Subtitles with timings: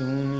[0.00, 0.39] soon.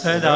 [0.00, 0.32] 猜到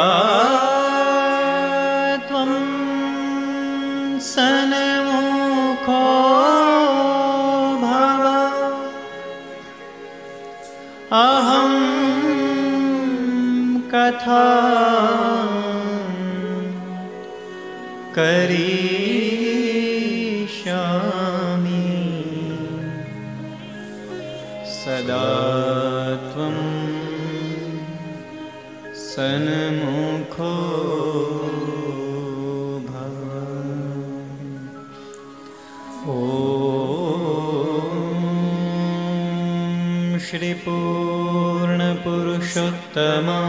[42.93, 43.39] प्रियतमा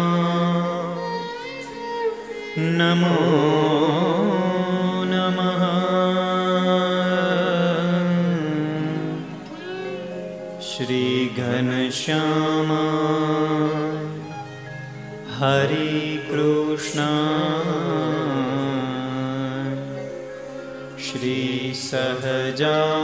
[2.78, 3.16] नमो
[5.12, 5.62] नमः
[10.69, 12.82] श्रीघनश्यामा
[15.38, 17.00] Harikrishna
[21.06, 23.03] श्रीसहजानन्द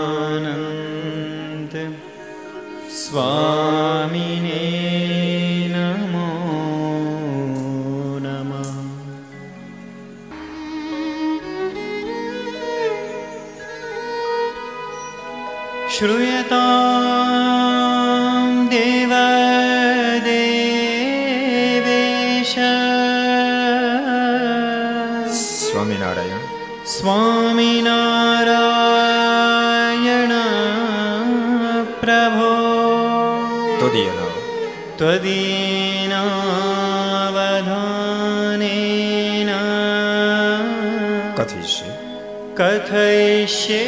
[43.51, 43.80] share.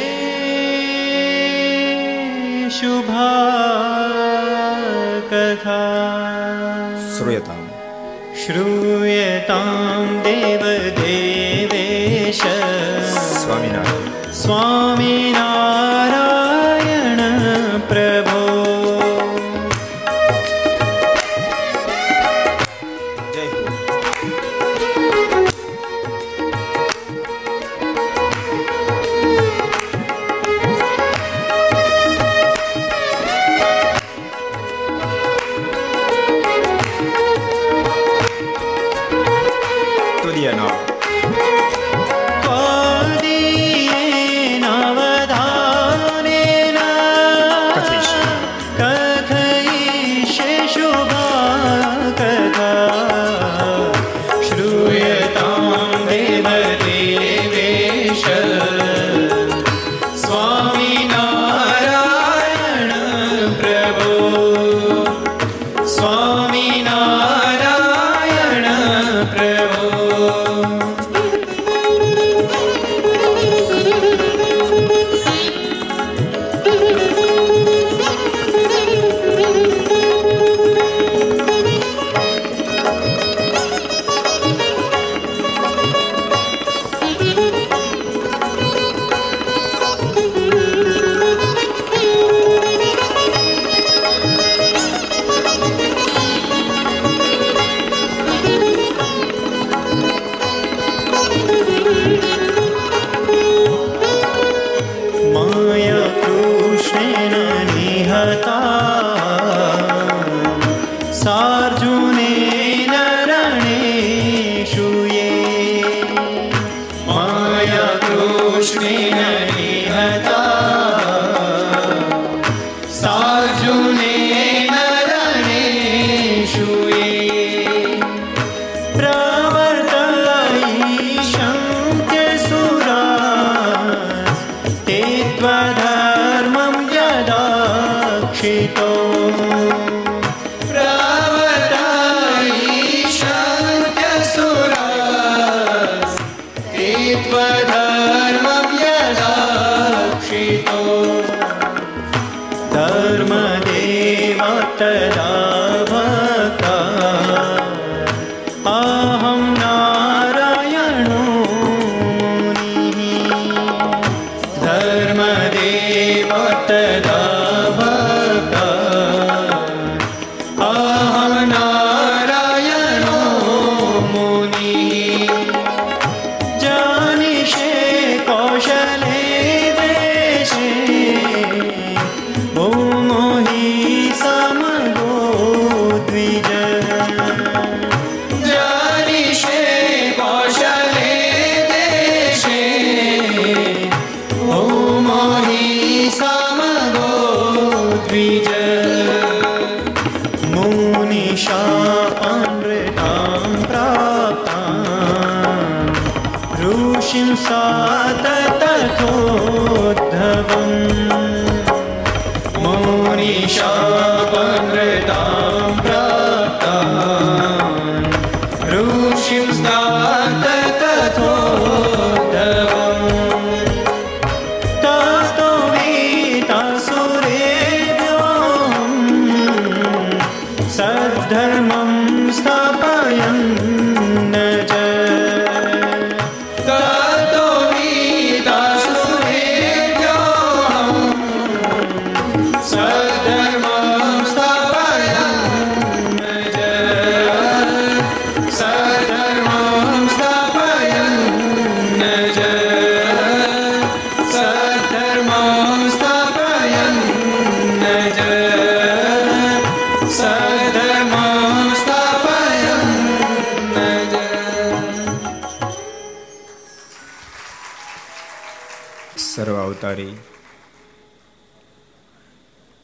[269.74, 270.14] અવતારી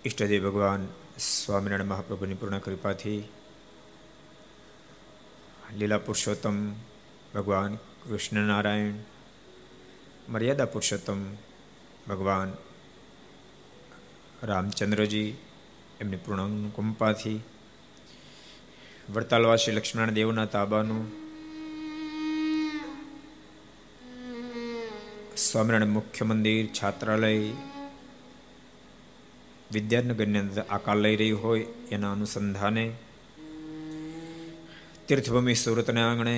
[0.05, 0.83] ઈષ્ટદેવ ભગવાન
[1.25, 3.21] સ્વામિનારાયણ મહાપ્રભુની પૂર્ણ કૃપાથી
[5.73, 6.59] લીલા પુરુષોત્તમ
[7.35, 8.99] ભગવાન કૃષ્ણ નારાયણ
[10.29, 11.21] મર્યાદા પુરુષોત્તમ
[12.09, 12.51] ભગવાન
[14.45, 15.31] રામચંદ્રજી
[16.01, 17.39] એમની પૂર્ણ કુંપાથી
[19.09, 21.05] વડતાલવાસી લક્ષ્મણ દેવના તાબાનું
[25.41, 27.53] સ્વામિનારાયણ મુખ્ય મંદિર, છાત્રાલય
[29.73, 32.85] વિદ્યાનગરની અંદર આકાર લઈ રહી હોય એના અનુસંધાને
[35.09, 36.37] તીર્થભૂમિ સુરતના આંગણે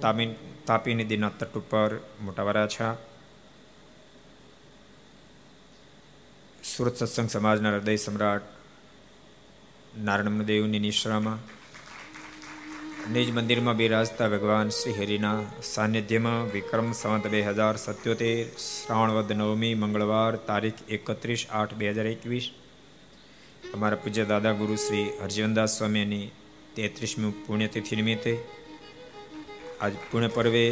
[0.00, 0.28] તામી
[0.66, 1.90] તાપી નદીના તટ ઉપર
[2.22, 2.94] મોટા વરાછા
[6.64, 8.42] સુરત સત્સંગ સમાજના હૃદય સમ્રાટ
[9.98, 11.38] નારાયણ દેવની નિશ્રામાં
[13.06, 20.32] નિજ મંદિરમાં બિરાજતા ભગવાન શ્રી હરિના સાનિધ્યમાં વિક્રમ સંવત બે હજાર સત્યોતેર શ્રાવણવદ નવમી, મંગળવાર
[20.48, 22.46] તારીખ એકત્રીસ આઠ બે હજાર એકવીસ,
[23.74, 26.32] અમારા પૂજ્ય દાદા ગુરુ શ્રી હરજીવનદાસ સ્વામીની
[26.76, 28.32] તેત્રીસમી પુણ્યતિથિ નિમિત્તે
[29.80, 30.64] આજ પુણ્ય પર્વે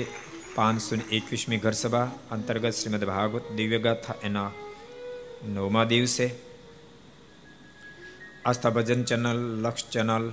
[0.56, 4.50] પાંચસો ને એકવીસમી ઘરસભા અંતર્ગત શ્રીમદ ભાગવત દિવ્યગાથા એના
[5.54, 6.26] નવમા દિવસે
[8.44, 10.26] આસ્થા ભજન ચેનલ, લક્ષ ચેનલ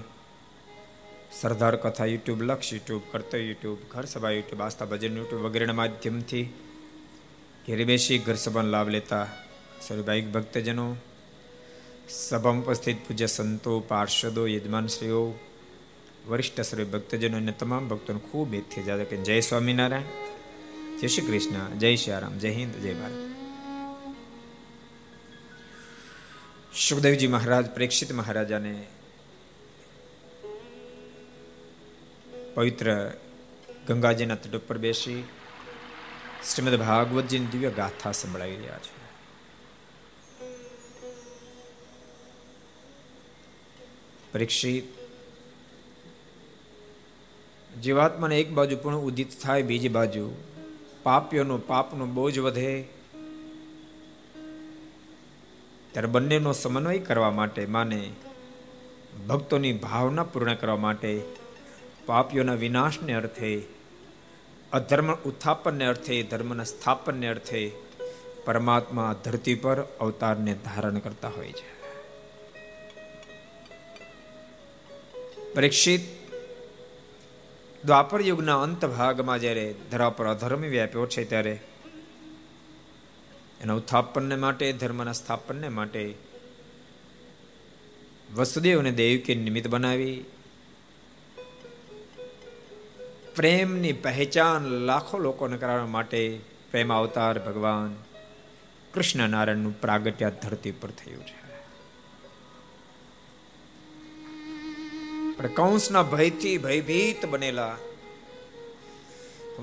[1.39, 6.43] સરદાર કથા યુટ્યુબ, લક્ષ યુટ્યુબ કરતો યુટ્યુબ, ઘર સભા યુટ્યુબ, આસ્થા ભજન યુટ્યુબ વગેરેના માધ્યમથી
[7.67, 9.27] ઘેરે બેસી ઘર સભાનો લાભ લેતા
[9.81, 10.95] સર્વભાઈક ભક્તજનો,
[12.09, 15.39] સભામાં ઉપસ્થિત પૂજ્ય સંતો, પાર્ષદો, યજમાનશ્રીઓ,
[16.27, 20.03] વરિષ્ઠ સર્વે ભક્તજનો અને તમામ ભક્તોને ખૂબ એથી જાદા કે જય સ્વામિનારાયણ,
[21.01, 23.19] જય શ્રી કૃષ્ણ, જય શ્રી જય હિન્દ, જય ભારત.
[26.75, 28.87] સુખદેવજી મહારાજ, પ્રેક્ષિત મહારાજાને
[32.53, 32.87] પવિત્ર
[33.87, 35.23] ગંગાજીના તટ ઉપર બેસી
[36.49, 39.01] શ્રીમદ ભાગવતજીની દિવ્ય ગાથા સંભળાવી રહ્યા છે.
[44.33, 44.85] પરીક્ષિત
[47.83, 50.23] જીવાત્માને એક બાજુ પણ ઉદિત થાય, બીજી બાજુ
[51.03, 52.71] પાપીઓનો પાપનો બોજ વધે,
[55.91, 58.01] ત્યારે બંનેનો સમન્વય કરવા માટે, માને
[59.27, 61.40] ભક્તોની ભાવના પૂર્ણ કરવા માટે
[62.05, 63.61] પાપીઓના વિનાશને અર્થે,
[64.73, 67.71] અધર્મ ઉત્થાપનને અર્થે, ધર્મના સ્થાપનને અર્થે
[68.45, 71.81] પરમાત્મા ધરતી પર અવતારને ધારણ કરતા હોય છે.
[75.53, 76.01] પરીક્ષિત
[77.85, 81.59] દ્વાપર યુગના અંત ભાગમાં જ્યારે ધરા પર અધર્મ વ્યાપ્યો છે ત્યારે
[83.61, 86.15] એના ઉત્થાપનને માટે, ધર્મના સ્થાપનને માટે
[88.35, 90.25] વસુદેવને દેવકી નિમિત્ત બનાવી
[93.35, 96.39] પ્રેમની પહેચાન લાખો લોકોને કરાવવા માટે
[96.71, 97.95] પ્રેમ અવતાર ભગવાન
[98.93, 101.41] કૃષ્ણ નારાયણનું પ્રાગટ્ય ધરતી પર થયું છે.
[105.37, 107.77] પણ કંસના ભયથી ભયભીત બનેલા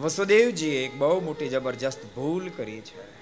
[0.01, 3.19] વસુદેવજીએ એક બહુ મોટી જબરજસ્ત ભૂલ કરી છે.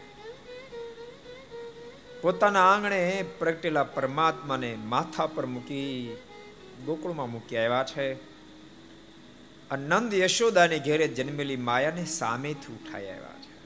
[2.20, 6.16] પોતાના આંગણે પ્રગટેલા પરમાત્માને માથા પર મૂકી
[6.86, 8.35] ગોકુળમાં મૂકી આવ્યા છે.
[9.74, 13.56] નંદ યશોદાને ઘેરે જન્મેલી માયાને સામેથી ઉઠાઈ આવ્યા છે.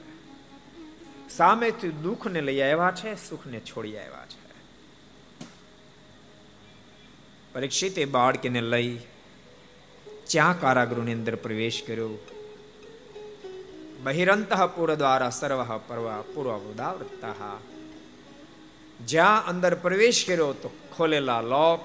[1.29, 4.41] સામેથી દુઃખને લઈ આવ્યા છે, સુખને છોડી આવ્યા છે.
[7.53, 8.99] પરીક્ષિતે બાળકીને લઈ
[10.27, 12.09] ચ્યાં કારાગૃહની અંદર પ્રવેશ કર્યો.
[14.03, 17.57] બહિરંત પુર દ્વારા સર્વ પરવા પૂર્વ ઉદાવૃત્તા.
[19.05, 21.79] જ્યાં અંદર પ્રવેશ કર્યો તો ખોલેલા લોક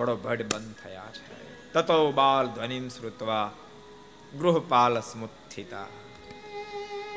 [0.00, 1.29] બડો ભડ બંધ થયા છે.
[1.72, 3.52] તતો બાલ ધ્વનિમ શ્રુતવા
[4.38, 5.88] ગૃહપાલ સ્મુત્થિતા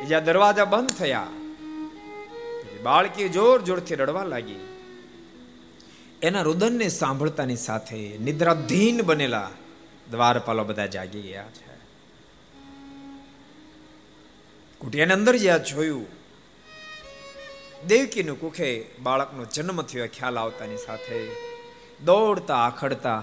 [0.08, 1.28] જ્યાં દરવાજા બંધ થયા
[2.84, 4.62] બાળકી જોર જોરથી રડવા લાગી।
[6.22, 9.50] એના રુદનને સાંભળતાની સાથે નિદ્રાધીન બનેલા
[10.12, 11.76] દ્વારપાલો બધા જાગી ગયા છે.
[14.80, 16.08] કુટિયાની અંદર જ્યાં જોયું,
[17.88, 18.70] દેવકીનું કુખે
[19.04, 21.20] બાળકનો જન્મ થયો ખ્યાલ આવતાની સાથે
[22.06, 23.22] દોડતા આખડતા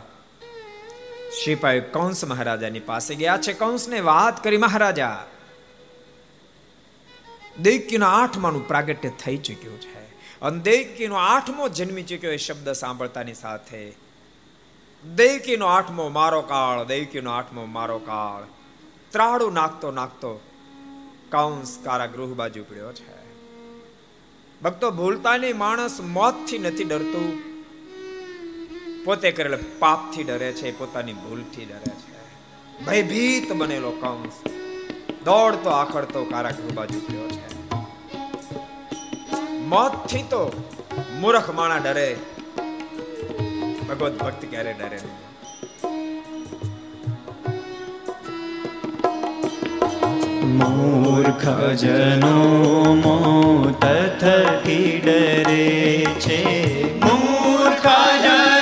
[1.32, 3.52] સિપાહી કંસ મહારાજાની પાસે ગયા છે.
[3.52, 5.26] કંસને વાત કરી, મહારાજા
[7.62, 10.00] દેવકીનો આઠમાનું પ્રાગટ્ય થઈ ચૂક્યું છે.
[10.40, 13.92] અને દૈક્યનો આઠમો જન્મી ચૂક્યો એ શબ્દ સાંભળતાની સાથે
[15.14, 18.46] દૈકીનો આઠમો મારો કાળ દૈકીનો આઠમો મારો કાળ.
[19.10, 20.40] ત્રાડું નાખતો નાખતો
[21.30, 23.20] કંસ કારાગૃહ બાજુ પડ્યો છે.
[24.62, 27.49] ભક્તો ભૂલતા નહીં માણસ મોતથી નથી ડરતું.
[29.04, 32.10] પોતે કરેલ પાપથી ડરે છે પોતાની ભૂલથી ડરે છે.
[32.84, 34.32] ભયભીત બનેલો કંસ.
[35.24, 37.70] દોડતો આખડતો કારાગૃહ બાજુ ગયો છે.
[39.58, 40.64] મોતથી તો
[41.20, 42.16] મૂર્ખ માણા ડરે.
[43.88, 45.30] ભગવત ભક્ત ક્યારે ડરે નહીં.
[50.58, 52.36] મૂર્ખ જનો
[52.94, 53.84] મોત
[54.20, 56.44] થકી ડરે છે.
[57.00, 57.86] મૂર્ખ
[58.22, 58.59] જનો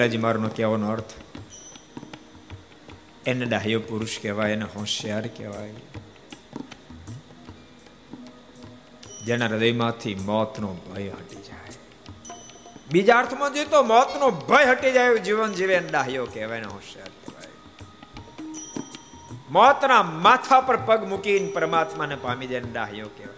[0.00, 1.12] વિહારીલાજી મારનો કહેવાનો અર્થ,
[3.26, 5.74] એને ડાહ્યો પુરુષ કહેવાય, એને હોશિયાર કહેવાય.
[9.24, 11.72] જેના હૃદયમાંથી મોતનો ભય હટી જાય.
[12.92, 17.48] બીજા અર્થમાં જોઈએ તો મોતનો ભય હટી જાય જીવન જીવે ડાહ્યો કહેવાય હોશિયાર કહેવાય.
[19.50, 23.36] મોતના માથા પર પગ મૂકીને પરમાત્માને પામી જાય ડાહ્યો કહેવાય.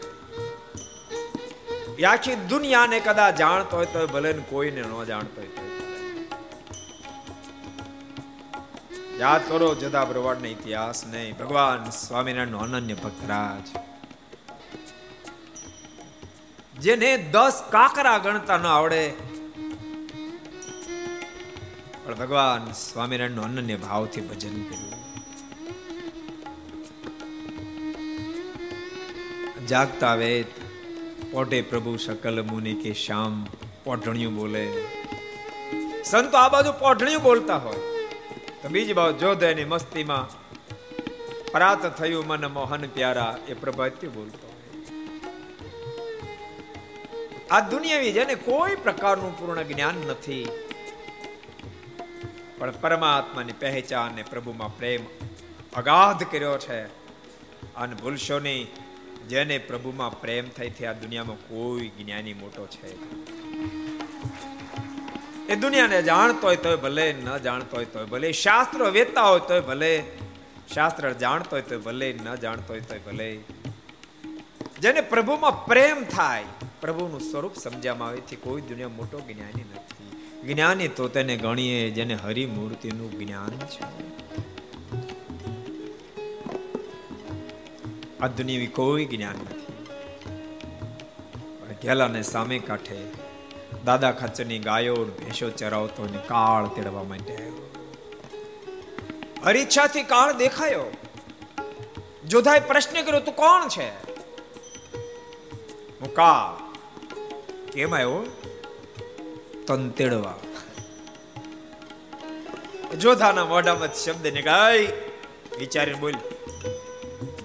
[2.04, 5.61] આખી દુનિયાને કદાચ જાણતો હોય તો ભલે કોઈને ન જાણતો હોય
[9.22, 10.06] યાદ કરો, જદા
[10.48, 11.36] ઇતિહાસ નહીં.
[11.38, 13.68] ભગવાન સ્વામિનારાયણ અનન્ય ભક્તરાજ.
[16.80, 19.12] જેને દસ કાકરા ગણતા ન આવડે.
[22.04, 25.02] પણ ભગવાન સ્વામિનારાયણ અનન્ય ભાવથી ભજન કર્યું.
[29.66, 30.46] જાગતા વેત
[31.32, 33.46] પોટે પ્રભુ શકલ મુનિ કે શ્યામ,
[33.84, 34.84] પોટણિયું બોલે.
[36.04, 37.91] સંતો આ બાજુ પોઢણિયું બોલતા હોય.
[38.62, 40.24] તો બીજી બાજુ જોધેની મસ્તીમાં
[41.52, 44.48] પ્રાત થયું મન મોહન પ્યારા, એ પ્રભાત્ય બોલતો
[47.50, 50.48] આ દુનિયાવી જેને કોઈ પ્રકારનું પૂર્ણ જ્ઞાન નથી.
[52.58, 55.00] પણ પરમાત્માની પહેચાન ને પ્રભુમાં પ્રેમ
[55.76, 56.82] અગાધ કર્યો છે.
[57.74, 58.68] અને ભૂલશો નહીં,
[59.28, 62.90] જેને પ્રભુમાં પ્રેમ થઈ છે, આ દુનિયામાં કોઈ જ્ઞાની મોટો છે.
[65.52, 68.32] એ દુનિયાને જાણતો હોય તોય ભલે, ન જાણતો હોય તોય ભલે.
[68.32, 70.02] શાસ્ત્ર વેતા હોય તોય ભલે.
[70.74, 73.38] શાસ્ત્ર જાણતો હોય તોય ભલે, ન જાણતો હોય તોય ભલે.
[74.80, 76.44] જેને પ્રભુમાં પ્રેમ થાય,
[76.80, 80.54] પ્રભુનું સ્વરૂપ સમજવામાં આવે છે કોઈ દુનિયા મોટો જ્ઞાની નથી.
[80.54, 83.82] જ્ઞાની તો તેને ગણીએ જેને હરિમૂર્તિનું જ્ઞાન છે.
[88.20, 89.62] આ દુનિયાવી કોઈ જ્ઞાન નથી.
[91.82, 93.21] ઘેલાને સામે કાંઠે
[93.84, 97.52] દાદા ખચ્ચરની ગાયો ભેંસો ચરાવતો ને કાળ તેડવા માટે આવ્યો
[99.44, 100.84] હરીચ્છાથી કાળ દેખાયો.
[102.28, 103.88] જોધાએ પ્રશ્ન કર્યો, તું કોણ છે?
[106.00, 106.74] હું કાળ.
[107.72, 108.26] કેમ આવ્યો?
[109.66, 110.34] તન તેડવા.
[112.98, 114.88] જોધાના મોઢામાં શબ્દ નીકળાય.
[115.58, 116.14] વિચારીને બોલ.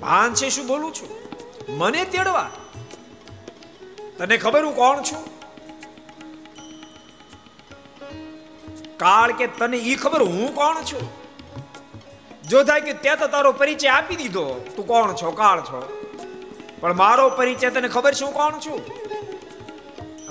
[0.02, 1.10] ભાન છે શું બોલું છું?
[1.78, 2.52] મને તેડવા.
[4.18, 5.37] તને ખબર હું કોણ છું?
[8.98, 11.28] કાળ કે તને ઈ ખબર હું કોણ છું?
[12.50, 16.04] જો થાય કે તે તો તારો પરિચય આપી દીધો, તું કોણ છો, કાળ છો?
[16.80, 18.82] પણ મારો પરિચય તને ખબર છે હું કોણ છું?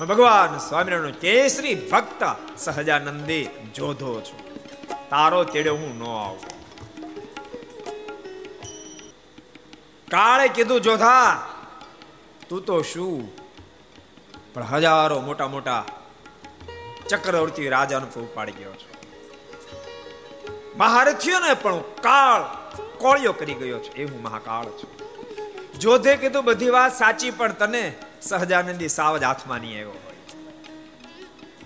[0.06, 4.38] ભગવાન સ્વામિનારાયણ કેસરી ભક્ત સહજાનંદી જોધો છું.
[5.08, 6.40] તારો તેડે હું ન આવું.
[10.10, 11.46] કાળે કીધું, જોધા,
[12.48, 13.30] તું તો શું?
[14.54, 15.84] પણ હજારો મોટા મોટા
[17.08, 18.96] ચક્રવર્તી રાજાનો પર ઉપાડી ગયો છે.
[20.76, 22.42] મહારથીઓને પણ કાળ
[22.98, 23.92] કોળિયો કરી ગયો છે.
[23.92, 24.96] એ મહાકાળ છું.
[25.78, 30.16] જોધે કીધું, બધી વાત સાચી, પણ તને સહજાનંદી સાવજ હાથમાં નહીં આવ્યો હોય.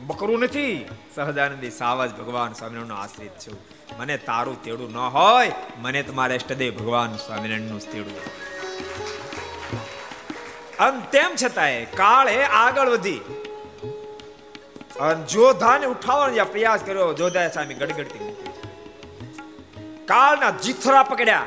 [0.01, 3.59] બકરું નથી, સહજાનંદી સાવજ ભગવાન સ્વામિનારાયણ આશ્રિત છું.
[3.99, 8.21] મને તારું તેડું ન હોય, મને તમારે ઇષ્ટદેવ ભગવાન સ્વામિનારાયણનું તેડું.
[10.77, 13.21] અને તેમ છતાંય કાળે આગળ વધી.
[15.01, 18.51] અને જોધાને ઉઠાવવાનો જે પ્રયાસ કર્યો જોધા સામે ગડગડતી મૂકી.
[20.05, 21.47] કાળના જીથરા પકડ્યા.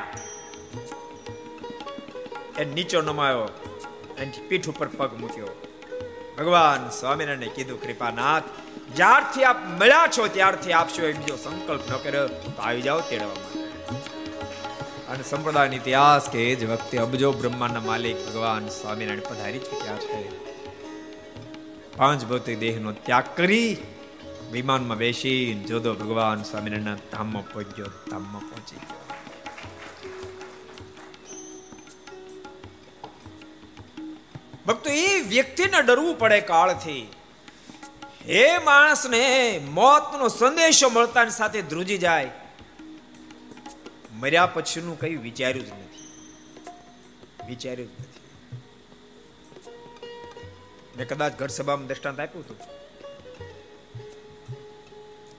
[2.58, 3.48] એ નીચો નમાયો
[4.18, 5.46] એની પીઠ ઉપર પગ મૂક્યો.
[6.38, 8.42] ભગવાન સ્વામિનારાયણે કીધું, કૃપાનાથ,
[8.96, 13.28] જ્યારથી આપ મળ્યા છો, ત્યારથી આપશો એ બીજો સંકલ્પ ન કર્યો, તો આવી જાઓ તેડવા
[15.08, 20.53] અને સંપ્રદાયનો ઇતિહાસ કે એ જ વખતે અબજો બ્રહ્માંડના માલિક ભગવાન સ્વામિનારાયણ પધારી ચૂક્યા છે.
[21.96, 23.76] પાંચ ભૌતિક દેહનો ત્યાગ કરી
[24.52, 27.86] વિમાનમાં બેસી જોદો ભગવાન સ્વામિનારાયણના ધામમાં પહોંચ્યો.
[27.86, 29.00] ધામમાં પહોંચી ગયો.
[34.66, 37.10] ભક્તો, એ વ્યક્તિને ડરવું પડે કાળથી.
[38.26, 42.30] એ માણસને મોતનો સંદેશો મળતા સાથે ધ્રુજી જાય.
[44.12, 46.08] મર્યા પછીનું કઈ વિચાર્યું જ નથી.
[47.46, 48.13] વિચાર્યું જ નથી.
[50.96, 52.58] મેં કદાચ ઘર સભામાં દ્રષ્ટાંત આપ્યું હતું.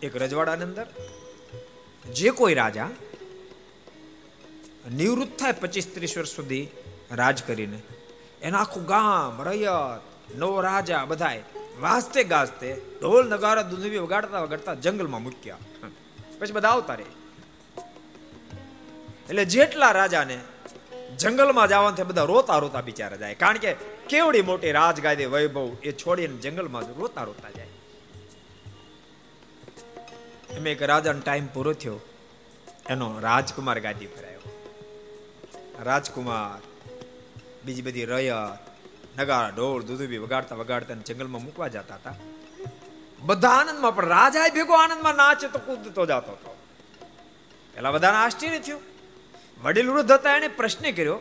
[0.05, 0.87] એક રજવાડાની અંદર
[2.05, 2.91] જે કોઈ રાજા
[4.99, 6.65] નિવૃત્ત થાય પચીસ ત્રીસ વર્ષ સુધી
[7.19, 7.79] રાજ કરીને
[8.41, 10.03] એના આખું ગામ, રૈયત,
[10.39, 11.43] નવો રાજા બધાય
[11.83, 15.61] વાસતે ગાજતે ઢોલ, નગારા દુધવી વગાડતા વગાડતા જંગલમાં મૂક્યા.
[16.39, 17.07] પછી બધા આવતા રહે
[19.29, 20.37] એટલે જેટલા રાજાને
[21.19, 23.33] જંગલમાં જવાનું બધા રોતા રોતા બિચારા જાય.
[23.33, 23.73] કારણ કે
[24.09, 27.67] કેવડી મોટી રાજગાદી વૈભવ એ છોડીને જંગલમાં રોતા રોતા જાય.
[30.49, 31.99] એમ એક રાજાનો ટાઈમ પૂરો થયો.
[32.89, 34.71] એનો રાજકુમાર ગાદી પર આવ્યો.
[35.83, 36.61] રાજકુમાર,
[37.65, 38.75] બીજી બધી રયત,
[39.19, 42.13] નગારા ઢોળ દૂધુબી વગાડતા વગાડતા જંગલમાં મૂકવા જતા હતા.
[43.19, 46.57] બધા આનંદમાં, પણ રાજા ભેગો આનંદમાં નાચે તો કૂદતો જતો હતો.
[47.73, 48.94] પેલા બધાને આશ્ચર્ય થયું.
[49.65, 51.19] વડીલ વૃદ્ધ હતા એને પ્રશ્ન કર્યો,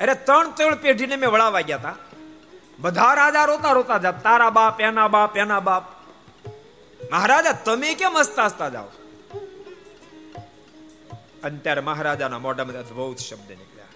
[0.00, 1.96] અરે, ત્રણ ત્રણ પેઢીને મેં વળાવા ગયા હતા
[2.78, 5.84] બધા રાજા રોતા રોતા જા, તારા બાપ, એના બાપ એના બાપ.
[7.12, 8.84] મહારાજા, તમે કેમ હસતા હસતા જાઓ?
[8.84, 13.86] અત્યારે ત્યારે મહારાજાના મોઢામાં અદભુત શબ્દ નીકળ્યા.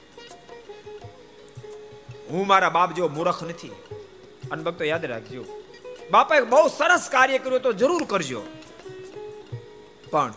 [2.30, 3.72] હું મારા બાપ જેવો મૂર્ખ નથી.
[4.50, 5.44] અને ભક્તો યાદ રાખજો,
[6.10, 8.42] બાપાએ બહુ સરસ કાર્ય કર્યું તો જરૂર કરજો.
[10.10, 10.34] પણ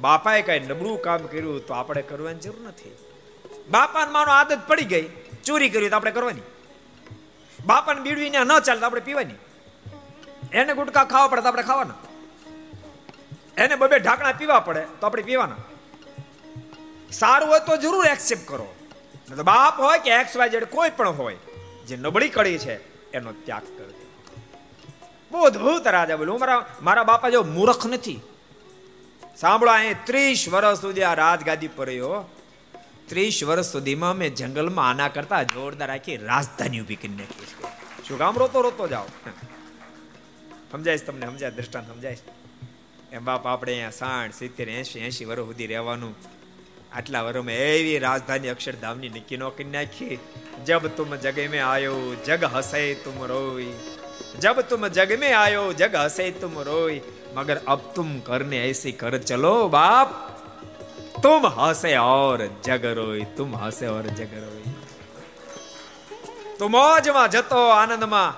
[0.00, 2.94] બાપાએ કઈ નબળું કામ કર્યું તો આપણે કરવાની જરૂર નથી.
[3.70, 5.06] બાપાને માનો આદત પડી ગઈ,
[5.44, 6.46] ચોરી કરી તો આપણે કરવાની.
[7.58, 9.38] બાપાને બીડવી ન ચાલે તો આપણે પીવાની.
[10.52, 11.98] એને ગુટકા ખાવા પડે તો આપણે ખાવાના.
[13.56, 15.62] એને બબે ઢાંકણા પીવા પડે તો આપણે પીવાના.
[17.12, 18.68] સારું હોય તો જરૂર એક્સેપ્ટ કરો.
[19.44, 21.36] બાપ હોય કે એક્સ વાય જેડ કોઈ પણ હોય,
[21.86, 22.74] જે નબળી કડી છે,
[23.12, 24.06] એનો ત્યાગ કરજો.
[25.30, 26.38] બહુ અદભુત રાજા બોલું.
[26.40, 28.18] મારા મારા બાપા જો મૂર્ખ નથી.
[29.36, 32.24] સાંભળો અહીં ત્રીસ વર્ષ સુધી આ રાજગાદી પર રહ્યો.
[33.08, 37.48] ત્રીસ વર્ષ સુધીમાં મેં જંગલમાં આના કરતા જોરદાર રાખી રાજધાની ઊભી કરી નાખી
[38.06, 39.08] શું કામ રોતો રોતો જાઓ.
[40.72, 42.16] સમજાય તમને, સમજાય, દ્રષ્ટાંત સમજાય
[43.12, 46.14] એમ બાપ, આપણે અહીંયા સાઠ, સિત્તેર એસી એસી વર્ષ સુધી રહેવાનું.
[46.92, 50.18] આટલા વર્ષમાં એવી રાજધાની અક્ષરધામની નક્કી નો નાખી.
[50.66, 53.72] જબ તુમ જગે મેં આયો, જગ હસે તુમ રોય
[54.40, 57.00] જબ તુમ જગ મેં આયો, જગ હસે તુમ રોય
[57.35, 60.09] मगर अब तुम करने ऐसी कर चलो बाप
[61.23, 64.61] तुम हंसे और जग रोई तुम हंसे और जग रोई
[66.59, 68.33] તું મોજમાં જતો આનંદમાં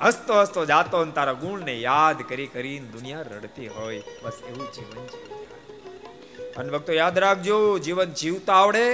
[0.00, 5.06] હસતો હસતો જાતો અને તારા ગુણને યાદ કરી કરીને દુનિયા રડતી હોય બસ એવું જીવન
[5.06, 5.20] છે
[6.56, 8.84] અને ભક્તો યાદ રાખજો જીવન જીવતા આવડે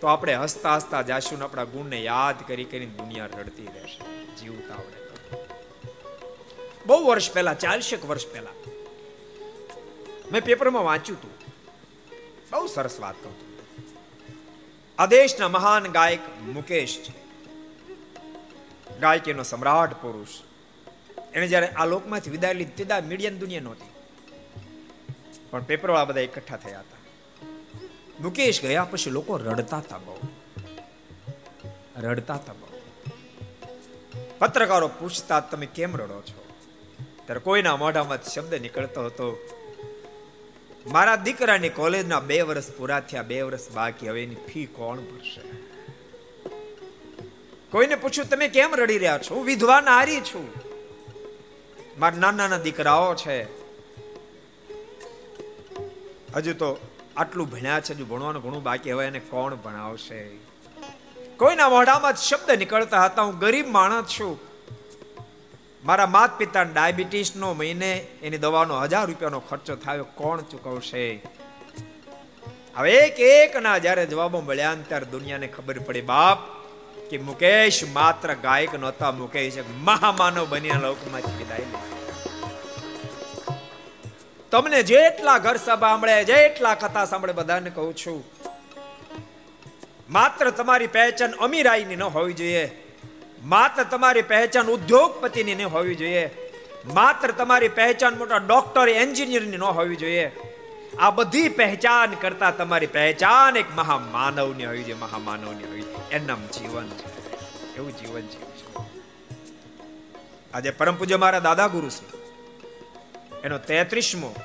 [0.00, 4.93] તો આપણે હસતા હસતા જાશું આપણા ગુણને યાદ કરી કરીને દુનિયા રડતી રહેશે જીવતા આવડે
[6.85, 8.49] બહુ વર્ષ પહેલા ચાલશેક વર્ષ પહેલા.
[10.31, 11.31] મેં પેપરમાં વાંચ્યું હતું.
[12.51, 13.55] બહુ સરસ વાત કહું
[14.97, 17.25] આ દેશના મહાન ગાયક મુકેશ છે.
[18.99, 20.27] ગાયકીનો સમ્રાટ પુરુષ.
[21.33, 23.89] એને જ્યારે આ લોકમાંથી વિદાય લીધી તેદા મીડિયન દુનિયા નહોતી.
[25.49, 26.97] પણ પેપરવાળા બધા એકઠા થયા હતા.
[28.21, 30.17] મુકેશ ગયા પછી લોકો રડતા હતા બહુ.
[31.95, 32.67] રડતા હતા બહુ.
[34.39, 36.44] પત્રકારો પૂછતા, તમે કેમ રડો છો?
[37.25, 39.47] ત્યારે કોઈના મોઢામાં શબ્દ નીકળતો હતો.
[40.87, 45.41] મારા દીકરાની કોલેજના બે વર્ષ પૂરા થયા, બે વર્ષ બાકી, હવે એની ફી કોણ ભરશે?
[47.71, 49.35] કોઈને પૂછ્યું, તમે કેમ રડી રહ્યા છો?
[49.35, 50.49] હું વિધવા નારી છું.
[51.99, 53.43] મારા નાના નાના દીકરાઓ છે.
[56.35, 56.79] હજુ તો
[57.17, 60.29] આટલું ભણ્યા છે, હજુ ભણવાનું ઘણું બાકી, હવે એને કોણ ભણાવશે?
[61.37, 64.54] કોઈના મોઢામાં શબ્દ નીકળતા હતા, હું ગરીબ માણસ છું.
[65.85, 67.89] મારા માત પિતા ડાયાબિટીસનો મહિને
[68.23, 70.05] એની દવાનો હજાર રૂપિયાનો ખર્ચો થયો.
[70.15, 71.03] કોણ ચૂકવશે?
[72.75, 76.39] હવે એક એક ના જ્યારે જવાબો મળ્યા ત્યારે દુનિયાને ખબર પડી, બાપ,
[77.09, 81.65] કે મુકેશ માત્ર ગાયક નહોતા, મુકેશ મહામાનવ બન્યા લોકમાં વિદાય
[84.51, 88.23] તમને જેટલા ઘર સભા સાંભળે, જેટલા કથા સાંભળે બધાને કહું છું,
[90.09, 92.65] માત્ર તમારી પહેચાન અમીરાઈની ન હોવી જોઈએ.
[93.45, 96.29] માત્ર તમારી પહેચાન ઉદ્યોગપતિની નહીં હોવી જોઈએ.
[96.93, 100.31] માત્ર તમારી પહેચાન મોટા ડોક્ટર, એન્જિનિયરની ન હોવી જોઈએ.
[100.99, 107.25] આ બધી પહેચાન કરતા તમારી પહેચાન એક મહામાનવની હોવી જોઈએ, મહામાનવની હોવી એનામ જીવન છે.
[107.75, 108.55] એવું જીવન છે.
[110.53, 112.15] આજે પરમ પૂજ્ય મારા દાદા ગુરુ છે.
[113.41, 114.35] એનો તેત્રીસમો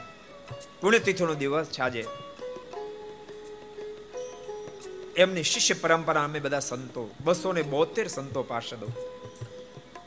[0.80, 2.06] પુણ્યતિથિનો દિવસ છે આજે.
[5.20, 8.86] એમની શિષ્ય પરંપરા અમે બધા સંતો બસો ને બોતેર સંતો પાર્ષદો.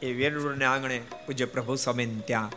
[0.02, 2.52] એ વેરુડને આંગણે પૂજ્ય પ્રભુ સ્વામી ત્યાં.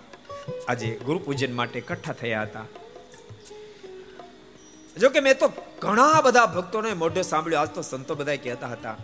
[0.69, 2.65] આજે ગુરુ પૂજન માટે કઠા થયા હતા.
[5.01, 5.49] જો કે મેં તો
[5.83, 8.97] ઘણા બધા ભક્તોને મોઢે સાંભળ્યું, આજ તો સંતો બધા કહેતા હતા.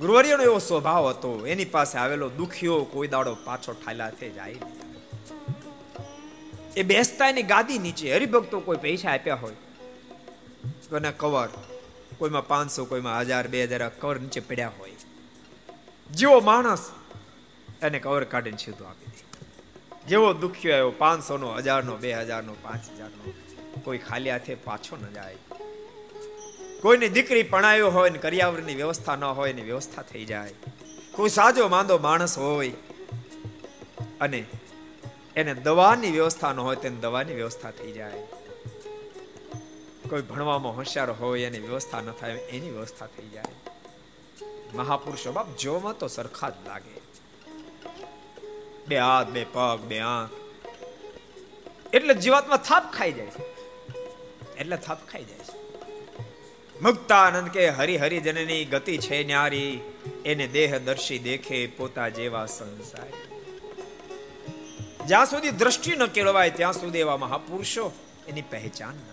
[0.00, 4.56] ગુરુવર્યનો એવો સ્વભાવ હતો, એની પાસે આવેલો દુખ્યો કોઈ દાડો પાછો ઠાલા થઈ જાય
[6.76, 9.56] એ બેસતા એની ગાદી નીચે હરિભક્તો કોઈ પૈસા આપ્યા હોય.
[10.90, 11.48] કોઈના કવર,
[12.18, 14.92] કોઈમાં પાંચસો, કોઈમાં હજાર, બે હજાર કવર નીચે પડ્યા હોય.
[16.10, 16.90] જેવો માણસ
[17.82, 19.22] એને કવર કાઢીને સીધો આપી દે
[20.08, 23.34] જેવો દુખ્યો આવ્યો પાંચસો નો હજાર નો બે હજાર નો પાંચ હજાર નો
[23.84, 25.36] કોઈ ખાલી હાથે પાછો ન જાય.
[26.82, 30.54] કોઈને દીકરી પણાયો હોય ને કરિયાવરની વ્યવસ્થા ન હોય ને વ્યવસ્થા થઈ જાય.
[31.12, 32.70] કોઈ સાજો માંદો માણસ હોય
[34.20, 34.44] અને
[35.36, 38.39] એને દવાની વ્યવસ્થા ન હોય તેને દવાની વ્યવસ્થા થઈ જાય.
[40.10, 43.44] કોઈ ભણવામાં હોશિયાર હોય, એની વ્યવસ્થા ન થાય, એની વ્યવસ્થા થઈ જાય.
[44.74, 47.00] મહાપુરુષો બાપ, જોવામાં તો સરખા જ લાગે.
[48.88, 50.30] બે હાથ, બે પગ, બે આંખ.
[51.94, 53.42] એટલે જીવાતમાં થાપ ખાઈ જાય છે.
[54.58, 55.60] એટલે થાપ ખાઈ જાય છે.
[56.82, 59.80] મુક્તાનંદ કે હરિ હરિ જનની ગતિ છે ન્યારી,
[60.24, 63.08] એને દેહ દર્શી દેખે પોતા જેવા સંસાર.
[65.06, 67.92] જ્યાં સુધી દ્રષ્ટિ ન કેળવાય, ત્યાં સુધી એવા મહાપુરુષો
[68.28, 69.09] એની પહેચાન ન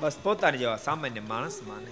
[0.00, 1.90] બસ પોતાની જેવા સામાન્ય માણસ માને.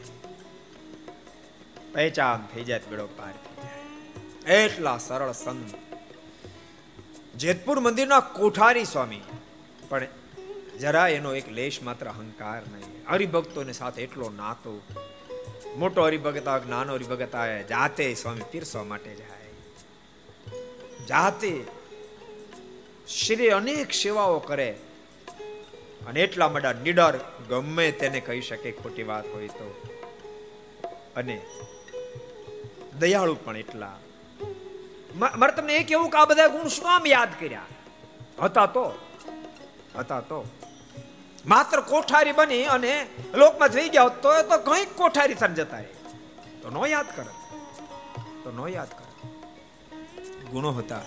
[1.93, 4.63] પહેચાન થઈ જાય બેડો પાર થઈ જાય.
[4.63, 5.75] એટલા સરળ સંત.
[7.37, 9.21] જેતપુર મંદિરના કોઠારી સ્વામી.
[9.89, 10.07] પણ
[10.81, 13.11] જરા એનો એક લેશ માત્ર અહંકાર નહીં.
[13.11, 14.81] હરિભક્તોને સાથે એટલો નાતો.
[15.77, 19.37] મોટો હરિભગત નાનો હરિભગત આવે જાતે સ્વામી પીરસવા માટે જાય.
[21.09, 21.65] જાતે
[23.09, 24.79] શ્રી અનેક સેવાઓ કરે.
[26.07, 27.15] અને એટલા મોટા નિડર
[27.49, 29.69] ગમે તેને કહી શકે ખોટી વાત હોય તો.
[31.17, 31.37] અને
[32.99, 33.97] દયાળુ પણ એટલા.
[35.15, 37.67] મારે તમને એ કેવું કે આ બધા ગુણ શું આમ યાદ કર્યા?
[38.43, 38.85] હતા તો
[39.99, 40.45] હતા તો.
[41.47, 45.83] માત્ર કોઠારી બની અને લોકમાં થઈ ગયા તો તો કંઈક કોઠારી થઈને જતા
[46.63, 47.35] તો નો યાદ કરે
[48.45, 49.13] તો નો યાદ કરે
[50.51, 51.03] ગુણો હતા.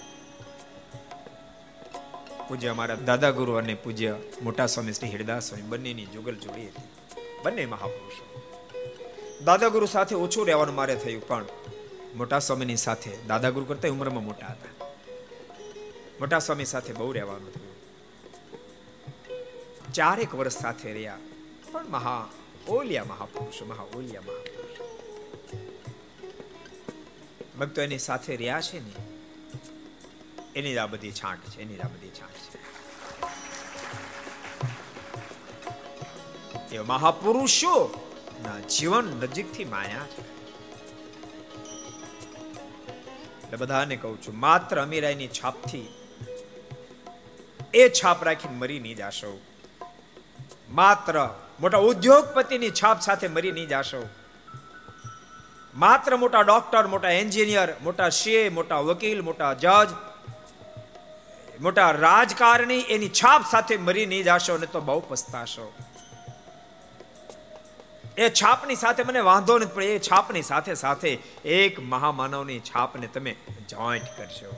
[2.49, 6.87] પૂજ્ય અમારા દાદા ગુરુ અને પૂજ્ય મોટા સ્વામી શ્રી હિરદાસ સ્વામી, બંનેની જુગલ જોડી હતી.
[7.43, 8.25] બંને મહાપુરુષો.
[9.45, 11.45] દાદા ગુરુ સાથે ઓછું રહેવાનું મારે થયું, પણ
[12.15, 14.73] મોટા સ્વામીની સાથે દાદા ગુરુ કરતા ઉંમરમાં મોટા હતા.
[16.19, 17.67] મોટા સ્વામી સાથે બહુ રહેવાનું થયું
[19.93, 21.17] ચારેક વર્ષ સાથે રહ્યા,
[21.71, 22.17] પણ મહા
[22.69, 24.77] ઓલિયા મહાપુરુષો, મહા ઓલિયા મહાપુરુષ.
[27.59, 28.93] ભક્તો એની સાથે રહ્યા છે ને?
[30.55, 32.38] એની આ બધી છાંટ છે, એની આ બધી છાંટ.
[36.71, 38.05] એ મહાપુરુષો
[38.43, 40.21] ના જીવન નજીકથી માયા છે.
[43.43, 45.87] એટલે બધાને કહું છું, માત્ર અમીરાઈની છાપથી
[47.73, 49.39] એ છાપ રાખીને મરી નહીં જાશો.
[50.71, 51.29] માત્ર
[51.59, 54.09] મોટા ઉદ્યોગપતિની છાપ સાથે મરી નહીં જાશો.
[55.75, 59.89] માત્ર મોટા ડોક્ટર, મોટા એન્જિનિયર, મોટા શે મોટા વકીલ, મોટા જજ,
[61.61, 65.73] મોટા રાજકારણી એની છાપ સાથે મરી નહીં જાશો ને તો બહુ પસ્તાશો.
[68.19, 71.09] એ છાપની સાથે મને વાંધો નથી, પણ એ છાપની સાથે સાથે
[71.45, 73.35] એક મહામાનવની છાપને તમે
[73.69, 74.51] જોઈન્ટ કરશો.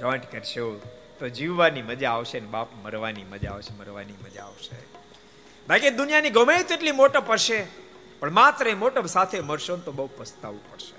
[0.00, 0.80] જોઈન્ટ કરશો.
[1.18, 4.76] તો જીવવાની મજા આવશે ને બાપ મરવાની મજા આવશે, મરવાની મજા આવશે.
[5.68, 7.66] બાકી દુનિયાની ગમે તેટલી મોટપ હશે
[8.20, 10.98] પણ માત્ર એ મોટપ સાથે મરશો તો બહુ પસ્તાવું પડશે.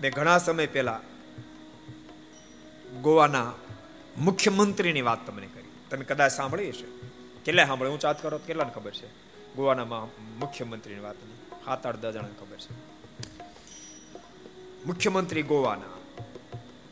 [0.00, 1.00] મેં ઘણા સમય પહેલા
[3.02, 3.52] ગોવાના
[4.18, 5.68] મુખ્યમંત્રીની વાત તમને કરી.
[5.90, 6.97] તમે કદાચ સાંભળી હશે.
[7.48, 7.88] કેટલા સાંભળે?
[7.88, 9.06] હું ચાત કરો કેટલાને ખબર છે?
[9.56, 9.84] ગોવાના
[10.38, 11.34] મુખ્યમંત્રીની વાતની.
[11.64, 12.74] સાત આઠ દસ જણાને ખબર છે.
[14.86, 16.20] મુખ્યમંત્રી ગોવાના.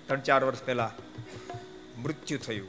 [0.06, 0.90] ત્રણ ચાર વર્ષ પહેલા
[1.98, 2.68] મૃત્યુ થયું.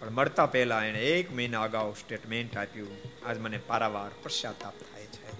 [0.00, 2.96] પણ મળતા પહેલા એને એક મહિના અગાઉ સ્ટેટમેન્ટ આપ્યું.
[3.26, 5.32] આજ મને પારાવાર પશ્ચાતાપ થાય છે.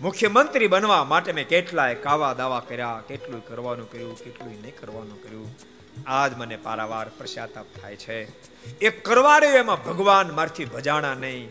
[0.00, 3.02] મુખ્યમંત્રી બનવા માટે મેં કેટલાય કાવા દાવા કર્યા.
[3.08, 5.75] કેટલું કરવાનું કર્યું કેટલું નહીં કરવાનું કર્યું.
[6.06, 8.18] આજ મને પારાવાર પ્રસાતાપ થાય છે.
[8.78, 11.50] એ કરવાડે એમાં ભગવાન મારથી ભજાણા નહીં.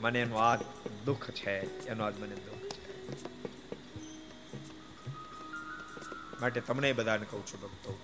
[0.00, 0.60] મને એનો આજ
[1.06, 1.86] દુઃખ છે.
[1.86, 2.56] એનો આજ મને દુઃખ
[6.40, 7.98] માટે તમને બધાને કહું છું ભક્તો,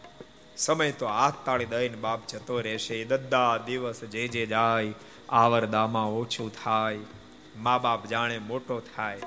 [0.56, 3.04] સમય તો હાથ તાળી દઈને બાપ જતો રહેશે.
[3.04, 4.94] દદ્દા દિવસ જે જે જાય
[5.28, 6.98] આવરદામાં ઓછું થાય.
[7.56, 9.20] મા બાપ જાણે મોટો થાય.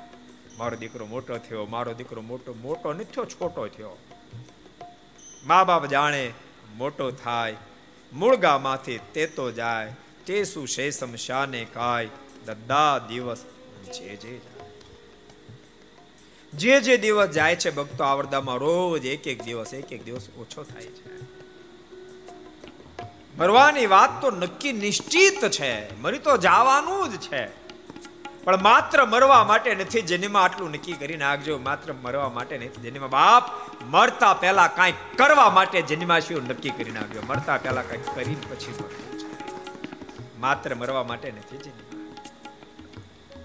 [0.58, 3.98] મારો દીકરો મોટો થયો, મારો દીકરો મોટો મોટો નથી થયો, છોટો થયો.
[5.46, 6.34] મા બાપ જાણે
[6.78, 7.56] મોટો થાય,
[8.14, 9.94] મૂળગામાંથી તેતો જાય
[10.26, 12.10] તે શું શેષમ શાને કાય
[12.46, 13.42] દદ્દા દિવસ
[13.94, 14.34] જે જે
[16.54, 20.64] જે જે દિવસ જાય છે ભક્તો આવરદામાં, રોજ એક એક દિવસ એક એક દિવસ ઓછો
[20.64, 21.04] થાય છે.
[23.38, 27.65] મરવાની વાત તો નક્કી નિશ્ચિત છે, મરી તો જવાનું જ છે.
[28.46, 33.10] પણ માત્ર મરવા માટે નથી, જેનીમાં આટલું નક્કી કરીને આગજો માત્ર મરવા માટે નથી, જેનીમાં
[33.10, 33.46] બાપ
[33.94, 38.76] મરતા પહેલા કાંઈક કરવા માટે જેનીમાં શું નક્કી કરીને નાખજો મરતા પહેલા કાંઈક કરીને પછી
[40.40, 41.84] માત્ર મરવા માટે નથી, જેનીમાં.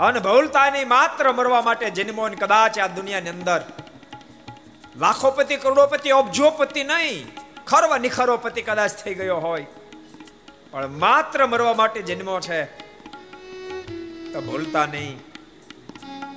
[0.06, 3.62] અનભૂલતા નહીં માત્ર મરવા માટે જન્મો કદાચ આ દુનિયાની અંદર
[4.96, 7.26] લાખોપતિ, કરોડોપતિ, અબજોપતિ નહીં
[7.66, 9.66] ખરવા નિખરોપતિ કદાચ થઈ ગયો હોય.
[10.70, 12.60] પણ માત્ર મરવા માટે જન્મો છે
[14.32, 15.20] તો ભૂલતા નહીં.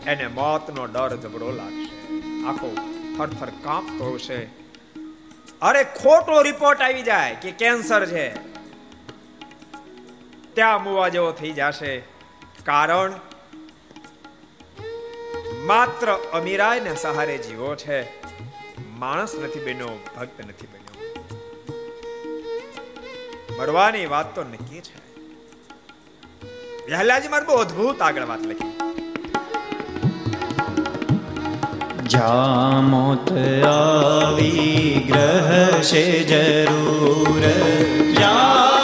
[0.08, 2.13] એને મોતનો ડર જબડો લાગશે.
[2.45, 2.77] આખો
[3.17, 4.47] ફરફર કાંપતો હશે.
[5.62, 8.53] અરે ખોટો રિપોર્ટ આવી જાય કે કેન્સર છે.
[10.53, 11.97] ત્યાં મુવા જેવો થઈ જશે.
[12.65, 13.13] કારણ
[15.65, 18.23] માત્ર અમીરાય ને સહારે જીવો છે.
[18.89, 20.84] માણસ નથી બન્યો, ભક્ત નથી બન્યો.
[23.60, 25.02] મરવાની વાત તો નક્કી છે.
[26.89, 28.72] વહેલાજી મારે બહુ અદભુત આગળ વાત લખી.
[32.10, 33.32] જામોત
[33.67, 37.43] આવી ગ્રહ છે જરૂર.
[38.19, 38.83] જા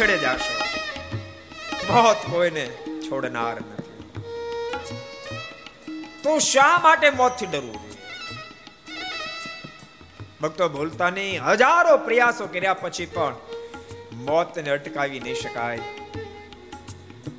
[0.00, 0.54] છેડે જાશો.
[1.92, 2.66] મોત કોઈને
[3.10, 3.92] છોડનાર નથી.
[6.22, 7.82] તો શા માટે મોતથી ડરવું
[10.40, 13.36] ભક્તો ભૂલતા નહીં, હજારો પ્રયાસો કર્યા પછી પણ
[14.12, 15.80] મોતને અટકાવી નહીં શકાય.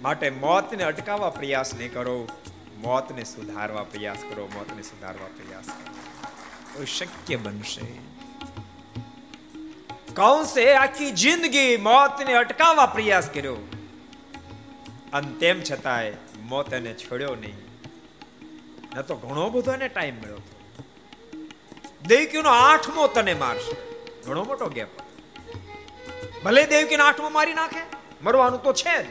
[0.01, 2.27] માટે મોતને અટકાવવા પ્રયાસ નહીં કરો,
[2.77, 6.85] મોતને સુધારવા પ્રયાસ કરો, મોતને સુધારવા પ્રયાસ કરો.
[6.85, 8.12] શક્ય બનશે.
[10.15, 13.57] કૌંસે આખી જિંદગી મોતને અટકાવવા પ્રયાસ કર્યો.
[15.13, 17.57] અને તેમ છતાંય મોત એને છોડ્યો નહીં.
[18.95, 20.41] ન તો ઘણો બધો એને ટાઈમ મળ્યો
[22.07, 23.75] દેવકીનો આઠમો તને મારશે.
[24.21, 24.87] ઘણો મોટો ગેપ
[26.45, 27.83] ભલે દેવકીનો આઠમો મારી નાખે,
[28.21, 29.07] મરવાનું તો છે જ.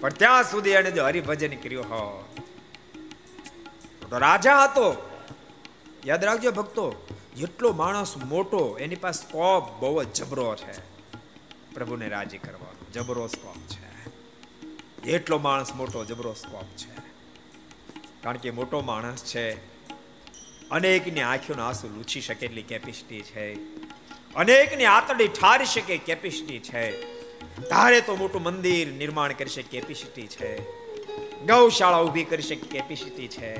[0.00, 2.24] પણ ત્યાં સુધી એને જો હરિભજન કર્યું હોય
[4.10, 4.86] તો રાજા હતો.
[6.06, 6.84] યાદ રાખજો ભક્તો
[7.40, 10.92] એટલો માણસ મોટો, એની પાસે સ્કોપ બહુ જ જબરો છે.
[11.74, 12.92] પ્રભુને રાજી કરવાનો.
[12.92, 13.92] જબરો સ્કોપ છે.
[15.10, 16.94] એટલો માણસ મોટો, જબરો સ્કોપ છે.
[18.22, 19.72] કારણ કે મોટો માણસ છે.
[20.70, 23.54] અનેકની આંખોના આંસુ લૂછી શકે એટલી કેપેસિટી છે.
[24.34, 27.12] અનેકની આતડી ઠારી શકે કેપેસિટી છે.
[27.68, 30.58] ધારે તો મોટું મંદિર નિર્માણ કરી શકે કેપેસિટી છે.
[31.46, 33.56] ગૌશાળા ઊભી કરી શકે કેપેસિટી છે.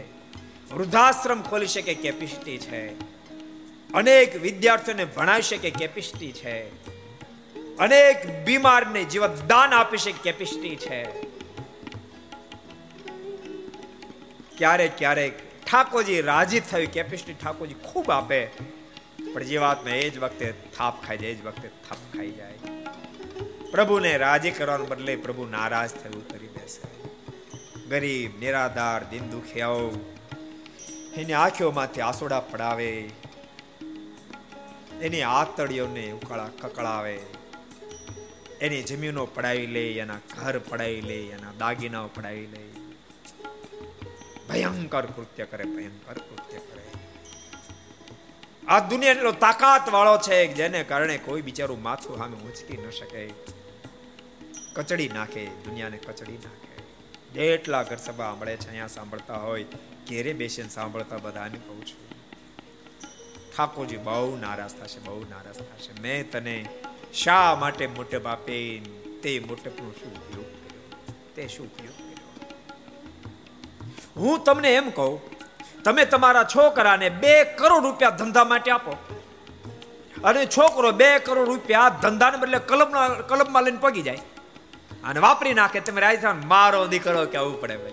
[0.74, 3.11] વૃદ્ધાશ્રમ ખોલી શકે કેપેસિટી છે.
[3.94, 6.66] અનેક વિદ્યાર્થીઓને ભણાવી શકે કેપેસિટી છે.
[7.76, 11.04] અનેક બીમારને જીવન દાન આપી શકે કેપેસિટી છે.
[14.58, 18.46] ક્યારેક ક્યારેક ઠાકોરજી રાજી થયું, કેપેસિટી ઠાકોરજી ખૂબ આપે.
[19.34, 22.58] પણ જે વાતમાં એ જ વખતે થાપ ખાઈ જાય, એ જ વખતે થાપ ખાઈ જાય.
[23.70, 27.08] પ્રભુને રાજી કરવાને બદલે પ્રભુ નારાજ થયું કરી બેસે.
[27.88, 29.90] ગરીબ, નિરાધાર, દિન દુખિયાઓ,
[31.14, 33.10] એની આંખોમાંથી આસોડા પડાવે.
[35.02, 37.20] એની આતળીઓને ઉકાળા, કકળાવે.
[38.60, 42.72] એની જમીનો પડાવી લે, એના ઘર પડાવી લે, એના દાગીનાઓ પડાવી લે.
[44.48, 46.82] ભયંકર કૃત્ય કરે, ભયંકર કૃત્ય કરે.
[48.66, 53.30] આ દુનિયા એટલો તાકાત વાળો છે જેને કારણે કોઈ બિચારું માથું સામે ઉંચકી ન શકે.
[54.74, 56.82] કચડી નાખે, દુનિયાને કચડી નાખે.
[57.32, 59.64] જેટલા ઘર સભા સાંભળે છે, અહીંયા સાંભળતા હોય,
[60.08, 62.11] ઘેરે બેસીને સાંભળતા બધાને કહું છું.
[63.52, 65.92] ઠાકોરજી બહુ નારાજ થશે, બહુ નારાજ થશે.
[66.00, 66.56] મેં તને
[67.14, 68.56] શા માટે મોટે બાપે
[69.22, 70.48] તે મોટેપનું શું ઉપયોગ
[71.36, 71.96] તે શું ઉપયોગ
[74.16, 75.20] હું તમને એમ કહું,
[75.82, 78.96] તમે તમારા છોકરાને બે કરોડ રૂપિયા ધંધા માટે આપો.
[80.24, 84.20] અને છોકરો બે કરોડ રૂપિયા ધંધાને બદલે કલમના કલમમાં લઈને પગી જાય.
[85.04, 87.92] અને વાપરી નાખે, તમે રાજસ્થાન મારો દીકરો કેવું પડે ભાઈ.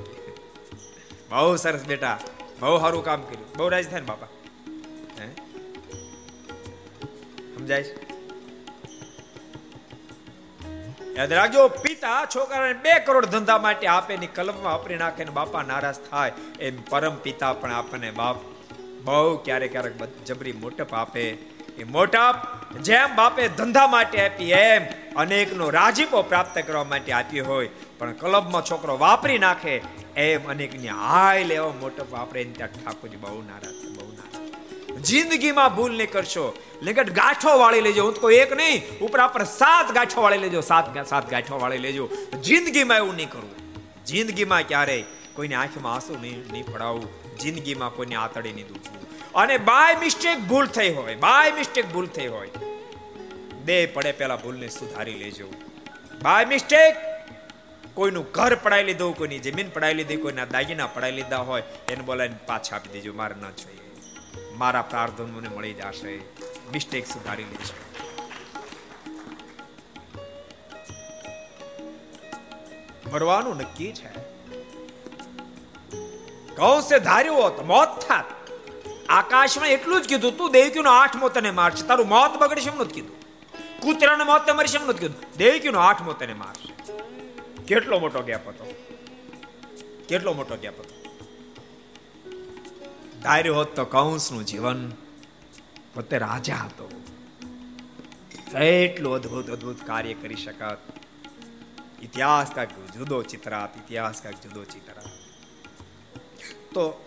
[1.29, 2.19] બહુ સરસ બેટા,
[2.59, 3.47] બહુ સારું કામ કર્યું.
[3.57, 4.27] બહુ રાજસ્થાન બાપા.
[7.69, 7.85] સમજાય
[11.17, 15.63] યાદ રાખજો, પિતા છોકરાને બે કરોડ ધંધા માટે આપે ની કલમમાં વાપરી નાખે ને બાપા
[15.63, 16.31] નારાજ થાય.
[16.59, 18.35] એમ પરમ પિતા પણ આપણને બાપ
[19.03, 21.25] બહુ ક્યારેક ક્યારેક જબરી મોટપ આપે.
[21.79, 22.35] એ મોટપ
[22.81, 24.83] જેમ બાપે ધંધા માટે આપી, એમ
[25.15, 27.69] અનેકનો રાજીપો પ્રાપ્ત કરવા માટે આપી હોય.
[27.99, 29.81] પણ ક્લબમાં છોકરો વાપરી નાખે,
[30.15, 34.08] એમ અનેકની હાય લેવા મોટપ વાપરે ત્યાં ઠાકોરજી બહુ નારાજ બહુ
[35.07, 36.45] જિંદગીમાં ભૂલ નહીં કરશો.
[36.87, 38.03] લેકટ ગાંઠો વાળી લેજો.
[38.07, 40.61] હું તો એક નહીં, ઉપર ઉપર સાત ગાંઠો વાળી લેજો.
[40.71, 42.05] સાત સાત ગાંઠો વાળી લેજો.
[42.47, 43.55] જિંદગીમાં એવું નહીં કરવું
[44.09, 47.09] જિંદગીમાં ક્યારેય કોઈની આંખમાં આંસુ નહીં નહીં પડાવવું
[47.41, 49.03] જિંદગીમાં કોઈને આતડી નહીં દુખવું.
[49.41, 52.51] અને બાય મિસ્ટેક ભૂલ થઈ હોય બાય મિસ્ટેક ભૂલ થઈ હોય,
[53.65, 55.47] બે પડે પેલા ભૂલને સુધારી લેજો.
[56.23, 56.93] બાય મિસ્ટેક
[57.97, 62.39] કોઈનું ઘર પડાવી લીધું, કોઈની જમીન પડાવી લીધી, કોઈના દાગીના પડાવી લીધા હોય, એને બોલાવીને
[62.49, 63.13] પાછા આપી દેજો.
[63.21, 63.78] મારે ન જોઈએ.
[64.59, 66.17] મારા પ્રાર્થન મને મળી જશે.
[66.73, 67.89] મિસ્ટેક સુધારી લેશે
[73.13, 74.09] મરવાનું નક્કી છે.
[76.55, 78.25] કૌશે ધાર્યું હોત, મોત થાત.
[79.09, 81.87] આકાશમાં એટલું જ કીધું તું, દેવકીનો આઠમો તને મારશે.
[81.87, 83.21] તારું મોત બગડશે એમ નથી કીધું.
[83.81, 85.37] કૂતરાને મોત તે મરશે એમ નથી કીધું.
[85.37, 86.93] દેવકીનો આઠમો તને મારશે.
[87.63, 88.73] કેટલો મોટો ગેપ હતો?
[90.07, 90.98] કેટલો મોટો ગેપ હતો?
[93.23, 94.89] ધાર્યું હોત તો કૌંસનું જીવન
[95.93, 96.89] પોતે રાજા હતો.
[98.57, 100.77] એટલું અદભુત અદભુત કાર્ય કરી શકત.
[102.01, 105.07] ઇતિહાસ કાંઈક જુદો ચિત્રાત ઇતિહાસ કાંઈક જુદો ચિત્રાત
[106.73, 107.05] તો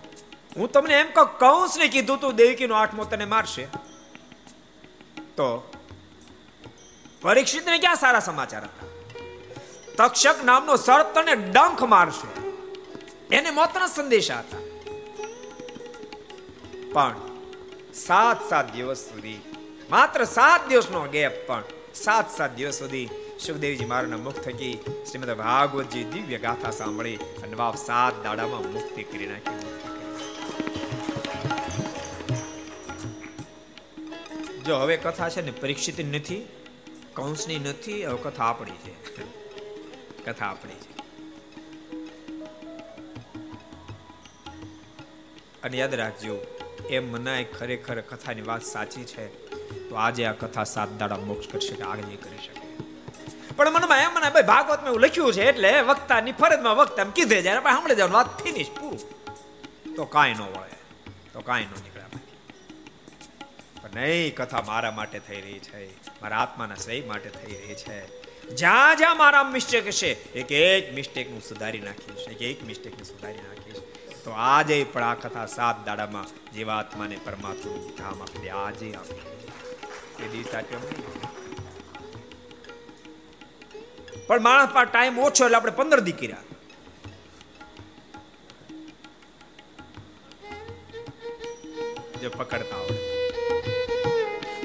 [0.56, 3.64] હું તમને એમ કહું, કંસને કીધું તું, દેવકીનો આઠમો તને મારશે.
[5.36, 5.72] તો
[7.22, 8.86] પરીક્ષિતને ક્યાં સારા સમાચાર હતા?
[9.96, 12.40] તક્ષક નામનો સર્પ તને ડંખ મારશે.
[13.36, 14.61] એને મોતના સંદેશા હતા.
[16.92, 17.14] પણ
[17.94, 19.40] સાત સાત દિવસ સુધી,
[19.90, 21.62] માત્ર સાત દિવસનો ગેપ પણ
[21.94, 23.08] સાત સાત દિવસ સુધી
[23.46, 24.74] સુખદેવજી મારના મુખ થકી
[25.10, 29.60] શ્રીમદ ભાગવતજી દિવ્ય ગાથા સાંભળી અને બાપ સાત દાડામાં મુક્તિ કરી નાખી.
[34.66, 36.48] જો હવે કથા છે ને પરીક્ષિત નથી,
[37.16, 38.94] કૌંસની નથી, હવે કથા આપણી છે.
[40.24, 40.92] કથા આપણી છે.
[45.62, 46.36] અને યાદ રાખજો
[46.88, 49.26] એમ મનાય ખરેખર કથાની વાત સાચી છે,
[49.88, 52.66] તો આજે આ કથા સાત દાડા મોક્ષ કરશે કે આગળ કરી શકે.
[53.56, 57.60] પણ મનમાં એમ મને ભાઈ, ભાગવતમાં એવું લખ્યું છે એટલે વક્તાની ફરજમાં વક્તા કીધે જાય
[57.60, 58.70] પણ સાંભળી જવાનું વાત ફિનિશ.
[58.80, 59.00] પૂરું
[59.96, 60.76] તો કાંઈ ન વળે,
[61.32, 62.02] તો કાંઈ ન નીકળે
[63.82, 65.86] પણ નહીં, કથા મારા માટે થઈ રહી છે,
[66.22, 68.22] મારા આત્માના સહી માટે થઈ રહી છે.
[68.54, 73.36] જ્યાં જ્યાં મારા મિસ્ટેક છે એક એક મિસ્ટેક હું સુધારી નાખીશ, એક એક મિસ્ટેક સુધારી
[73.36, 73.82] નાખીશ.
[74.24, 79.22] તો આજે પણ આ કથા સાત દાડામાં જીવાત્માને પરમાત્મા ધામ આપી આજે આપી
[80.24, 80.54] એ દિવસ
[84.26, 86.44] પણ માણસ પાસે ટાઈમ ઓછો એટલે આપણે પંદર દી કર્યા
[92.20, 93.00] જે પકડતા આવડે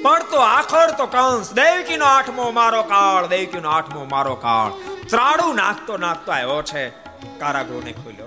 [0.01, 1.47] પણ તો આખર તો કંસ.
[1.53, 4.71] દેવકીનો આઠમો મારો કાળ, દેવકીનો આઠમો મારો કાળ.
[5.09, 6.83] ત્રાડું નાખતો નાખતો આવ્યો છે.
[7.39, 8.26] કારાગૃહ ને ખોલ્યો.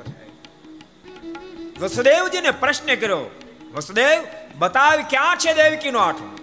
[1.80, 3.30] વસુદેવજીને પ્રશ્ન કર્યો,
[3.74, 4.24] વસુદેવ,
[4.58, 6.34] બતાવ ક્યાં છે દેવકી નો આઠમો?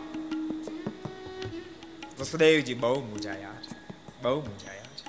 [2.19, 3.75] વસુદેવજી બહુ મુજાયા છે
[4.21, 5.05] બહુ મુજાયા છે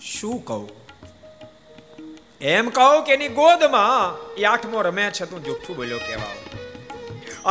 [0.00, 0.66] શું કહું?
[2.40, 6.34] એમ કહું કે એની ગોદમાં એ આઠમો રમે છે તું જુઠ્ઠું બોલ્યો કેવા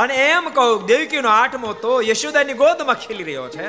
[0.04, 3.66] અને એમ કહું, દેવકીનો આઠમો તો યશોદાની ગોદમાં ખીલી રહ્યો છે.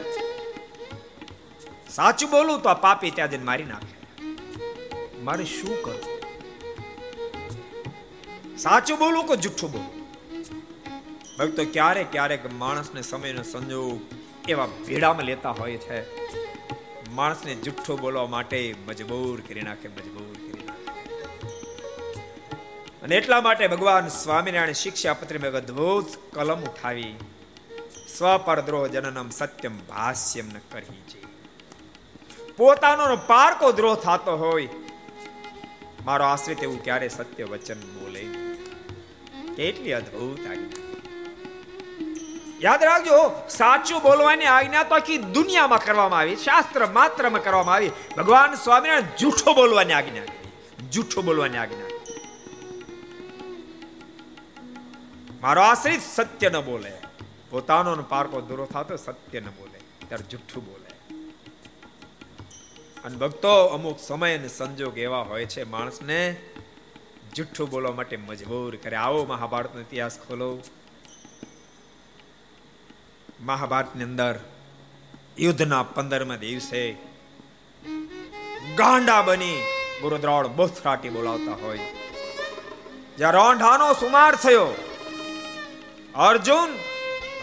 [1.90, 3.96] સાચું બોલું તો આ પાપી ત્યાં જઈને મારી નાખે.
[5.22, 6.17] મારે શું કરવું?
[8.58, 10.06] સાચું બોલું કે જુઠ્ઠું બોલું?
[11.38, 14.00] ભક્તો ક્યારેક ક્યારેક માણસને સમયનો સંજોગ
[14.48, 16.00] એવા ભેડામાં લેતા હોય છે.
[17.10, 21.00] માણસને જુઠ્ઠું બોલવા માટે મજબૂર કરી નાખે, મજબૂર કરી નાખે.
[23.02, 27.14] અને એટલા માટે ભગવાન સ્વામિનારાયણ શિક્ષા પત્રીમાં અદ્ભુત કલમ ઉઠાવી.
[28.18, 31.22] સ્વપરદ્રોહ જનનમ સત્યમ ભાષ્યમ ન કરી છે
[32.56, 34.68] પોતાનો પારકો દ્રોહ થતો હોય.
[36.04, 37.80] મારો આશ્રિત એવું ક્યારે સત્ય વચન
[39.58, 40.84] કેટલી અદ્ભુત આજ્ઞા
[42.60, 47.90] યાદ રાખજો, સાચું બોલવાની આજ્ઞા તો આખી દુનિયામાં કરવામાં આવી, શાસ્ત્ર માત્રમાં કરવામાં આવી.
[48.16, 50.22] ભગવાન સ્વામિનારાયણ જૂઠો બોલવાની આજ્ઞા
[50.90, 51.90] જૂઠો બોલવાની આજ્ઞા
[55.40, 56.92] મારો આશ્રિત સત્ય ન બોલે.
[57.50, 59.78] પોતાનો પારકો દૂરો થતો સત્ય ન બોલે.
[60.08, 60.90] ત્યારે જુઠ્ઠું બોલે.
[63.04, 66.20] અને ભક્તો અમુક સમય અને સંજોગ એવા હોય છે માણસને
[67.38, 68.96] જુઠ્ઠું બોલવા માટે મજબૂર કરે.
[68.96, 70.50] આવો મહાભારતનો ઇતિહાસ ખોલો.
[73.40, 74.34] મહાભારતની અંદર
[75.38, 76.80] યુદ્ધના પંદરમા દિવસે
[78.76, 79.54] ગાંડા બની
[80.02, 81.80] ગુરુદ્રોણ બોથરાટી બોલાવતા હોય.
[83.18, 84.66] જ્યાં રોંઢાનો સુમાર થયો,
[86.26, 86.70] અર્જુન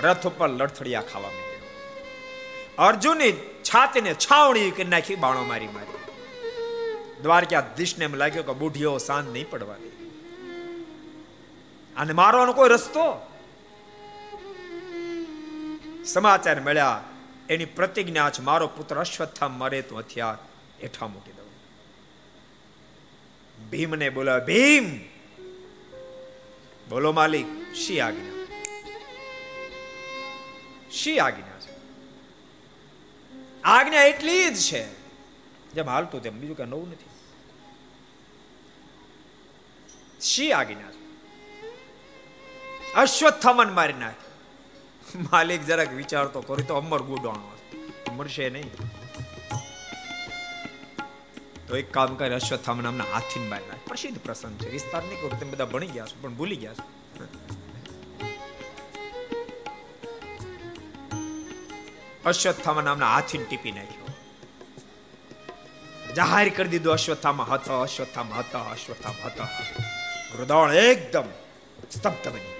[0.03, 2.85] રથ ઉપર લડથડિયા ખાવા માંડ્યો.
[2.87, 3.31] અર્જુનની
[3.69, 5.94] છાતીને છાવણી કરી નાખી, બાણો મારી મારી.
[7.25, 9.91] દ્વારકાધીશને એમ લાગ્યો કે બુઢીઓ શાંત નહીં પડવાની.
[11.97, 13.05] અને મારવાનો કોઈ રસ્તો?
[16.05, 17.03] સમાચાર મળ્યા,
[17.49, 20.37] એની પ્રતિજ્ઞા છે, મારો પુત્ર અશ્વત્થામ મરે તો હથિયાર
[20.79, 21.49] એઠા મૂકી દઉં.
[23.69, 24.83] ભીમને બોલાવ ભીમ!
[26.89, 28.45] બોલો માલિક, શી આજ્ઞા?
[30.91, 31.73] શી આજ્ઞા છે?
[33.63, 34.83] આજ્ઞા એટલી જ છે,
[35.73, 37.14] જેમ હાલતું તેમ, બીજું કઈ નવું નથી.
[40.21, 40.91] શી આજ્ઞા
[42.95, 44.21] અશ્વત્થામન મારી નાખ.
[45.31, 47.51] માલિક જરાક વિચાર તો તો અમર ગુડાણો
[48.15, 48.71] મળશે નહીં.
[51.67, 53.87] તો એક કામ કરે અશ્વત્થામ નામના હાથી મારી નાખ.
[53.87, 54.69] પ્રસિદ્ધ પ્રસંગ છે.
[54.71, 56.85] વિસ્તાર નહીં કરું, તમે બધા ભણી ગયા છો, પણ ભૂલી ગયા છો.
[62.25, 64.13] અશ્વત્થામા નામના હાથીને ટીપી નાખ્યો.
[66.15, 69.43] જાહેર કરી દીધું, અશ્વત્થામા હતો અશ્વત્થામા હતો અશ્વત્થામા હતો.
[70.35, 71.27] હૃદય એકદમ
[71.91, 72.53] સ્તબ્ધ બની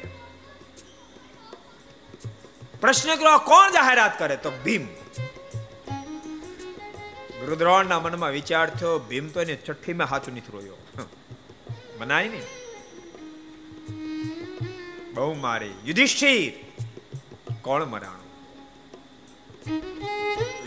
[2.81, 4.87] પ્રશ્ન કર્યો કોણ જાહેરાત કરે તો ભીમ?
[7.45, 10.77] રુદ્રોણના મનમાં વિચાર થયો, ભીમ તો એને છઠ્ઠીમાં હાચું નથી રોયો.
[11.99, 12.41] મનાય ને
[15.13, 16.53] બહુ મારી યુધિષ્ઠિર.
[17.61, 18.25] કોણ મરાણું?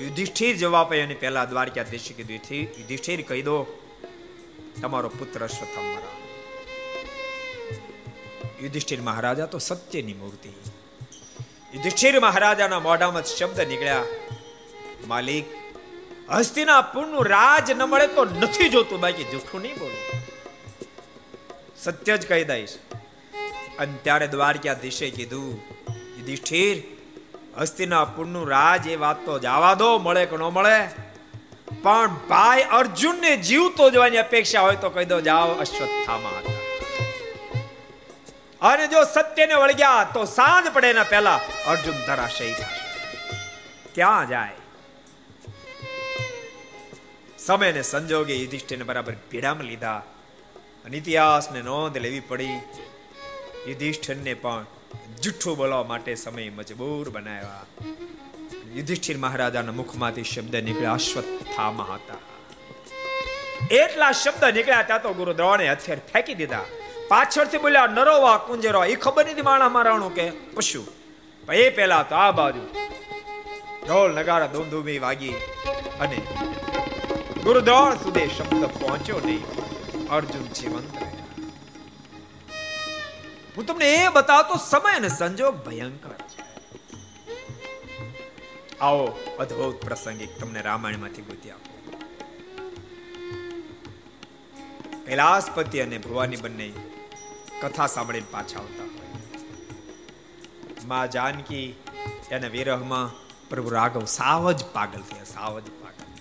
[0.02, 3.56] યુધિષ્ઠિર જવાબ એને પહેલા દ્વારકાધીશે કીધું, યુધિષ્ઠિર કહી દો,
[4.82, 6.27] તમારો પુત્ર અશ્વત્થામ મરાણો.
[8.62, 10.48] યુધિષ્ઠિર મહારાજા તો સત્યની મૂર્તિ.
[11.74, 14.04] યુધિષ્ઠિર મહારાજાના મોઢામાં શબ્દ નીકળ્યા.
[15.06, 15.44] માલિક
[16.30, 20.22] હસ્તિનાપુરનું રાજ ન મળે તો નથી જોતું, બાકી જૂઠું નહીં બોલું.
[21.82, 22.74] સત્ય જ કહી દઈશ.
[23.78, 26.82] અને ત્યારે દ્વારકાધીશે કીધું, યુધિષ્ઠિર
[27.60, 30.88] હસ્તિનાપુરનું રાજ એ વાત તો જવા દો, મળે કે ન મળે.
[31.82, 36.67] પણ ભાઈ અર્જુનને જીવતો જોવાની અપેક્ષા હોય તો કહી દો, જાઓ અશ્વત્થામાં હતા
[38.62, 42.80] અને જો સત્યને વળગ્યા તો સાંજ પડે એના પહેલા અર્જુન ધરાશયી થાય.
[43.94, 44.50] ક્યાં જાય?
[47.38, 50.02] સમય ને સંજોગે યુધિષ્ઠિરને બરાબર પીડામાં લીધા.
[50.84, 52.60] અને ઇતિહાસને નોંધ લેવી પડી.
[53.68, 54.66] યુધિષ્ઠિરને પણ
[55.22, 57.64] જુઠ્ઠું બોલવા માટે સમય મજબૂર બનાવ્યા.
[58.74, 62.14] યુધિષ્ઠિર મહારાજાના મુખમાંથી શબ્દ નીકળ્યા અશ્વત્થામા હતા.
[63.74, 66.64] એટલા શબ્દ નીકળ્યા ત્યાં તો ગુરુ દ્રોણે હથિયાર ફેંકી દીધા.
[67.08, 70.82] પાછળથી બોલ્યા નરોવા કુંજરો એ ખબર નથી માણા મારાણું કે પશુ
[71.52, 72.64] એ પેલા તો આ બાજુ
[73.86, 75.36] ઢોલ, નગારા, ધૂમધૂમી વાગી
[76.00, 76.18] અને
[77.44, 79.44] ગુરુદ્રોણ સુધી શબ્દ પહોંચ્યો નહીં.
[80.08, 80.96] અર્જુન જીવંત
[83.56, 86.12] હું તમને એ બતાવતો સમય અને સંજોગ ભયંકર.
[86.30, 86.42] છે
[88.80, 89.06] આવો
[89.40, 91.70] અદ્ભુત પ્રસંગિક તમને રામાયણમાંથી ગોતી આપો.
[95.06, 96.68] કૈલાસપતિ અને ભવાની બંને
[97.62, 98.88] કથા સાંભળીને પાછા આવતા
[100.86, 101.76] માં જાનકી
[102.30, 106.12] એના વિરહમાં પ્રભુ રાઘવ સાવ જ પાગલ થયા, સાવ જ પાગલ.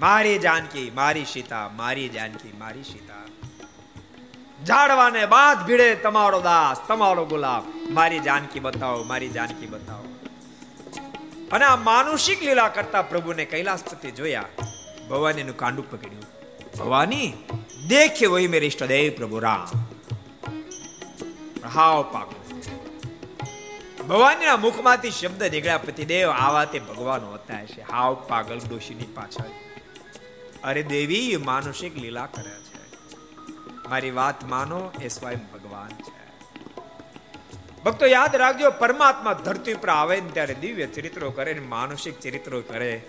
[0.00, 3.26] મારી જાનકી, મારી સીતા, મારી જાનકી, મારી સીતા.
[4.64, 10.04] ઝાડવાને બાદ ભીડે તમારો દાસ, તમારો ગુલાબ મારી જાનકી બતાવો, મારી જાનકી બતાવો.
[11.52, 14.44] અને આ માનુષિક લીલા કરતા પ્રભુને કૈલાસપતિ જોયા
[15.10, 16.24] ભવાનીનું કાંડું પકડ્યું.
[16.78, 17.32] ભવાની
[17.88, 19.85] દેખે વહી મેરે ઇષ્ટદેવ પ્રભુ રામ.
[21.66, 22.28] હાવ પાક.
[24.02, 27.80] ભવાનીના મુખમાંથી શબ્દ નીકળ્યા પતિદેવ આવા તે ભગવાન હોતા છે.
[27.80, 29.44] હાવ પાગલ ડોશીની પાછળ.
[30.64, 32.76] અરે દેવી, માનુષિક લીલા કરે છે.
[33.88, 36.16] મારી વાત માનો, એ સ્વયં ભગવાન છે.
[37.84, 42.60] ભક્તો યાદ રાખજો, પરમાત્મા ધરતી ઉપર આવે ને ત્યારે દિવ્ય ચરિત્રો કરે ને માનુષિક ચરિત્રો
[42.60, 43.02] કરે.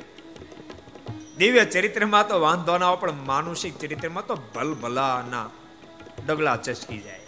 [1.37, 5.49] દિવ્ય ચરિત્રમાં તો વાંધો ના પણ માનુષિક ચરિત્રમાં તો ભલભલાના
[6.27, 7.26] ડગલા ચસકી જાય.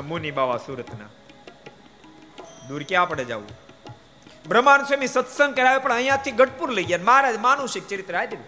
[0.00, 1.06] મુનિ બાવા સુરતના.
[2.68, 3.48] દૂર ક્યાં પડે જવું?
[4.48, 6.98] બ્રહ્માંડ સ્વામી સત્સંગ કરાવે, પણ અહીંયાથી ગઢપુર લઈ ગયા.
[7.04, 8.44] મહારાજ માનુષિક ચરિત્ર આપ્યું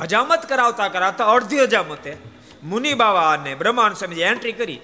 [0.00, 2.16] હજામત કરાવતા કરાવતા અડધી હજામતે
[2.62, 4.80] મુનિ બાવા અને બ્રહ્માંડ સ્વામી એન્ટ્રી કરી.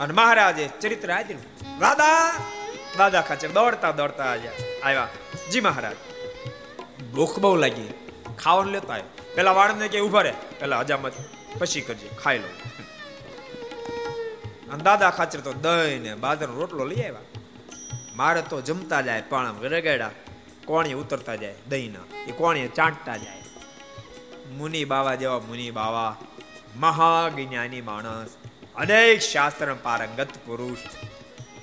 [0.00, 1.40] અને મહારાજે ચરિત્ર આપ્યું
[1.78, 2.34] દાદા
[2.98, 3.48] દાદા ખાચર.
[3.48, 5.08] દોડતા દોડતા આવ્યા.
[5.52, 5.96] જી મહારાજ.
[7.14, 7.94] ભૂખ બહુ લાગી.
[8.44, 9.22] ખાવાનું લેતા આવ્યો.
[9.34, 10.34] પેલા વાળને કે ઊભા રહે.
[10.60, 11.12] પેલા હજામત.
[11.58, 12.08] પછી કરજે.
[12.08, 12.67] ખાઈ લો.
[14.70, 17.20] અને દાદા ખાચર તો દહીં ને બાજરનો રોટલો લઈ આવ્યા.
[18.14, 20.10] મારે તો જમતા જાય પણ રગેડા
[20.64, 21.98] કોણી ઉતરતા જાય દહીંના.
[22.28, 23.42] એ કોણી ચાંટતા જાય.
[24.52, 26.16] મુનિ બાવા જેવા મુનિ બાવા,
[26.76, 28.28] મહાજ્ઞાની માણસ,
[28.76, 30.78] અનેક શાસ્ત્ર પારંગત પુરુષ.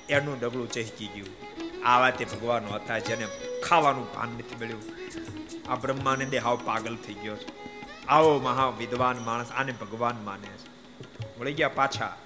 [0.08, 1.46] એનું ડગલું ચહેકી ગયું.
[1.86, 3.26] આ વાતે ભગવાન હતા જેને
[3.64, 4.82] ખાવાનું ભાન નથી મળ્યું.
[5.72, 7.66] આ બ્રહ્માનંદે હાવ પાગલ થઈ ગયો છે.
[8.06, 10.68] આવો મહા વિદ્વાન માણસ આને ભગવાન માને છે.
[11.40, 12.16] વળી ગયા પાછા.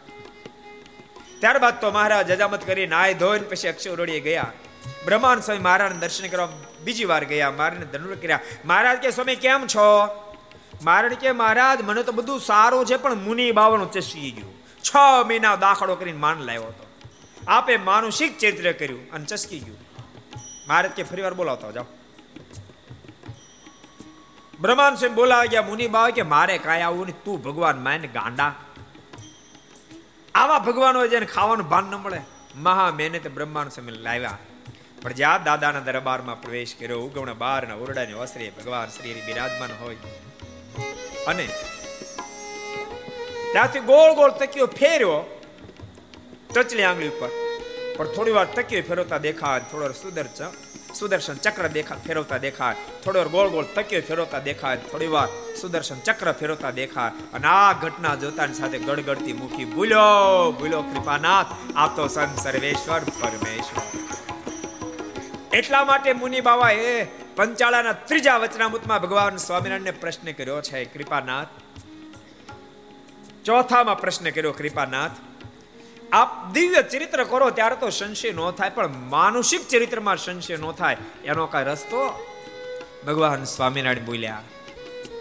[1.40, 4.52] ત્યારબાદ તો મહારાજ જજામત કરી નાય ધોઈને પછી અક્ષરોડીએ ગયા.
[5.04, 6.48] બ્રહ્માન સ્વામી મહારાજ દર્શન કરવા
[6.84, 8.40] બીજી વાર ગયા, મહારાજને ધનુર કર્યા.
[8.64, 10.08] મહારાજ કે, સ્વામી, કેમ છો?
[10.82, 14.54] મારણ કે, મહારાજ, મને તો બધું સારું છે, પણ મુનિ બાવાનું ચસકી ગયું.
[14.82, 16.86] છ મહિના દાખલો કરીને માન લાવ્યો હતો.
[17.48, 19.78] આપે માનુષિક ચરિત્ર કર્યું અને ચસકી ગયું.
[20.68, 21.84] મહારાજ કે, ફરી વાર બોલાવતા જાઓ.
[24.60, 25.62] બ્રહ્માન સ્વામી બોલાવી ગયા.
[25.62, 27.24] મુનિ બાવા કે, મારે કાંઈ આવું નહીં.
[27.24, 28.54] તું ભગવાન માન ગાંડા.
[30.34, 32.20] આવા ભગવાન જેને ખાવાનું ભાન ન મળે.
[32.54, 34.38] મહા મહેનત બ્રહ્માંડ સમય લાવ્યા.
[35.02, 36.98] પણ જ્યાં દાદાના દરબારમાં પ્રવેશ કર્યો.
[36.98, 39.96] ઉગવણા બારના ઓરડાની વસ્ત્રે ભગવાન શ્રી બિરાજમાન હોય.
[41.26, 41.48] અને
[43.52, 45.40] ત્યાંથી ગોળ ગોળ તકીઓ ફેર્યો.
[46.54, 47.28] ટચલી આંગળી ઉપર.
[47.96, 52.74] પણ થોડી વાર તકીઓ ફેરવતા દેખાય થોડો સુદર્શન સુદર્શન ચક્ર દેખા, ફેરવતા દેખાય.
[53.04, 54.76] થોડી વાર ગોળ ગોળ તકીઓ ફેરવતા દેખાય.
[54.76, 55.28] થોડી વાર
[55.60, 57.10] સુદર્શન ચક્ર ફેરવતા દેખાય.
[57.32, 61.46] અને આ ઘટના જોતાની સાથે ગડગડતી મુખી ભૂલ્યો ભૂલ્યો કૃપાનાથ.
[61.76, 63.82] આ સંત સર્વેશ્વર પરમેશ્વર.
[65.52, 67.04] એટલા માટે મુનિ બાબા એ
[67.36, 71.46] પંચાળાના ત્રીજા વચનામૃતમાં ભગવાન સ્વામિનારાયણને પ્રશ્ન કર્યો છે, કૃપાનાથ.
[73.44, 75.10] ચોથામાં પ્રશ્ન કર્યો, કૃપાનાથ
[76.12, 80.96] આપ દિવ્ય ચરિત્ર કરો ત્યારે તો સંશય ન થાય, પણ માનુષિક ચરિત્રમાં સંશય ન થાય,
[81.24, 82.26] એનો કઈ રસ્તો
[83.06, 84.42] ભગવાન સ્વામિનારાયણ બોલ્યા.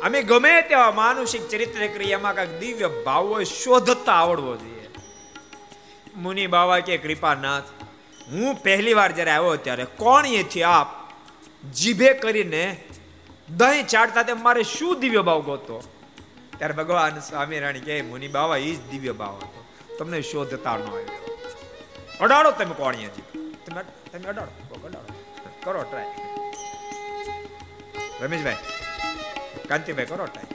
[0.04, 4.90] અમે ગમે તેવા માનુષિક ચરિત્ર કરીએ, એમાં કંઈક દિવ્ય ભાવો શોધતા આવડવો જોઈએ.
[6.16, 7.64] મુનિ બાવા કે, કૃપાનાથ,
[8.32, 10.88] હું પહેલી વાર જ્યારે આવ્યો ત્યારે કોણ એથી આપ
[11.74, 12.84] જીભે કરીને
[13.58, 15.84] દહીં ચાટતા તે મારે શું દિવ્ય ભાવ ગોતો?
[16.58, 19.59] ત્યારે ભગવાન સ્વામિનારાયણ કે, મુનિ બાવા એ જ દિવ્ય ભાવ હતો.
[20.00, 21.38] તમને શોધતા ન આવ્યો
[22.22, 23.30] અડાડો તમે કોણીએ જીભ
[23.66, 23.82] તમે
[24.12, 24.54] તમે અડાડો.
[24.88, 25.14] અડાડો.
[25.64, 26.10] કરો ટ્રાય
[28.22, 28.58] રમેશભાઈ,
[29.68, 30.48] કાંતિભાઈ, કરો ટ્રાય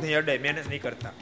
[0.00, 1.12] નહીં અડે મહેનત નહીં કરતા.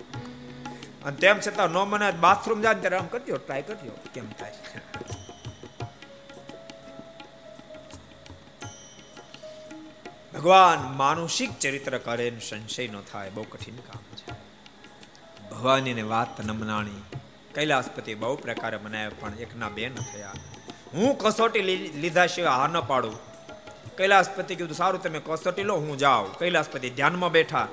[1.04, 3.94] અને તેમ છતાં નો મને બાથરૂમ જાય ત્યારે આમ કરજો ટ્રાય કરજો.
[4.14, 4.52] કેમ થાય?
[10.38, 14.32] ભગવાન માનુષિક ચરિત્ર કરે સંશય ન થાય, બહુ કઠિન કામ છે.
[15.50, 17.02] ભવાનીને વાત નમનાણી,
[17.54, 20.32] કૈલાસપતિ બહુ પ્રકારે મનાયા પણ એકના બે ન થયા.
[20.94, 21.62] હું કસોટી
[22.00, 23.18] લીધા સિવાય હા ન પાડું.
[23.96, 26.38] કૈલાસપતિ કીધું, સારું, તમે કસોટી લો, હું જાઉં.
[26.38, 27.68] કૈલાસપતિ ધ્યાનમાં બેઠા.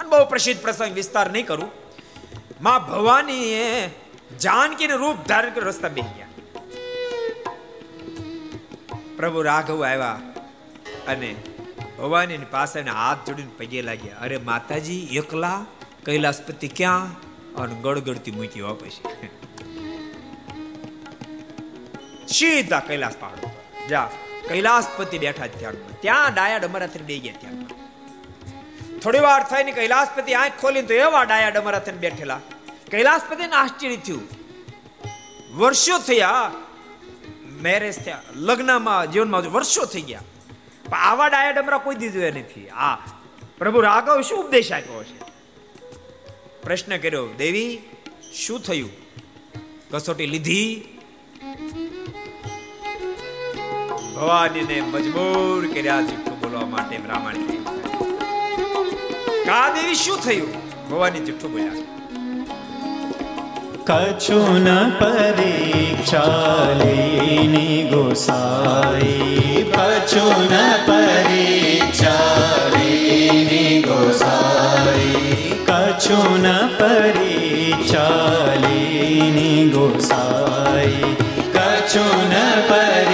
[0.00, 1.70] અને બહુ પ્રસિદ્ધ પ્રસંગ, વિસ્તાર નહીં કરું.
[2.60, 3.54] માં ભવાની
[4.40, 6.28] જાનકીને રૂપ ધારણ કરી રસ્તા બે ગયા.
[9.16, 10.20] પ્રભુ રાઘવ આવ્યા
[11.08, 11.36] અને
[11.98, 14.16] ભવાની પાસે હાથ જોડીને પગે લાગ્યા.
[14.16, 15.66] અરે માતાજી, એકલા
[16.06, 17.28] કૈલાસપતિ ક્યાં?
[17.54, 19.28] અને ગડગડતી મૂકી પછી
[22.28, 24.10] સીધા કૈલાસ પહાડ જા.
[24.48, 27.66] કૈલાસપતિ બેઠા ધ્યાનમાં ત્યાં ડાયા ડમરાથી બે ગયા ત્યાં
[29.00, 32.40] થોડી વાર થઈને કૈલાસપતિ આંખ ખોલીને તો એવા ડાયા ડમરાથી બેઠેલા.
[32.90, 34.24] કૈલાસપતિને આશ્ચર્ય થયું.
[35.58, 36.50] વર્ષો થયા
[37.62, 40.22] મેરેજ થયા, લગ્નમાં જીવનમાં વર્ષો થઈ ગયા.
[40.90, 42.68] પણ આવા ડાયા ડમરા કોઈ દીધું એ નથી.
[42.68, 42.96] આ
[43.58, 45.18] પ્રભુ રાઘવ શું ઉપદેશ આપ્યો છે?
[46.62, 47.80] પ્રશ્ન કર્યો, દેવી,
[48.34, 48.90] શું થયું?
[49.90, 50.98] કસોટી લીધી?
[54.14, 57.34] ભવાનીને મજબૂર કર્યા જુઠ્ઠું બોલવા માટે બ્રાહ્મણ
[59.46, 60.50] કા દેવી, શું થયું?
[60.90, 61.97] ભવાની જુઠ્ઠું બોલ્યા
[63.88, 64.66] કછુન
[64.98, 70.52] પરીક્ષા લેની ગોસાઈ કછુન
[70.88, 76.46] પરીક્ષા લેની ગોસાઈ કછુન
[76.78, 81.14] પરીક્ષા લેની ગોસાઈ
[81.54, 82.34] કછુન
[82.70, 83.07] પરીક્ષા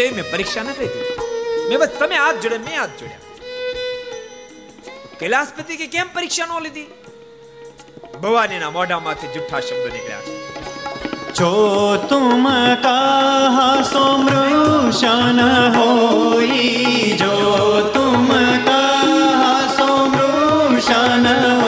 [0.00, 1.18] દેવી મેં પરીક્ષા નથી દીધી
[1.68, 3.28] મેં બસ તમે હાથ જોડે, મેં હાથ જોડ્યા
[5.20, 6.88] કૈલાસપતિ કે કેમ પરીક્ષા નો લીધી?
[8.22, 10.32] ભવાનીના મોઢામાંથી જુઠ્ઠા શબ્દ નીકળ્યા છે.
[11.38, 11.52] જો
[12.10, 12.44] તુમ
[12.84, 13.56] કાહ
[13.92, 15.40] સોમૃષણ
[15.76, 17.34] હોઈ, જો
[17.94, 18.28] તુમ
[18.68, 21.59] કાહ સોમૃષણ હોઈ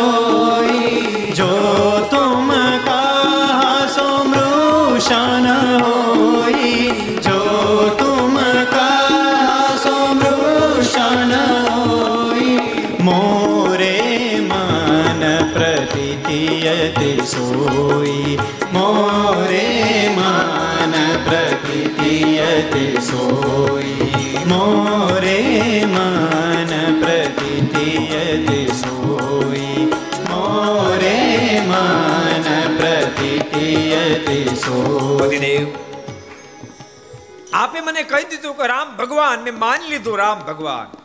[37.54, 40.96] આપે મને કહી દીધું કે રામ ભગવાન મેં માની લીધું રામ ભગવાન.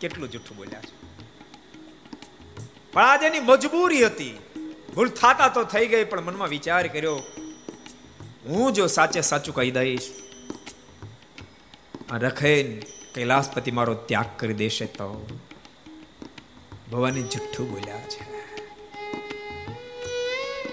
[0.00, 0.94] કેટલું જૂઠું બોલ્યા છે.
[2.92, 4.38] પણ આજે મજબૂરી હતી.
[4.94, 7.22] ભૂલ થાતા તો થઈ ગઈ, પણ મનમાં વિચાર કર્યો,
[8.48, 10.12] હું જો સાચે સાચું કહી દઈશ.
[12.12, 12.80] રખેન
[13.14, 15.26] કૈલાસપતિ મારો ત્યાગ કરી દેશે તો.
[16.92, 18.33] ભવાની જુઠ્ઠું બોલ્યા છે.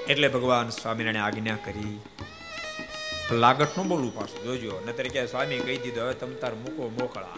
[0.07, 1.99] એટલે ભગવાન સ્વામિનારાયણ આજ્ઞા કરી.
[3.31, 7.37] લાગટનું બોલવું પાછું જોજો નતર કે સ્વામી કહી દીધો, હવે તમ તાર મૂકો, મોકળા.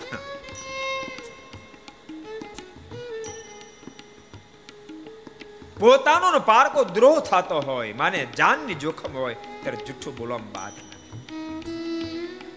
[5.80, 10.74] પોતાનો પારકો દ્રોહ થતો હોય, માને જાનની જોખમ હોય, ત્યારે જુઠ્ઠું બોલવામાં બાદ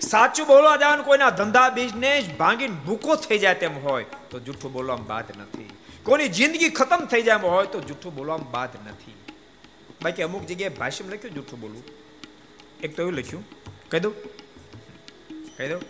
[0.01, 5.07] સાચું બોલવા જવાનું કોઈના ધંધા બિઝનેસ ભાંગીને ભૂકો થઈ જાય તેમ હોય, તો જુઠ્ઠું બોલવામાં
[5.07, 5.71] બાદ નથી.
[6.05, 9.17] કોની જિંદગી ખતમ થઈ જાય હોય, તો જુઠ્ઠું બોલવામાં બાદ નથી.
[10.07, 11.85] બાકી અમુક જગ્યાએ ભાષ્યમાં લખ્યું જૂઠું બોલવું.
[12.81, 13.45] એક તો એવું લખ્યું.
[13.89, 14.15] કહી દઉં.
[15.57, 15.81] કહી દઉં.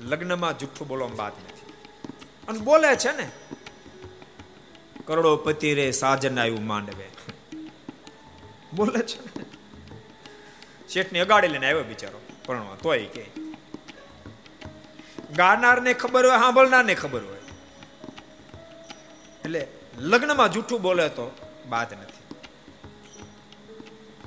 [0.00, 1.72] લગ્નમાં જુઠ્ઠું બોલવામાં બાદ નથી.
[2.48, 3.30] અને બોલે છે ને.
[5.04, 7.08] કરોડોપતિ રે સાજન આવ્યું માંડવે.
[8.74, 9.42] બોલે છે
[11.12, 11.20] ને.
[11.20, 12.20] અગાડી લઈને આવ્યો બિચારો.
[12.46, 13.26] પણ તોય કે.
[15.36, 17.38] ગાનારને ખબર હોય, સાંભળનારને ખબર હોય.
[19.44, 21.36] એટલે લગ્નમાં જૂઠું બોલે તો
[21.68, 22.17] બાદ નથી.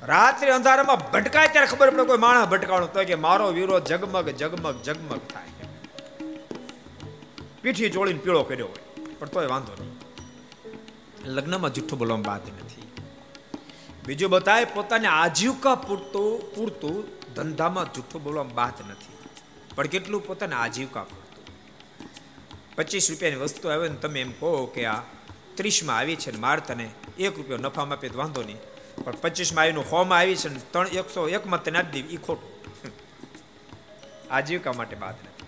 [0.04, 2.88] રાત્રે અંધારામાં ભટકાય ત્યારે ખબર પડે કોઈ માણસ ભટકાણો.
[2.88, 5.68] તો કે મારો વીરો જગમગ જગમગ જગમગ થાય.
[7.62, 9.06] પીઠી ચોળીને પીળો કર્યો હોય.
[9.20, 9.98] પણ તોય વાંધો નહીં.
[11.26, 12.92] લગ્નમાં જુઠ્ઠું બોલવામાં બાદ નથી.
[14.06, 19.18] બીજું બતાય પોતાને આજીવિકા પૂરતું પૂરતું ધંધામાં જુઠ્ઠું બોલવામાં બાદ નથી.
[19.76, 21.46] પણ કેટલું પોતાને આજીવિકા પૂરતું.
[22.76, 25.02] પચીસ રૂપિયાની વસ્તુ આવે ને તમે એમ કહો કે આ
[25.56, 28.58] ત્રીસમાં આવી છે ને માર તને એક રૂપિયો નફામાં આપે વાંધો નહીં.
[29.04, 32.52] પણ પચીસમાં આવીને હોમાં આવી છે ત્રણ એકસો એકમાં તને આપી દેવી એ ખોટું.
[34.32, 35.46] આજીવિકા માટે બાદ નથી.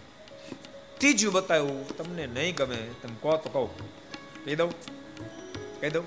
[0.97, 3.65] ત્રીજું બતાવ્યું તમને નહીં ગમે, તમે કહો તો કહો.
[4.45, 4.71] કહી દઉં?
[5.79, 6.03] કહી દઉં?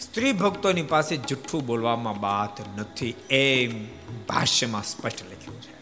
[0.00, 3.86] સ્ત્રી ભક્તોની પાસે જુઠ્ઠું બોલવામાં બાત નથી એમ
[4.26, 5.74] ભાષ્યમાં સ્પષ્ટ લખ્યું છે.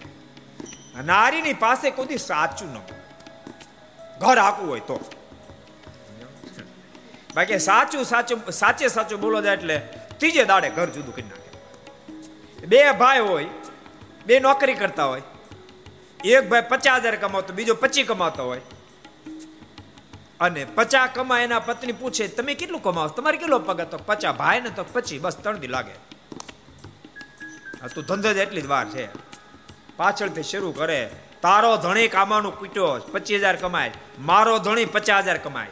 [1.03, 2.79] નારીની પાસે કોઈ સાચું ન
[4.21, 5.11] ઘર આપવું હોય તો.
[7.35, 9.77] બાકી સાચું સાચું સાચે સાચું બોલો જાય એટલે
[10.19, 12.67] ત્રીજે દાડે ઘર જુદું કરી નાખે.
[12.67, 13.47] બે ભાઈ હોય,
[14.27, 15.23] બે નોકરી કરતા હોય,
[16.25, 18.61] એક ભાઈ પચાસ હજાર કમાતો બીજો પચી કમાતો હોય.
[20.41, 23.09] અને પચા કમાય એના પત્ની પૂછે, તમે કેટલું કમાવો?
[23.09, 23.87] તમારે કેટલો પગાર?
[23.87, 25.97] તો પચા ભાઈ ને તો પચી બસ ત્રણ દી લાગે.
[27.95, 29.05] તું ધંધો એટલી જ વાર છે.
[29.97, 31.11] પાછળથી શરૂ કરે,
[31.43, 33.91] તારો ધણી કામાનું કૂટ્યો, પચીસ હજાર કમાય.
[34.19, 35.69] મારો ધણી પચાસ હજાર કમાય.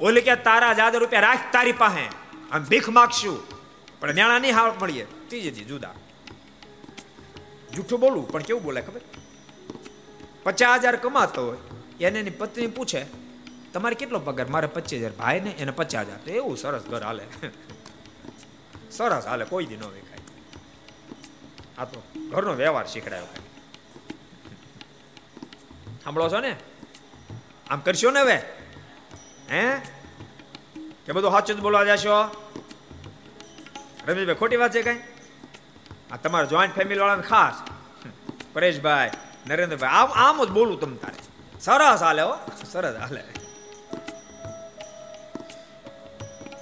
[0.00, 2.06] ઓલી કે તારા હજાર રૂપિયા રાખ તારી પાસે.
[2.52, 3.38] આમ ભીખ માગશું.
[4.00, 5.04] પણ ન્યાણા નહીં હાવ મળીએ.
[5.28, 5.94] ત્રીજેથી જુદા.
[7.74, 9.00] જૂઠું બોલવું પણ કેવું બોલે ખબર?
[10.42, 11.58] પચાસ હજાર કમાતો હોય,
[12.00, 13.06] એને એની પત્ની પૂછે,
[13.72, 14.46] તમારે કેટલો પગાર?
[14.46, 16.18] મારે પચીસ હજાર ભાઈ ને એને પચાસ હજાર.
[16.24, 17.24] તો એવું સરસ ઘર હાલે.
[18.90, 20.18] સરસ હાલે, કોઈ દી ન વેખાય.
[21.78, 23.26] આ તો ઘરનો વ્યવહાર શીખડાયો
[26.04, 26.56] સાંભળો છો ને?
[27.70, 28.42] આમ કરશો ને હવે?
[29.50, 29.76] હે?
[31.06, 32.24] કે બધું સાચું જ બોલવા જશો?
[34.06, 34.98] રમેશભાઈ ખોટી વાત છે કઈ?
[36.12, 37.62] આ તમારા જોઈન્ટ ફેમિલી વાળાને ખાસ.
[38.52, 39.10] પરેશભાઈ,
[39.46, 41.60] નરેન્દ્રભાઈ, આમ આમ જ બોલું તમ તારે.
[41.60, 42.36] સરસ હાલે હો.
[42.72, 43.22] સરસ હાલે.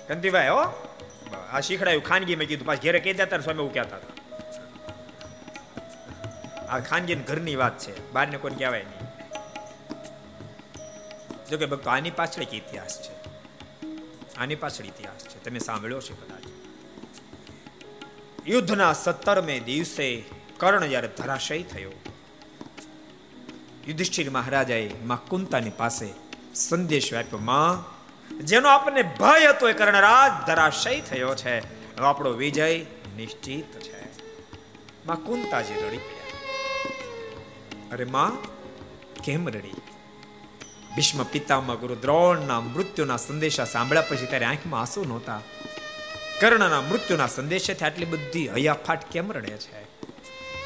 [0.09, 0.89] કંતિભાઈ, હો.
[1.53, 2.67] આ શીખડાયું ખાનગી મેં કીધું.
[2.67, 4.15] પાછું ઘેરે કહી દેતા સ્વામી એવું કહેતા હતા.
[6.69, 8.13] આ ખાનગી ઘરની વાત છે.
[8.13, 9.04] બહારને કોઈ કહેવાય નહીં.
[11.51, 13.13] જો કે ભક્તો આની પાછળ એક ઇતિહાસ છે.
[14.37, 15.45] આની પાછળ ઇતિહાસ છે.
[15.45, 16.43] તમે સાંભળ્યો છે કદાચ.
[18.49, 20.25] યુદ્ધના સત્તરમે દિવસે
[20.57, 21.93] કર્ણ જ્યારે ધરાશય થયો.
[23.89, 26.09] યુધિષ્ઠિર મહારાજાએ મા કુંતાની પાસે
[26.55, 27.95] સંદેશ આપ્યો, માં,
[28.39, 31.59] જેનો આપણને ભય હતો એ કર્ણરાજ ધરાશય થયો છે.
[31.97, 32.79] આપણો વિજય
[33.17, 34.05] નિશ્ચિત છે.
[35.07, 36.25] માં કુંતાજી રડી પડ્યા.
[37.93, 38.43] અરે માં,
[39.23, 39.94] કેમ રડી?
[40.97, 45.41] ભીષ્મ પિતામાં ગુરુ દ્રોણના મૃત્યુના સંદેશા સાંભળ્યા પછી ત્યારે આંખમાં આંસુ નહોતા.
[46.41, 49.83] કર્ણના મૃત્યુના સંદેશેથી આટલી બધી હયાફાટ કેમ રડે છે?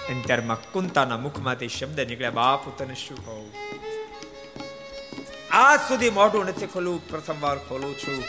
[0.09, 3.53] અને ત્યારમાં કુંતાના મુખમાંથી શબ્દ નીકળ્યા, બાપ તને શું કહું?
[5.51, 8.25] આજ સુધી મોઢું નથી ખોલું પ્રથમ વાર ખોલું છું.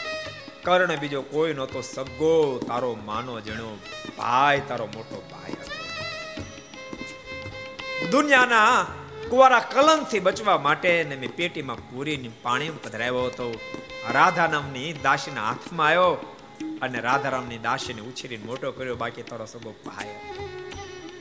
[0.62, 3.78] કર્ણ બીજો કોઈ નહોતો, સગો તારો માનો જણો
[4.18, 5.56] ભાઈ, તારો મોટો ભાઈ
[8.10, 8.86] દુનિયાના
[9.30, 13.60] કુવારા કલંકથી બચવા માટે ને મેં પેટીમાં પૂરીને પાણી પધરાવ્યો હતો.
[14.10, 16.36] રાધા નામની દાસીના હાથમાં આવ્યો
[16.82, 18.96] અને રાધારામની દાસીને ઉછેરીને મોટો કર્યો.
[18.96, 20.06] બાકી તારો સગો ભાઈ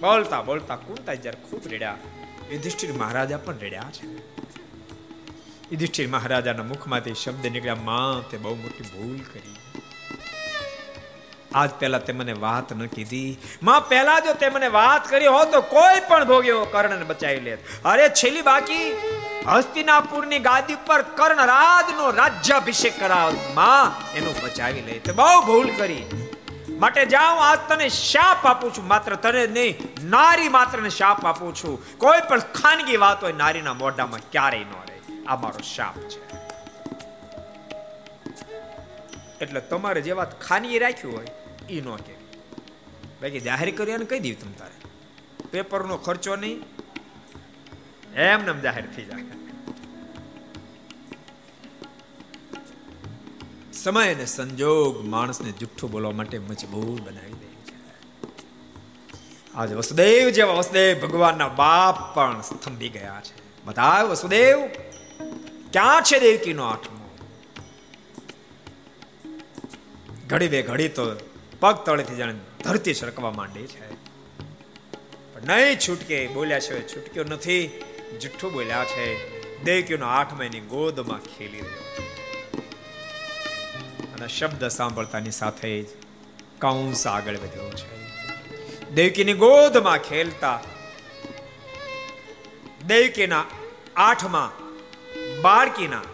[0.02, 1.98] બોલતા બોલતા કુંતા જ્યારે ખૂબ રેડ્યા.
[2.52, 4.08] યુધિષ્ઠિર મહારાજા પણ રેડ્યા છે.
[5.72, 7.76] યુધિષ્ઠિર મહારાજાના મુખમાંથી શબ્દ નીકળ્યા.
[7.76, 9.59] માં તે બહુ મોટી ભૂલ કરી.
[11.56, 13.38] આજ પહેલા તે મને વાત ન કીધી.
[13.64, 17.54] માં પહેલા જો તે મને વાત કરી હોત તો કોઈ પણ ભોગ્યો કર્ણને બચાવી લે
[17.86, 18.92] અરે છેલ્લી બાકી,
[19.48, 23.36] હસ્તિનાપુરની ગાદી પર કર્ણ રાજનો રાજ્યાભિષેક કરાવ.
[23.54, 26.04] માં એનો બચાવી લે તે બહુ ભૂલ કરી.
[26.70, 28.88] માટે જાઉં આજ તને શાપ આપું છું.
[28.88, 29.78] માત્ર તને નહીં,
[30.10, 31.98] નારી માત્ર ને શાપ આપું છું.
[31.98, 35.26] કોઈ પણ ખાનગી વાત હોય, નારીના મોઢામાં ક્યારેય ન રહે.
[35.26, 36.29] આ મારો શાપ છે.
[39.42, 41.26] એટલે તમારે જે વાત ખાનગી રાખ્યું હોય
[41.70, 42.14] એ ન કે
[43.22, 44.90] બાકી જાહેર કરી અને કહી દીધું તમે તારે.
[45.52, 46.64] પેપરનો ખર્ચો નહીં.
[48.14, 49.24] એમને જાહેર થઈ જાય.
[53.74, 57.76] સમય અને સંજોગ માણસને જુઠ્ઠું બોલવા માટે મજબૂર બનાવી દે છે.
[59.54, 63.64] આજે વસુદેવ જેવા વસુદેવ ભગવાનના બાપ પણ સ્તંભી ગયા છે.
[63.66, 64.68] બધા વસુદેવ,
[65.74, 66.99] ક્યાં છે દેવકીનો આઠમો?
[70.30, 71.04] ઘડી બે ઘડી તો
[71.60, 73.88] પગ તળેથી જાણે ધરતી સરકવા માંડી છે.
[75.34, 77.64] પણ નહીં છૂટકે બોલ્યા છે, છૂટક્યો નથી,
[78.22, 79.08] જુઠ્ઠું બોલ્યા છે,
[79.64, 81.86] દેવકીનો આઠ મહિની ગોદમાં ખેલી રહ્યો
[84.14, 85.88] અને શબ્દ સાંભળતાની સાથે જ
[86.62, 87.90] કૌંસ આગળ વધ્યો છે.
[88.92, 90.60] દેવકીની ગોદમાં ખેલતા
[92.88, 93.46] દેવકીના
[93.96, 94.52] આઠમાં
[95.42, 96.06] બાળકીના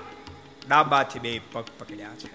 [0.68, 2.35] ડાબાથી બે પગ પકડ્યા છે.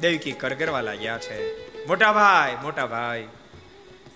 [0.00, 1.68] દેવકી કરગરવા લાગ્યા છે.
[1.86, 3.28] મોટા ભાઈ મોટા ભાઈ.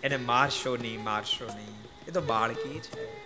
[0.02, 1.76] એને મારશો નહીં મારશો નહીં.
[2.08, 3.22] એ તો બાળકી છે.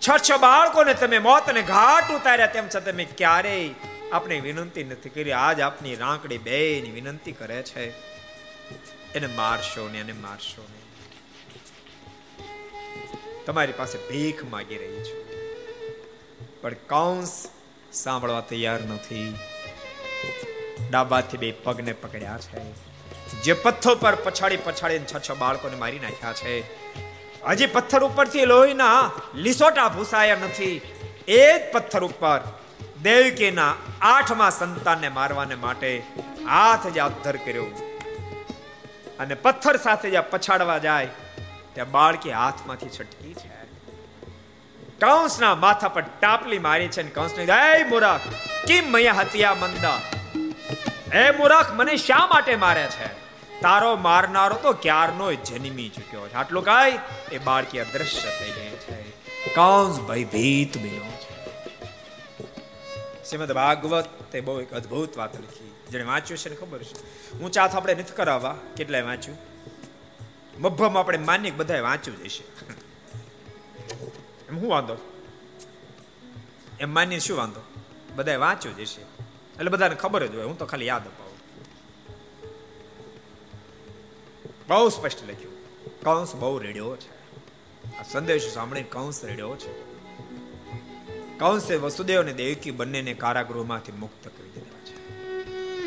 [0.00, 3.70] છ છ બાળકોને તમે મોતને ઘાટ ઉતાર્યા તેમ છતાં તમે ક્યારેય
[4.12, 5.32] આપણે વિનંતી નથી કરી.
[5.32, 7.90] આજ આપની રાંકડી બેની વિનંતી કરે છે.
[9.14, 10.76] એને મારશો ને એને મારશો ને
[13.46, 15.26] તમારી પાસે ભીખ માગી રહી છું.
[16.60, 17.48] પણ કૌંસ
[17.92, 19.34] સાંભળવા તૈયાર નથી.
[20.90, 22.60] ડાબાથી બે પગને પકડ્યા છે.
[23.42, 26.54] જે પથ્થર પર પછાડી પછાડીને છ છ બાળકોને મારી નાખ્યા છે.
[27.44, 30.80] હજી પથ્થર ઉપરથી લોહીના લીસોટા ભૂસાયા નથી.
[31.28, 32.40] એ જ પથ્થર ઉપર
[33.02, 36.02] દેવકીના આઠમા સંતાનને મારવાને માટે
[36.48, 37.66] હાથ જ અધર કર્યો.
[39.18, 41.06] અને પથ્થર સાથે જ્યાં પછાડવા જાય,
[41.72, 43.56] ત્યાં બાળકી હાથમાંથી છટકી છે.
[45.00, 48.20] કંસના માથા પર ટાપલી મારી છે અને કંસને જય મોરા
[48.66, 50.00] કેમ મયા હત્યા મંદા?
[51.12, 53.26] એ મૂરખ, મને શા માટે મારે છે?
[53.60, 56.32] તારો મારનારો તો ક્યારનો જન્મી ચૂક્યો છે?
[56.32, 56.98] આટલું કાય
[57.32, 59.10] એ બાળકી અદ્રશ્ય થઈ ગઈ છે.
[59.54, 61.36] કંસ ભયભીત બન્યો છે.
[63.24, 65.74] શ્રીમદ ભાગવત તે બહુ એક અદ્ભુત વાત લખી.
[65.90, 67.30] જેને વાંચ્યું છે ને ખબર છે?
[67.32, 68.56] હું ચાથ આપણે નથી કરાવવા.
[68.76, 69.38] કેટલાય વાંચ્યું?
[70.58, 72.44] મભ્ભમ આપણે માન્ય બધાય વાંચ્યું જશે
[74.48, 74.96] એમ શું વાંધો?
[76.80, 77.60] એમ માન્ય શું વાંધો?
[78.14, 79.15] બધાય વાંચ્યું જ હશે.
[79.56, 80.44] એટલે બધાને ખબર જ હોય.
[80.44, 81.36] હું તો ખાલી યાદ અપાવું.
[84.68, 85.56] બહુ સ્પષ્ટ લખ્યું.
[86.00, 87.16] કંસ બહુ રેડ્યો છે.
[87.98, 89.86] આ સંદેશ સાંભળીને કંસ રેડ્યો છે.
[91.38, 94.96] કંસે વસુદેવ અને દેવકી બંનેને કારાગૃહમાંથી મુક્ત કરી દીધા છે.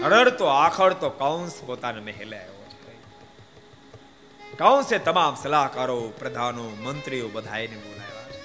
[0.01, 2.93] અરડતો આખડતો કંસ પોતાના મહેલે આવ્યો છે.
[4.57, 8.41] કંસે તમામ સલાહકારો, પ્રધાનો, મંત્રીઓ બધાને બોલાવ્યા છે.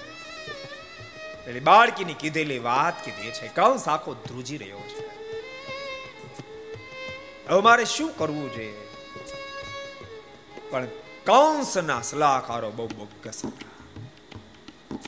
[1.45, 3.47] પેલી બાળકીની કીધેલી વાત કીધી છે.
[3.47, 5.04] કંસ આખો ધ્રુજી રહ્યો છે.
[7.49, 8.87] હવે મારે શું કરવું જોઈએ
[10.69, 10.85] પણ
[11.25, 13.41] કંસના સલાહકારો બહુ બોગસ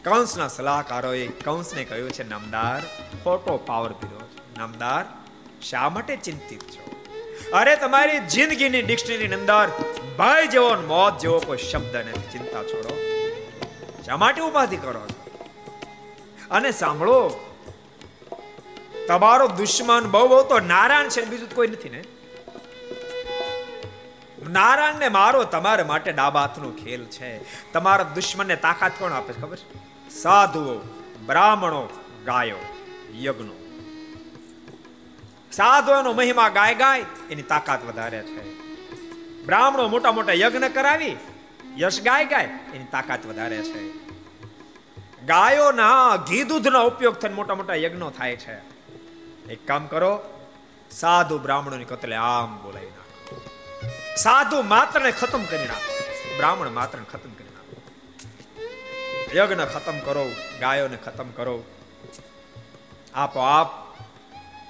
[0.03, 2.81] કંસના સલાહકારોએ કંસને કહ્યું છે, નામદાર,
[3.23, 4.21] ખોટો પાવર પીરો
[4.57, 5.05] નામદાર,
[5.61, 7.03] શા માટે ચિંતિત છો?
[7.53, 9.67] અરે, તમારી જિંદગીની ડિક્શનરી અંદર
[10.17, 12.29] ભય જેવો મોત જેવો કોઈ શબ્દ નથી.
[12.31, 12.97] ચિંતા છોડો.
[14.05, 15.39] શા માટે ઉપાધિ કરો છો?
[16.51, 17.31] અને સાંભળો,
[19.07, 22.03] તમારો દુશ્મન બહુ બહુ તો નારાયણ છે, બીજું કોઈ નથી ને.
[24.47, 27.39] નારાયણ ને મારો તમારે માટે ડાબાતનો ખેલ છે.
[27.71, 29.57] તમારા દુશ્મનને તાકાત કોણ આપે છે ખબર?
[30.09, 30.77] સાધુઓ,
[31.25, 31.89] બ્રાહ્મણો,
[32.25, 32.57] ગાયો,
[33.15, 33.53] યજ્ઞો.
[35.51, 38.57] સાધુઓનો મહિમા ગાય ગાય, એની તાકાત વધારે છે.
[39.45, 41.17] બ્રાહ્મણો મોટા મોટા યજ્ઞ કરાવી,
[41.77, 44.07] યશ ગાય ગાય, એની તાકાત વધારે છે.
[45.25, 48.55] ગાયોના ઘી દૂધનો ઉપયોગ થઈને મોટા મોટા યજ્ઞો થાય છે.
[49.49, 50.23] એક કામ કરો,
[50.91, 52.87] સાધુ બ્રાહ્મણોની કતલે આમ બોલાવી
[54.17, 55.93] સાધુ માત્ર ને ખતમ કરી નાખો.
[56.37, 57.75] બ્રાહ્મણ માત્ર ખતમ કરી નાખો.
[59.37, 60.23] યજ્ઞ ખતમ કરો,
[60.59, 61.63] ગાયોને ખતમ કરો.
[63.13, 63.69] આપો આપ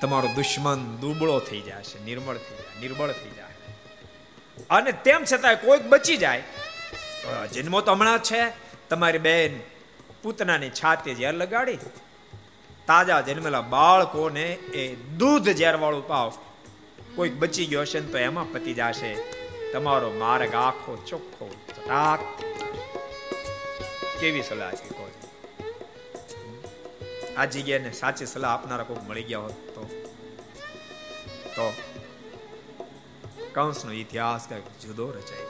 [0.01, 3.53] તમારો દુશ્મન દુબળો થઈ જશે નિર્મળ થઈ જાય નિર્બળ થઈ જાય
[4.69, 6.43] અને તેમ છતાં કોઈક બચી જાય.
[7.53, 8.41] જન્મો તો હમણાં છે.
[8.89, 9.59] તમારી બેન
[10.21, 11.77] પૂતનાની છાતી ઝેર લગાડી.
[12.87, 14.45] તાજા જન્મેલા બાળકોને
[14.81, 16.33] એ દૂધ ઝેરવાળું પાવ
[17.17, 19.17] કોઈક બચી ગયો હશે તો એમાં પતી જશે.
[19.71, 22.19] તમારો માર્ગ આખો ચોખ્ખો ચટાક.
[24.19, 25.11] કેવી સલાહ આપી કોઈ?
[27.35, 29.89] આ જગ્યાને સાચી સલાહ આપનારા કોઈ મળી ગયા હોત તો.
[31.55, 31.73] તો
[33.53, 35.45] કંસનો ઇતિહાસ કંઈક જુદો રચાય.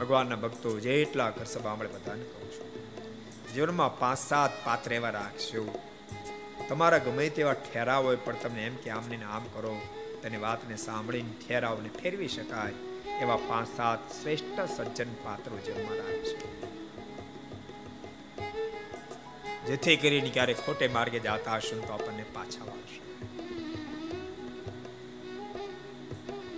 [0.00, 2.68] ભગવાનના ભક્તો જેટલા ઘર સભા આપણે બધાને કહું છું.
[3.54, 5.78] જીવનમાં પાંચ સાત પાત્ર એવા રાખશો
[6.68, 9.80] તમારા ગમે તેવા ઠેરાવ હોય પણ તમને એમ કે આમને આમ કરો,
[10.22, 12.72] તેની વાતને સાંભળીને ઠેરાવને ફેરવી શકાય
[13.20, 16.46] એવા પાંચ સાત શ્રેષ્ઠ સજ્જન પાત્રો જન્મમાં આવે છે.
[19.66, 23.00] જેથી કરીને ક્યારે ખોટે માર્ગે જાતા હશું તો આપણને પાછા વાળશે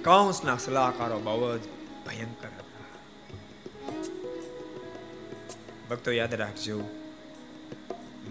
[0.02, 1.60] કંસના સલાહકારો બહુ જ
[2.06, 2.88] ભયંકર હતા.
[5.90, 6.97] ભક્તો યાદ રાખજો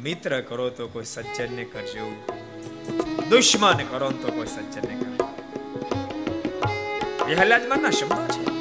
[0.04, 2.26] મિત્ર કરો તો કોઈ સજ્જનને કરજો.
[3.30, 5.26] દુશ્મન કરો તો કોઈ સજ્જનને કરજો.
[7.26, 8.57] પ્રહલાદમાના શબ્દો છે.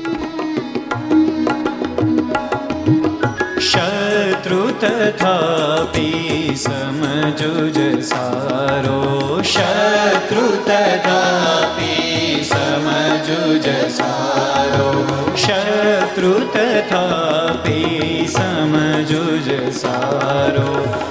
[4.47, 8.99] શત્રુ તથાપી સમજુજ સારો
[9.43, 14.91] શત્રુત તથાપી સમજુજ સારો
[15.37, 20.71] શત્રુત તથાપી સમજુજ સારો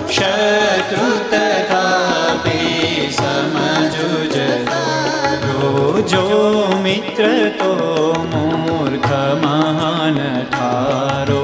[0.09, 4.35] શત્રુત તથાપી સમજુજ
[6.07, 6.25] જો
[6.83, 7.73] મિત્ર તો
[8.31, 9.11] મૂર્ખ
[9.43, 11.43] મહાન ઠારો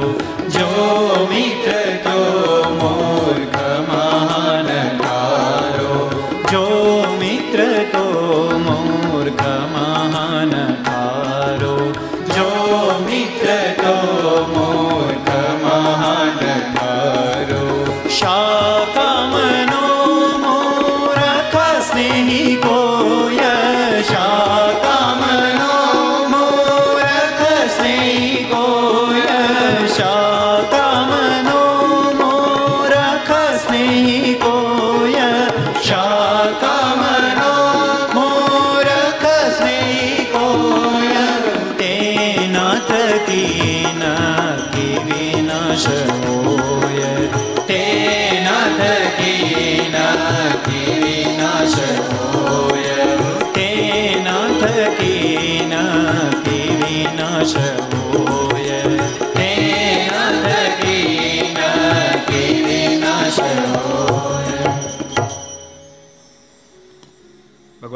[0.49, 0.70] જો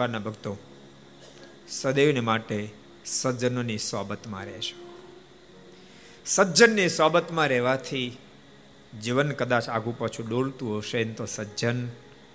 [0.06, 0.58] ભગવાનના ભક્તો,
[1.70, 2.70] સદૈવને માટે
[3.06, 4.78] સજ્જનોની સોબતમાં રહેશો.
[6.26, 8.18] સજ્જનની સોબતમાં રહેવાથી
[9.04, 11.88] જીવન કદાચ આગુ પાછું ડોલતું હશે તો સજ્જન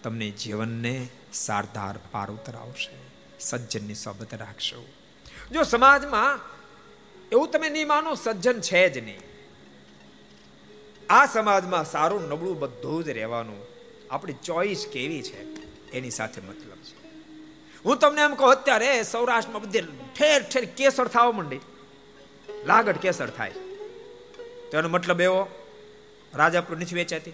[0.03, 2.97] તમને જીવનને સારધાર પાર ઉતરાવશે.
[3.41, 4.87] સજ્જનની સોબત રાખશો.
[5.53, 6.41] જો સમાજમાં
[7.33, 9.23] એવું તમે નહીં માનો, સજ્જન છે જ નહીં.
[11.11, 13.63] આ સમાજમાં સારું નબળું બધું જ રહેવાનું
[14.11, 15.41] આપણી ચોઈસ કેવી છે,
[15.91, 16.70] એની સાથે મતલબ
[17.85, 19.81] હું તમને એમ કહું, અત્યારે સૌરાષ્ટ્રમાં બધે
[20.19, 21.61] ઠેર ઠેર કેસર થવા માંડી.
[22.67, 23.51] લાગડ કેસર થાય.
[24.71, 25.49] તેનો મતલબ એવો,
[26.35, 27.33] રાજાપુર નથી વેચાતી?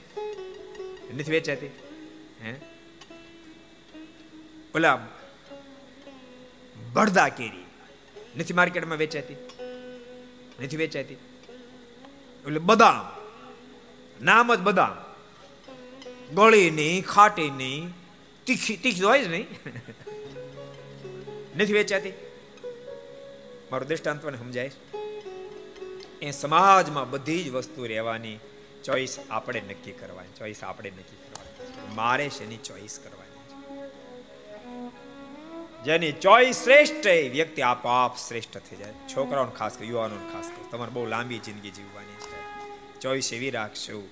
[1.14, 1.66] નથી વેચાતી?
[2.44, 2.54] હે?
[4.74, 5.06] ઓલા
[6.92, 7.66] બળદા કેરી.
[8.36, 9.36] નથી માર્કેટમાં વેચાતી?
[10.62, 11.14] નથી વેચાતી?
[11.14, 13.16] એટલે બદામ.
[14.24, 14.96] નામ જ બદામ.
[16.34, 17.90] ગળી નહીં ખાટી નહીં
[18.46, 19.46] તીખી તીખી હોય જ નહીં.
[21.56, 22.12] નથી વેચાતી?
[23.70, 24.70] મારું દ્રષ્ટાંત પણ સમજાય
[26.22, 28.38] એ સમાજમાં બધી જ વસ્તુ રહેવાની
[28.84, 31.94] ચોઈસ આપણે નક્કી કરવાની, ચોઈસ આપણે નક્કી કરવાની.
[31.94, 33.26] મારે શેની ચોઈસ કરવાની
[35.84, 38.92] જેની ચોઈસ શ્રેષ્ઠ એ વ્યક્તિ આપોઆપ શ્રેષ્ઠ થઈ જાય.
[38.92, 40.70] છોકરાઓને ખાસ કરી, યુવાનોને ખાસ કરી.
[40.70, 43.00] તમારે બહુ લાંબી જિંદગી જીવવાની છે.
[43.00, 44.08] ચોઈસ એવી રાખશો,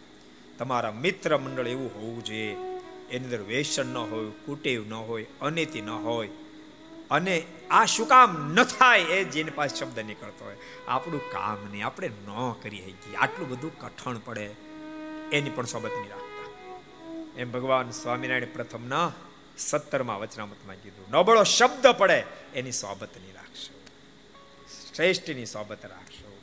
[0.59, 2.53] તમારા મિત્ર મંડળ એવું હોવું જોઈએ,
[3.11, 6.29] એની અંદર વેસન ન હોય, કુટેવ ન હોય, અનિતિ ન હોય
[7.15, 10.57] અને આ શું કામ ન થાય એ જેની પાસે શબ્દ નીકળતો હોય.
[10.89, 13.17] આપણું કામ નહીં, આપણે ન કરી શકીએ.
[13.17, 14.47] આટલું બધું કઠણ પડે,
[15.33, 16.47] એની પણ સોબત નહીં રાખતા.
[17.37, 19.13] એમ ભગવાન સ્વામિનારાયણ પ્રથમ ના
[19.59, 22.25] સત્તરમાં વચનામતમાં કીધું નબળો શબ્દ પડે,
[22.55, 23.75] એની સોબત નહીં રાખશો.
[24.95, 26.39] શ્રેષ્ઠની સોબત રાખશો.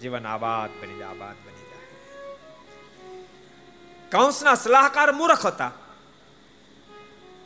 [0.00, 1.86] જીવન આબાદ બની જાય, આબાદ બની જાય.
[4.10, 5.72] કંસના સલાહકાર મૂર્ખ હતા.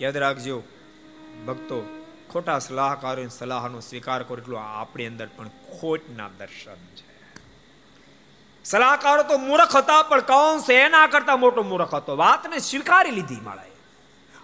[0.01, 0.63] યાદ રાખજો,
[1.47, 2.02] ભક્તો
[2.33, 7.11] ખોટા સલાહકારોની સલાહનો સ્વીકાર કરો એટલું આપણી અંદર પણ ખોટના દર્શન છે.
[8.65, 12.17] સલાહકારો તો મૂર્ખ હતા, પણ કૌંસ એના કરતા મોટો મૂર્ખ હતો.
[12.17, 13.71] વાતને સ્વીકારી લીધી મળે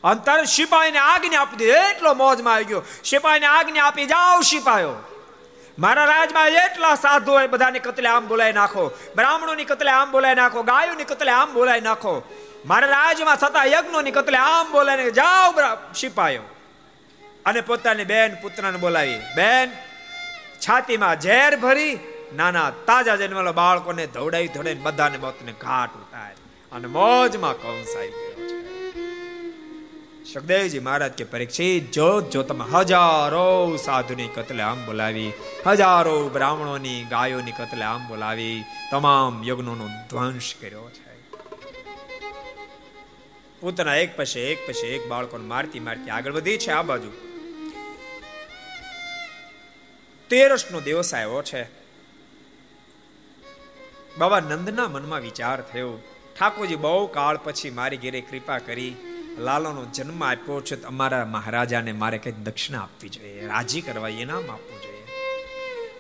[0.05, 1.70] અંતર સિપાહીને આજ્ઞા આપી દીધી.
[1.70, 2.82] એટલો મોજમાં આવી ગયો.
[3.05, 4.97] સિપાહીને આજ્ઞા આપી, જાઓ સિપાયો
[5.78, 8.90] મારા રાજમાં એટલા સાધુ હોય, બધાની કતલે આમ બોલાય નાખો.
[9.16, 10.62] બ્રાહ્મણોની કતલે આમ બોલાય નાખો.
[10.62, 12.15] ગાયોની કતલે આમ બોલાય નાખો.
[12.66, 15.52] મારા રાજમાં થતા યજ્ઞોની કતલે આમ બોલાય જાઓ
[15.94, 16.43] સિપાહીઓ.
[17.47, 19.19] અને પોતાની બેન પુત્રને બોલાવી.
[19.36, 19.70] બેન,
[20.69, 21.98] છાતીમાં ઝેર ભરી
[22.36, 26.32] નાના તાજા જન્મેલા બાળકોને ધોડાઈ ધોડાઈ બધાને મોતને ઘાટ ઉતાર
[26.73, 28.59] અને મોજમાં કંસ આવી ગયો છે.
[30.32, 35.32] સુખદેવજી મહારાજ કે પરીક્ષિત, જો જો તમે હજારો સાધુની કતલે આમ બોલાવી,
[35.66, 41.09] હજારો બ્રાહ્મણોની ગાયોની કતલે આમ બોલાવી, તમામ યજ્ઞોનો ધ્વંસ કર્યો છે.
[43.60, 47.27] પુત્રના એક પછી એક પછી એક બાળકોને મારતી મારતી આગળ વધી છે આ બાજુ.
[50.30, 51.62] તેરસ નો દિવસ આવ્યો છે.
[54.18, 55.98] બાબા નંદના મનમાં વિચાર થયો.
[56.38, 58.94] ઠાકોરજી બહુ કાળ પછી મારી ઘેરે કૃપા કરી
[59.38, 60.82] લાલાનો જન્મ આપ્યો છે.
[60.82, 65.05] અમારા મહારાજાને મારે કંઈક દક્ષિણા આપવી જોઈએ, રાજી કરવા ઇનામ આપવું જોઈએ,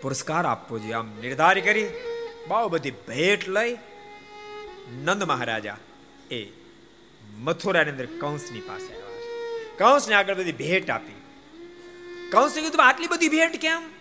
[0.02, 0.92] પુરસ્કાર આપવો જોઈએ.
[0.92, 1.86] આમ નિર્ધાર કરી
[2.48, 3.78] બહુ બધી ભેટ લઈ
[5.04, 5.76] નંદ મહારાજા
[6.30, 6.46] એ
[7.38, 9.76] મથુરાની અંદર કંસની પાસે આવ્યા છે.
[9.78, 11.16] કંસને આગળ બધી ભેટ આપી.
[12.30, 13.97] કંસ કીધું, આટલી બધી ભેટ કેમ?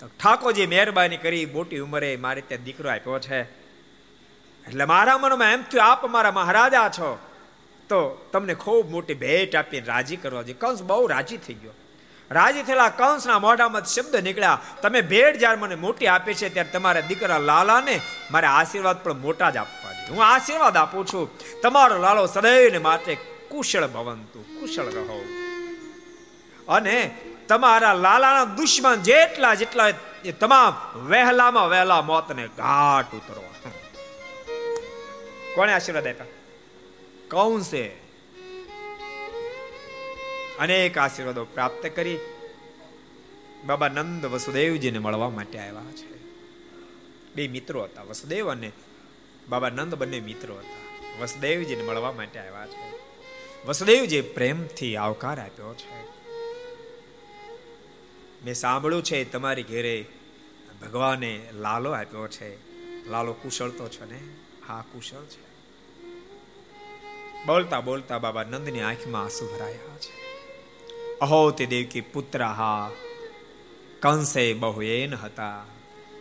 [0.00, 3.42] તો ઠાકોરજી મહેરબાની કરી, મોટી ઉંમરે મારે ત્યાં દીકરો આપ્યો છે.
[3.42, 7.18] એટલે મારા મનમાં એમ થયું, આપ મારા મહારાજા છો.
[7.88, 11.70] તો તમને ખૂબ મોટી ભેટ આપીને રાજી કરવા જોઈએ કંસ બહુ રાજી થઈ ગયો.
[12.30, 17.00] રાજી થયેલા કંસના મોઢામાં શબ્દ નીકળ્યા, તમે ભેટ જ્યારે મને મોટી આપી છે ત્યારે તમારા
[17.00, 18.00] દીકરા લાલાને
[18.30, 20.08] મારે આશીર્વાદ પણ મોટા જ આપવા જોઈએ.
[20.08, 21.60] હું આશીર્વાદ આપું છું.
[21.60, 23.16] તમારો લાલો સદૈવને માટે
[23.48, 25.24] કુશળ ભવંતુ, કુશળ રહો.
[26.68, 27.10] અને
[27.50, 29.92] તમારા લાલાના દુશ્મન જેટલા જેટલા
[30.24, 33.50] એ તમામ વહેલામાં વહેલા મોતને ઘાટ ઉતરો
[35.54, 36.26] કોણે આશીર્વાદ આપ્યા?
[37.30, 37.88] કૌંસે.
[40.58, 42.18] અનેક આશીર્વાદો પ્રાપ્ત કરી.
[43.66, 46.18] બાબા નંદ વસુદેવજીને મળવા માટે આવ્યા છે.
[47.34, 48.72] બે મિત્રો હતા, વસુદેવ અને
[49.48, 51.02] બાબા નંદ બંને મિત્રો હતા.
[51.22, 52.98] વસુદેવજીને મળવા માટે આવ્યા છે.
[53.66, 56.09] વસુદેવજી પ્રેમથી આવકાર આપ્યો છે.
[58.44, 60.06] મેં સાંભળ્યું છે તમારી ઘેરે
[60.82, 62.70] ભગવાને લાલો આપ્યો છે.
[63.08, 64.20] લાલો કુશળ તો છે ને?
[64.68, 65.50] હા, કુશળ છે.
[67.46, 70.20] બોલતા બોલતા બાબા નંદની આંખમાં આંસુ ભરાયા છે.
[71.20, 72.90] અહો તે દેવકી પુત્ર, હા,
[74.00, 75.64] કંસે બહુ એન હતા.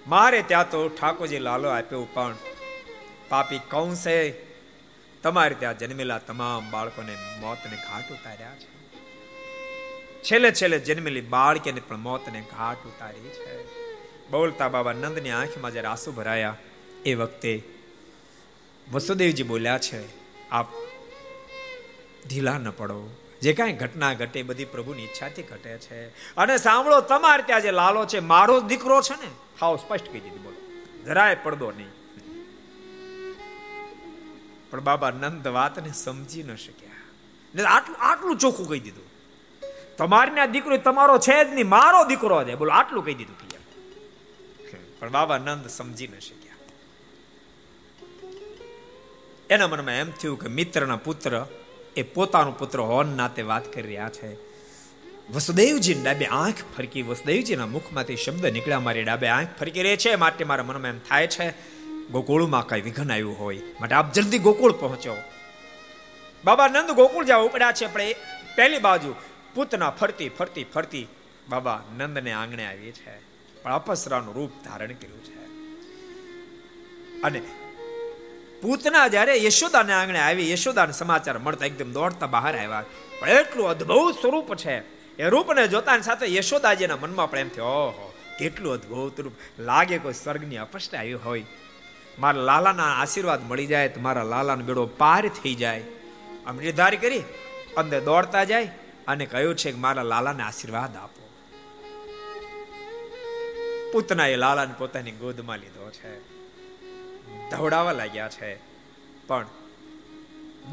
[0.07, 2.35] મારે ત્યાં તો ઠાકોરજી લાલો આપ્યો, પણ
[3.29, 4.35] પાપી કંસે
[5.23, 8.78] તમારે ત્યાં જન્મેલા તમામ બાળકોને મોતને ઘાટ ઉતાર્યા છે.
[10.23, 13.63] છેલ્લે છેલ્લે જન્મેલી બાળકીને પણ મોતને ઘાટ ઉતારી છે.
[14.31, 16.57] બોલતા બાબા નંદની આંખમાં જ્યારે આંસુ ભરાયા,
[17.05, 17.63] એ વખતે
[18.91, 20.09] વસુદેવજી બોલ્યા છે,
[20.49, 20.67] આપ
[22.27, 23.15] ઢીલા ન પડો.
[23.41, 26.07] જે કાંઈ ઘટના ઘટે બધી પ્રભુની ઈચ્છાથી ઘટે છે.
[26.35, 29.31] અને સાંભળો, તમારે ત્યાં જે લાલો છે, મારો દીકરો છે ને?
[29.61, 30.83] હાવ સ્પષ્ટ કહી દીધું, બોલો.
[31.05, 31.89] જરાય પડદો નહીં.
[34.71, 36.89] પણ બાબા નંદ વાતને સમજી ન શક્યા.
[37.69, 39.08] આટલું આટલું ચોખ્ખું કહી દીધું.
[39.99, 42.55] તમારી આ દીકરો તમારો છે જ નહીં, મારો દીકરો છે.
[42.55, 43.37] બોલો, આટલું કહી દીધું
[44.99, 46.57] પણ બાબા નંદ સમજી ન શક્યા.
[49.49, 51.45] એના મનમાં એમ થયું કે મિત્રના પુત્ર
[51.95, 54.29] એ પોતાનો પુત્ર હોન નાતે વાત કરી રહ્યા છે.
[55.31, 60.15] વસુદેવજી ડાબે આંખ ફરકી, વસુદેવજીના મુખમાંથી શબ્દ નીકળ્યા, મારી ડાબે આંખ ફરકી રહે છે.
[60.15, 61.47] માટે મારા મનમાં એમ થાય છે,
[62.11, 63.61] ગોકુળમાં કઈ વિઘન આવ્યું હોય.
[63.79, 65.15] માટે આપ જલ્દી ગોકુળ પહોંચો.
[66.45, 68.01] બાબા નંદ ગોકુળ જવા ઉપડ્યા છે, પણ
[68.55, 69.15] પહેલી બાજુ
[69.55, 71.07] પૂતના ફરતી ફરતી ફરતી
[71.49, 73.19] બાબા નંદને આંગણે આવી છે.
[73.63, 75.39] પણ અપસરાનું રૂપ ધારણ કર્યું છે.
[77.21, 77.41] અને
[78.61, 82.83] પૂતના જ્યારે યશોદાને આંગણે આવી, યશોદાને સમાચાર મળતા એકદમ દોડતા બહાર આવ્યા.
[83.19, 84.77] પણ એટલું અદ્ભુત સ્વરૂપ છે.
[85.17, 87.65] એ રૂપને જોતાની સાથે યશોદાજીના મનમાં પણ એમ થયો.
[87.65, 89.33] ઓહો, કેટલું અદ્ભુત રૂપ.
[89.59, 91.45] લાગે કોઈ સ્વર્ગની અપષ્ટ આવી હોય.
[92.19, 95.83] મારા લાલાના આશીર્વાદ મળી જાય તો મારા લાલાનો બેડો પાર થઈ જાય.
[96.45, 97.23] આમ નિર્ધાર કરી,
[97.77, 98.71] અંદર દોડતા જાય.
[99.09, 101.29] અને કહ્યું છે કે મારા લાલાને આશીર્વાદ આપો.
[103.93, 106.19] પૂતનાએ લાલાને પોતાની ગોદમાં લીધો છે.
[107.49, 108.55] ધવડાવવા લાગ્યા છે.
[109.27, 109.47] પણ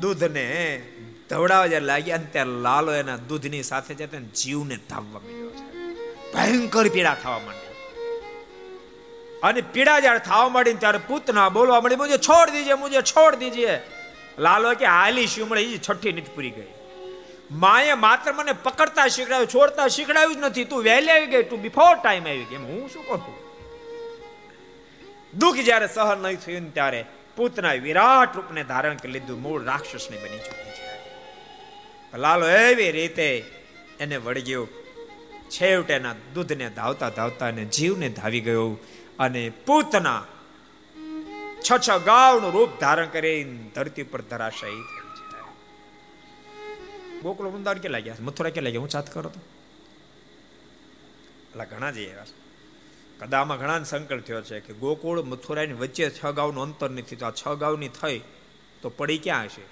[0.00, 0.82] દૂધને
[1.30, 5.76] ધવડાવવા જ્યારે લાગ્યા ને ત્યારે લાલો એના દૂધની સાથે જતા જીવને ધાવવા મળ્યો છે.
[6.32, 7.66] ભયંકર પીડા થવા માંડી
[9.42, 13.80] અને પીડા જ્યારે થવા માંડી ત્યારે પૂતના બોલવા મળી મુજે છોડ દીજે, મુજે છોડ દીજે.
[14.38, 16.75] લાલો કે, હાલી, શિમળે છઠ્ઠી નીચ પૂરી ગઈ.
[17.50, 20.64] માએ માત્ર મને પકડતા શીખડાવ્યું, છોડતા શીખડાવ્યું જ નથી.
[20.64, 22.56] તું વહેલી આવી ગઈ, તું બિફોર ટાઈમ આવી ગઈ.
[22.56, 23.46] હું શું કરું
[25.38, 27.04] દુઃખ જ્યારે સહન નહીં થયું ત્યારે
[27.36, 29.42] પૂતના વિરાટ રૂપને ધારણ કરી લીધું.
[29.42, 32.18] મૂળ રાક્ષસને બની ચૂકી છે.
[32.18, 33.44] લાલો એવી રીતે
[34.00, 34.68] એને વળગ્યો.
[35.50, 38.78] છેવટે એના દૂધને ધાવતા ધાવતા અને જીવને ધાવી ગયો
[39.18, 40.24] અને પૂતના
[41.60, 43.44] છ છ ગાવનું રૂપ ધારણ કરી
[43.74, 44.95] ધરતી પર ધરાશાયી
[47.22, 49.40] ગોકુળ વૃંદાવન કે લાગ્યા મથુરા કે લાગ્યા હું ચાત કરો તો.
[51.50, 52.34] એટલે ઘણા જઈ આવ્યા
[53.20, 57.30] કદામાં ઘણા સંકલ્પ થયો છે કે ગોકુળ, મથુરાની વચ્ચે છ ગાઉનું અંતર નથી તો આ
[57.30, 58.18] છ ગાઉની થઈ
[58.82, 59.64] તો પડી ક્યાં હશે?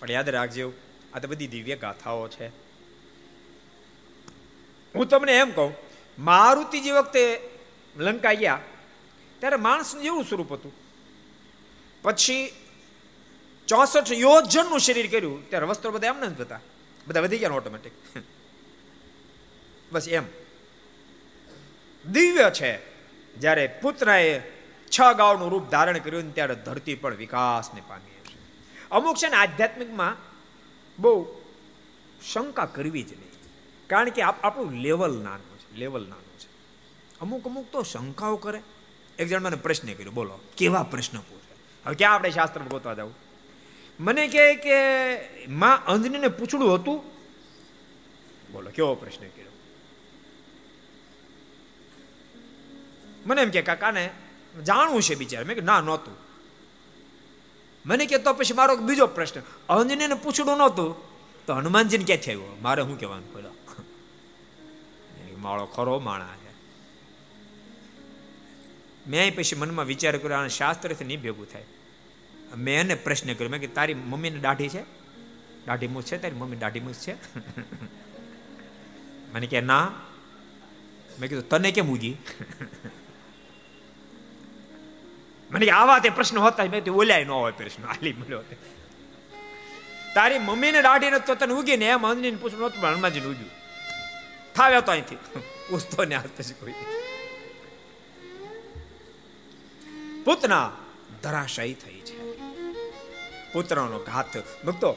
[0.00, 0.72] પણ યાદ રાખજો,
[1.14, 2.46] આ તો બધી દિવ્ય ગાથાઓ છે.
[4.94, 5.70] હું તમને એમ કહું
[6.18, 7.22] મારુતિજી વખતે
[7.96, 8.60] લંકા ગયા,
[9.38, 10.74] ત્યારે માણસનું એવું સ્વરૂપ હતું.
[12.02, 12.42] પછી
[13.70, 16.60] ચોસઠ યોજનનું શરીર કર્યું, ત્યારે વસ્ત્રો બધા એમને નથી હતા.
[17.06, 17.92] બધા વધી ગયા ઓટોમેટિક
[19.92, 20.24] બસ એમ.
[22.12, 22.72] દિવ્ય છે.
[23.34, 24.42] જ્યારે પુત્રએ
[24.90, 28.38] છ ગાવનું રૂપ ધારણ કર્યું ને ત્યારે ધરતી પણ વિકાસને પામી છે
[28.90, 30.16] અમુક છે ને આધ્યાત્મિકમાં
[30.98, 31.26] બહુ
[32.32, 33.32] શંકા કરવી જ નહીં.
[33.86, 36.48] કારણ કે આપણું લેવલ નાનું છે લેવલ નાનું છે.
[37.20, 38.62] અમુક અમુક તો શંકાઓ કરે.
[39.18, 41.54] એક જણ મને પ્રશ્ન કર્યો, બોલો, કેવા પ્રશ્ન પૂછે?
[41.86, 43.29] હવે ક્યાં આપણે શાસ્ત્ર ગોતવા જવું
[44.00, 44.74] મને કહે કે
[45.48, 47.04] માં અંજનીને પૂછડું હતું?
[48.52, 49.52] બોલો, કેવો પ્રશ્ન કર્યો?
[53.26, 54.10] મને એમ કે, કાકાને
[54.66, 55.44] જાણવું છે બિચારા.
[55.44, 56.16] મેં કે ના, નહોતું.
[57.86, 60.96] મને કે તો પછી મારો બીજો પ્રશ્ન, અંજનીને પૂછડું નહોતું?
[61.46, 62.56] તો હનુમાનજીને ક્યાંથી આવ્યો?
[62.62, 63.48] મારે શું કહેવાનું બોલો.
[65.38, 66.54] માળો ખરો માણા છે.
[69.10, 71.64] મેં પછી મનમાં વિચાર કર્યો આ શાસ્ત્રથી નહીં ભેગું થાય.
[72.56, 73.48] મેં એને પ્રશ્ન કર્યો.
[73.48, 74.82] મેં કે તારી મમ્મીને દાઢી છે?
[75.66, 77.14] દાઢી મૂછ છે તારી મમ્મી, દાઢી મૂછ છે?
[79.34, 79.92] મને કે, ના.
[81.18, 82.16] મેં કીધું, તને કેમ ઉગી
[85.50, 87.86] મને કે આવા તે પ્રશ્ન હોતા મેં તો ઓલ્યા ન હોય પ્રશ્ન.
[87.86, 88.42] આલી મળ્યો
[90.14, 93.50] તારી મમ્મીને દાઢી નથી તો તને ઉગીને એમ અંજની પૂછવું નહોતું, પણ હનુમાનજીને ઉગ્યું
[94.54, 95.18] થાવ્યો તો અહીંથી.
[95.68, 96.74] પૂછતો ને હાથ પછી કોઈ.
[100.24, 100.70] પૂતના,
[101.22, 102.19] ધરાશયી થઈ છે.
[103.52, 104.36] પુત્રનો ઘાત.
[104.66, 104.92] ભક્તો,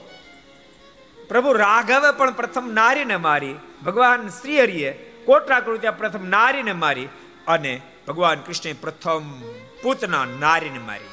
[1.28, 3.56] પ્રભુ રાઘવે પણ પ્રથમ નારીને મારી.
[3.86, 4.92] ભગવાન શ્રી હરિએ
[5.26, 7.10] કોટરા કૃત્યા પ્રથમ નારીને મારી
[7.48, 9.42] અને ભગવાન કૃષ્ણે પ્રથમ
[9.84, 11.10] પૂતના નારીને મારી.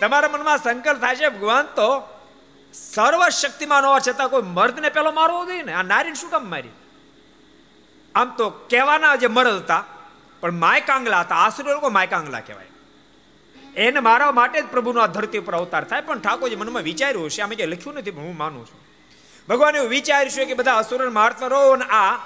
[0.00, 1.88] તમારા મનમાં સંકલ્પ થાય છે, ભગવાન, તો
[2.72, 5.72] સર્વ શક્તિમાન હોવા છતાં કોઈ મર્દને પેલો મારવો જોઈએ ને?
[5.72, 6.68] આ નારીને શું કામ મારી?
[8.14, 9.84] આમ તો કહેવાના જે મરદ હતા,
[10.40, 11.34] પણ માયકાંગલા હતા.
[11.34, 12.66] આસુરો લોકો માયકાંગલા કહેવાય.
[13.76, 16.00] એને મારવા માટે જ પ્રભુનો આ ધરતી ઉપર અવતાર થાય.
[16.00, 18.80] પણ ઠાકોરજી મનમાં વિચાર્યું હશે અમે જે લખ્યું નથી, પણ હું માનું છું.
[19.48, 22.18] ભગવાન એવું વિચાર્યું કે બધા અસુરને મારતા રહો અને આ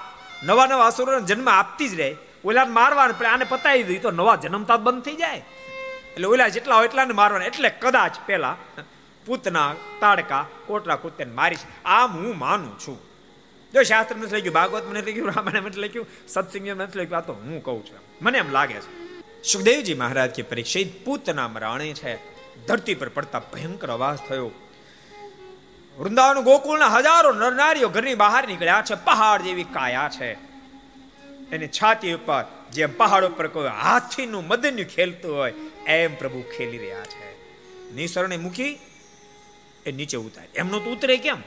[0.43, 2.15] નવા નવા અસુરોને જન્મ આપતી જ રહે.
[2.45, 5.43] ઓલા મારવાનું પણ આને પતાવી દીધી તો નવા જન્મતા બંધ થઈ જાય.
[6.15, 7.45] એટલે ઓલા જેટલા હોય એટલાને મારવાના.
[7.45, 8.57] એટલે કદાચ પેલા
[9.25, 12.97] પૂતના તાડકા કોટરા કુત્તેને મારીશ આમ હું માનું છું.
[13.73, 17.33] જો શાસ્ત્ર નથી લખ્યું, ભાગવત મને લખ્યું, રામાયણ નથી લખ્યું સત્સંગ નથી લખ્યું, આ તો
[17.33, 19.02] હું કહું છું મને એમ લાગે છે.
[19.51, 22.15] સુખદેવજી મહારાજ કે પરીક્ષિત પૂતના રાણે છે.
[22.67, 24.51] ધરતી પર પડતા ભયંકર અવાજ થયો.
[25.97, 28.95] વૃંદાવન ગોકુળના હજારો નરનારીઓ ઘરની બહાર નીકળ્યા છે.
[28.95, 30.33] પહાડ જેવી કાયા છે.
[31.51, 35.53] એની છાતી ઉપર જેમ પહાડ ઉપર કોઈ હાથીનું મદન્યું ખેલતું હોય,
[35.87, 37.29] એમ પ્રભુ ખેલી રહ્યા છે.
[37.95, 38.79] નિસરણે મૂકી
[39.85, 40.47] એ નીચે ઉતારી.
[40.55, 41.37] એમનો તો ઉતરે કેમ?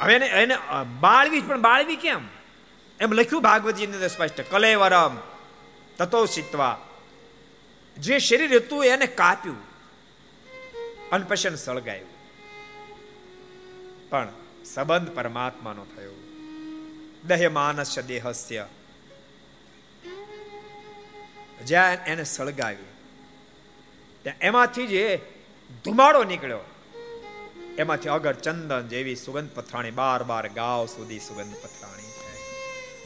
[0.00, 0.56] હવે એને એને
[1.00, 2.35] બાળવી પણ બાળવી કેમ?
[3.00, 5.16] એમ લખ્યું ભાગવતજી અંદર સ્પષ્ટ, કલેવરમ
[5.98, 6.78] તતો સિત્વા.
[7.96, 9.60] જે શરીર હતું એને કાપ્યું
[11.10, 12.12] અને પછી સળગાયું.
[14.10, 14.28] પણ
[14.64, 16.16] સંબંધ પરમાત્માનો થયો.
[17.26, 18.66] દેહ માનસ દેહસ્ય.
[21.64, 22.92] જ્યાં એને સળગાવ્યું
[24.22, 25.20] ત્યાં એમાંથી જે
[25.84, 26.60] ધુમાડો નીકળ્યો,
[27.78, 31.85] એમાંથી અગર ચંદન જેવી સુગંધ પથરાણી બાર બાર ગાવ સુધી સુગંધ પથરાણી છે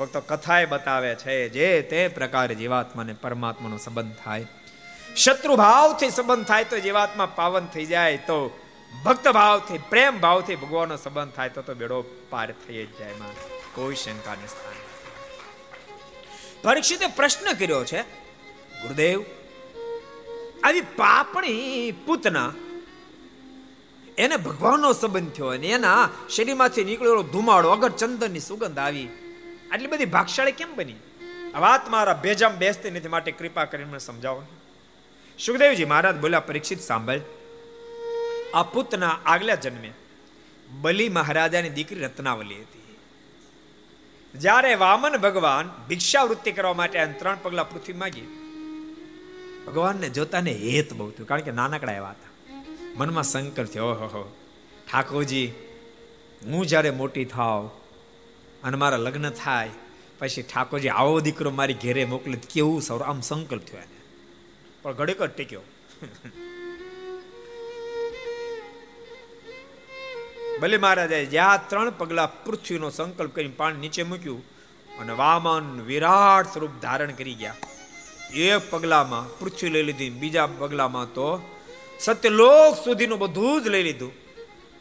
[0.01, 4.47] ફક્ત કથાએ બતાવે છે જે તે પ્રકારે જીવાત્માને પરમાત્માનો સંબંધ થાય.
[5.17, 8.39] શત્રુ ભાવથી સંબંધ થાય તો જીવાત્મા પાવન થઈ જાય, તો
[9.05, 11.99] ભક્ત ભાવથી પ્રેમ ભાવથી ભગવાનનો સંબંધ થાય તો તો બેડો
[12.31, 13.35] પાર થઈ જ જાય માં
[13.75, 14.79] કોઈ શંકાને સ્થાન
[16.63, 18.01] પરીક્ષિતે પ્રશ્ન કર્યો છે,
[18.83, 19.21] ગુરુદેવ,
[20.65, 22.51] આવી પાપણી પૂતના
[24.19, 29.09] એને ભગવાનનો સંબંધ થયો અને એના શરીરમાંથી નીકળેલો ધુમાડો અગર ચંદનની સુગંધ આવી
[29.71, 30.99] આટલી બધી ભાગશાળી કેમ બની?
[31.55, 34.43] વાત મારા ભેજામ બેસતી નથી, માટે કૃપા કરીને મને સમજાવો.
[35.39, 37.21] સુખદેવજી મહારાજ બોલ્યા, પરીક્ષિત સાંભળ,
[38.55, 39.93] આ પુતના આગલા જન્મે
[40.71, 42.97] બલિ મહારાજાની દીકરી રત્નાવલી હતી.
[44.35, 48.27] જ્યારે વામન ભગવાન ભિક્ષાવૃત્તિ કરવા માટે ત્રણ પગલા પૃથ્વી માંગી,
[49.67, 52.31] ભગવાનને જોતાને હેત બહુ થયું, કારણ કે નાનકડા એવા હતા.
[52.97, 54.25] મનમાં સંકલ્પ થયો ઓહો.
[54.93, 55.47] ઠાકોરજી,
[56.45, 57.71] હું જ્યારે મોટી થાવ
[58.65, 59.73] અને મારા લગ્ન થાય,
[60.19, 63.99] પછી ઠાકોરજી આવો દીકરો મારી ઘેરે મોકલે કેવું સૌર, આમ સંકલ્પ થયો એને.
[64.83, 65.65] પણ ઘડીક જ ટીક્યો.
[70.61, 74.43] ભલે મહારાજાએ જ્યાં ત્રણ પગલા પૃથ્વીનો સંકલ્પ કરી પાણી નીચે મૂક્યું
[75.01, 77.59] અને વામન વિરાટ સ્વરૂપ ધારણ કરી ગયા.
[78.47, 81.29] એક પગલામાં પૃથ્વી લઈ લીધી, બીજા પગલામાં તો
[82.01, 84.13] સત્યલોક સુધીનું બધું જ લઈ લીધું.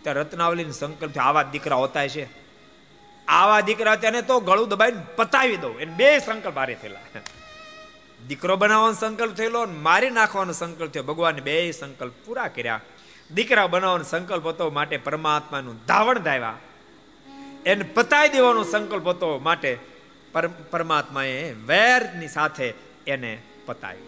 [0.03, 2.23] ત્યાં રત્નાવલીનો સંકલ્પ આવા દીકરા હોતા છે
[3.29, 5.79] આવા દીકરા તેને તો ગળું દબાઈને પતાવી દઉં.
[5.79, 6.99] એને બે સંકલ્પ હારે થયેલા.
[8.27, 11.03] દીકરો બનાવવાનો સંકલ્પ થયેલો મારી નાખવાનો સંકલ્પ થયો.
[11.03, 12.81] ભગવાન બે સંકલ્પ પૂરા કર્યા.
[13.33, 16.57] દીકરા બનાવવાનો સંકલ્પ હતો માટે પરમાત્માનું ધાવણ ધાવ્યા
[17.65, 19.77] એને પતાવી દેવાનો સંકલ્પ હતો માટે
[20.71, 22.73] પરમાત્માએ વેરની સાથે
[23.07, 24.07] એને પતાવી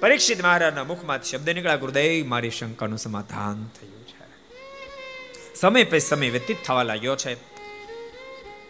[0.00, 5.54] પરીક્ષિત મહારાજના મુખમાં શબ્દ નીકળ્યા, ગુરુદેવ, મારી શંકાનું સમાધાન થયું છે.
[5.54, 7.51] સમય પછી સમય વ્યતીત થવા લાગ્યો છે.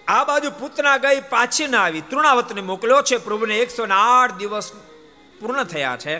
[0.09, 2.01] આ બાજુ પૂતના ગઈ પાછી ના આવી.
[2.01, 3.59] તૃણાવતને મોકલ્યો છે પ્રભુને.
[3.59, 4.73] એકસો ને આઠ દિવસ
[5.41, 6.19] પૂર્ણ થયા છે.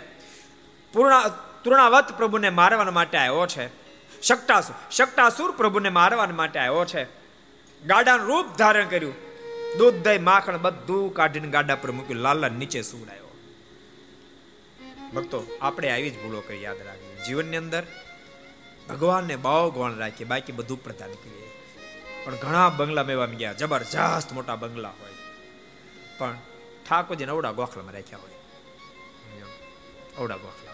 [0.93, 1.27] પૂર્ણ,
[1.63, 3.67] તૃણાવત પ્રભુને મારવા માટે આવ્યો છે.
[4.21, 7.03] શક્ટાસુર શક્ટાસુર પ્રભુને મારવા માટે આવ્યો છે.
[7.85, 9.13] ગાડાનું રૂપ ધારણ કર્યું.
[9.77, 12.19] દૂધ, દહીં, માખણ બધું કાઢીને ગાડા પર મૂક્યું.
[12.19, 13.23] લાલા નીચે સુવડાયો.
[15.15, 17.83] ભક્તો, આપણે આવી જ ભૂલો કરી યાદ રાખીએ જીવનની અંદર
[18.89, 20.27] ભગવાનને બહુ ગોણ રાખીએ.
[20.27, 21.42] બાકી બધું પ્રદાન કરીએ.
[22.25, 25.11] પણ ઘણા બંગલામાં એવા ગયા, જબરજસ્ત મોટા બંગલા હોય.
[26.17, 26.37] પણ
[26.89, 28.31] ઠાકોરજીને અવડા ગોખલામાં રાખ્યા હોય.
[30.17, 30.73] અવડા ગોખલા.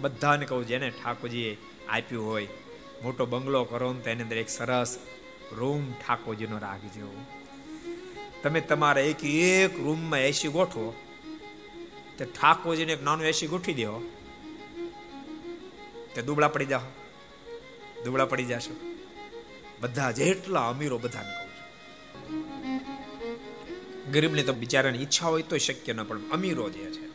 [0.00, 1.56] બધાને કહું જેને ઠાકોરજીએ
[1.88, 2.48] આપ્યું હોય,
[3.02, 4.98] મોટો બંગલો કરો ને તેની અંદર એક સરસ
[5.52, 7.24] રૂમ ઠાકોરજીનો રાખજો
[8.42, 10.94] તમે તમારા એક એક રૂમમાં એસી ગોઠવો,
[12.18, 14.02] તે ઠાકોરજીને એક નાનું એસી ગોઠવી દેવો
[16.14, 16.80] તે દુબળા પડી જાઓ.
[18.04, 18.93] દુબળા પડી જશો.
[19.80, 21.68] બધા જેટલા અમીરો બધાને કહું છું.
[24.12, 27.06] ગરીબને તો બિચારાની ઈચ્છા હોય તો શક્ય ન પણ અમીરો જે છે,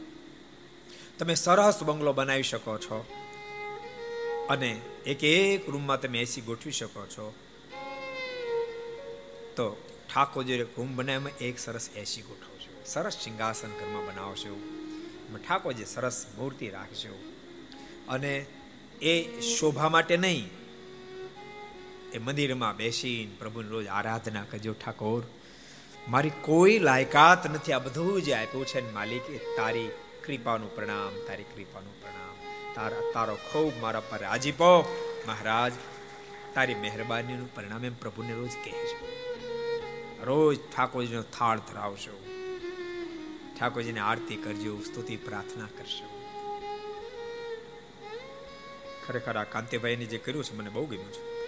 [1.17, 2.97] તમે સરસ બંગલો બનાવી શકો છો
[4.49, 4.71] અને
[5.05, 7.25] એક એક રૂમમાં તમે એસી ગોઠવી શકો છો,
[9.55, 9.65] તો
[10.09, 14.55] ઠાકોરજી રૂમ બનાવવામાં એક સરસ એસી ગોઠવશો સરસ સિંહાસન ઘરમાં બનાવશો
[15.45, 17.13] ઠાકોરજી સરસ મૂર્તિ રાખજો.
[18.09, 18.33] અને
[19.01, 20.58] એ શોભા માટે નહીં
[22.13, 25.23] એ મંદિરમાં બેસીને પ્રભુની રોજ આરાધના કરજો ઠાકોર.
[26.07, 27.73] મારી કોઈ લાયકાત નથી.
[27.73, 29.89] આ બધું જે આપ્યું છે માલિક તારી
[30.25, 32.35] કૃપાનું પ્રણામ, તારી કૃપાનું પ્રણામ.
[32.75, 34.71] તારા, તારો ખૂબ મારા પર રાજીપો
[35.27, 35.73] મહારાજ,
[36.53, 39.07] તારી મહેરબાનીનું પરિણામ એમ પ્રભુને રોજ કહેજો.
[40.23, 42.23] રોજ ઠાકોરજીનો થાળ ધરાવશો
[43.59, 46.07] ઠાકોરજીને આરતી કરજો, સ્તુતિ, પ્રાર્થના કરશો
[49.07, 51.38] ખરેખર આ કાંતિભાઈને જે કર્યું છે, મને બહુ ગમ્યું છે.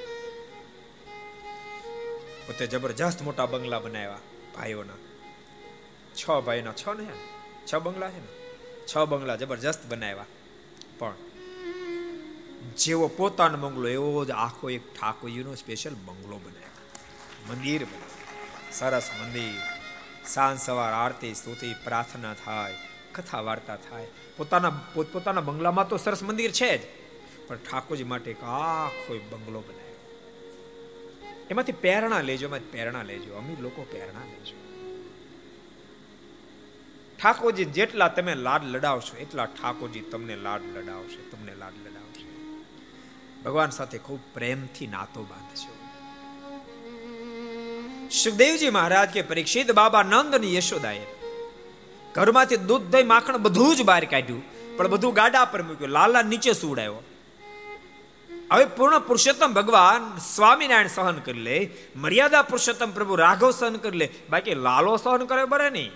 [2.51, 4.17] પોતે જબરજસ્ત મોટા બંગલા બનાવ્યા
[4.55, 4.93] ભાઈઓના.
[6.15, 7.07] છ ભાઈના છ ને?
[7.73, 8.27] છ બંગલા છે ને?
[8.85, 10.25] છ બંગલા જબરજસ્ત બનાવ્યા.
[10.99, 11.13] પણ
[12.77, 17.53] જેવો પોતાનો બંગલો, એવો જ આખો એક ઠાકોરજીનો સ્પેશિયલ બંગલો બનાવ્યો.
[17.53, 17.87] મંદિર
[18.71, 19.61] સરસ મંદિર.
[20.27, 22.75] સાંજ સવાર આરતી, સ્તુતિ, પ્રાર્થના થાય,
[23.11, 24.07] કથા વાર્તા થાય.
[24.37, 26.81] પોતાના, પોતપોતાના બંગલામાં તો સરસ મંદિર છે જ.
[27.47, 29.80] પણ ઠાકોરજી માટે એક આખો બંગલો બનાવ્યો.
[31.49, 33.35] એમાંથી પ્રેરણા લેજો એમાંથી પ્રેરણા લેજો.
[33.35, 34.57] અમીર લોકો પ્રેરણા લેજો.
[37.23, 42.25] ઠાકોરજી જેટલા તમે લાડ લડાવશો, એટલા ઠાકોરજી તમને લાડ લડાવશે, તમને લાડ લડાવશે.
[43.43, 45.71] ભગવાન સાથે ખૂબ પ્રેમથી નાતો બાંધશો.
[48.11, 51.01] સુખદેવજી મહારાજ કે પરીક્ષિત બાબા નંદ અને યશોદાએ
[52.15, 54.43] ઘરમાંથી દૂધ દહીં માખણ બધું જ બહાર કાઢ્યું,
[54.77, 57.03] પણ બધું ગાડા પર મૂક્યું, લાલા નીચે સુવડાયો
[58.51, 64.07] હવે પૂર્ણ પુરુષોત્તમ ભગવાન સ્વામિનારાયણ સહન કરી લે, મર્યાદા પુરુષોત્તમ પ્રભુ રાઘવ સહન કરી લે,
[64.29, 65.91] બાકી લાલો સહન કરે બરે નહીં.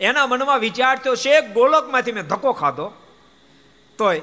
[0.00, 2.92] એના મનમાં વિચાર થયો છે, ગોલકમાંથી મેં ધક્કો ખાધો.
[3.98, 4.20] તોય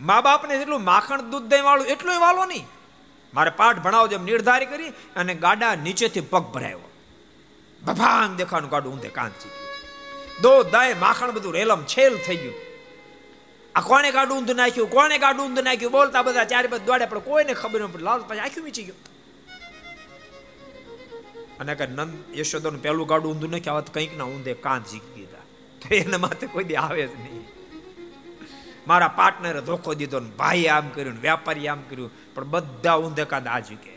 [0.00, 2.66] મા બાપને જેટલું માખણ દૂધ દહીં વાળું એટલું વાલો નહીં.
[3.34, 6.80] મારે પાઠ ભણાવો જેમ નિર્ધારી કરી અને ગાડા નીચેથી પગ ભરાયો.
[7.82, 9.50] ભભાંગ દેખાનું ગાડું ઊંધે કાંચી
[10.42, 12.71] દો, દાય, માખણ બધું રેલમ છેલ થઈ ગયું.
[13.74, 14.90] આ કોને ગાડું ઊંધું નાખ્યું?
[14.90, 15.92] કોને ગાડું ઊંધું નાખ્યું?
[15.92, 18.02] બોલતા બધા ચારે બધા દોડે, પણ કોઈને ખબર ન પડી.
[18.02, 19.00] લાલ પછી આખું મીચી ગયું.
[21.60, 25.44] અને કે નંદ યશોદાનું પહેલું ગાડું ઊંધું નાખ્યું આવત કંઈક ના ઊંધે કાંત જીકી દીધા.
[25.80, 27.48] તો એના માથે કોઈ દી આવે જ નહીં.
[28.86, 33.46] મારા પાર્ટનરે ધોખો દીધો ને ભાઈ આમ કર્યું વેપારી આમ કર્યું, પણ બધા ઊંધે કાંદ
[33.46, 33.94] આ ઝૂકે.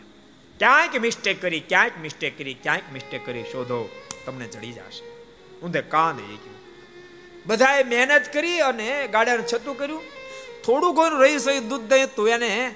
[0.60, 3.89] ક્યાંક મિસ્ટેક કરી, ક્યાંક મિસ્ટેક કરી, ક્યાંક મિસ્ટેક કરી, શોધો,
[4.26, 5.03] તમને જડી જશે.
[5.64, 6.55] ઊંધે કાંદ એ ગયું
[7.45, 10.01] બધાએ મહેનત કરી અને ગાડાને છતું કર્યું.
[10.65, 12.76] થોડું ઘણું રહી સહી દૂધ દહીં તો એને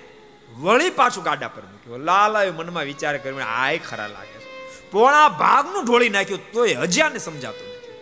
[0.58, 2.00] વળી પાછું ગાડા પર મૂક્યું.
[2.00, 4.92] લાલાએ મનમાં વિચાર કર્યો આય ખરા લાગે છે.
[4.92, 7.94] પોણા ભાગનું ઢોળી નાખ્યું, તોય હજ્યાને સમજાતું નથી.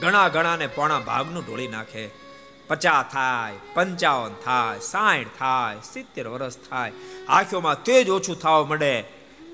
[0.00, 2.08] ઘણા ઘણાને પોણા ભાગનું ઢોળી નાખે.
[2.68, 6.92] પચાસ થાય, પંચાવન થાય સાઠ થાય, સિત્તેર વર્ષ થાય.
[7.28, 9.04] આંખોમાં તેજ ઓછું થવા મળે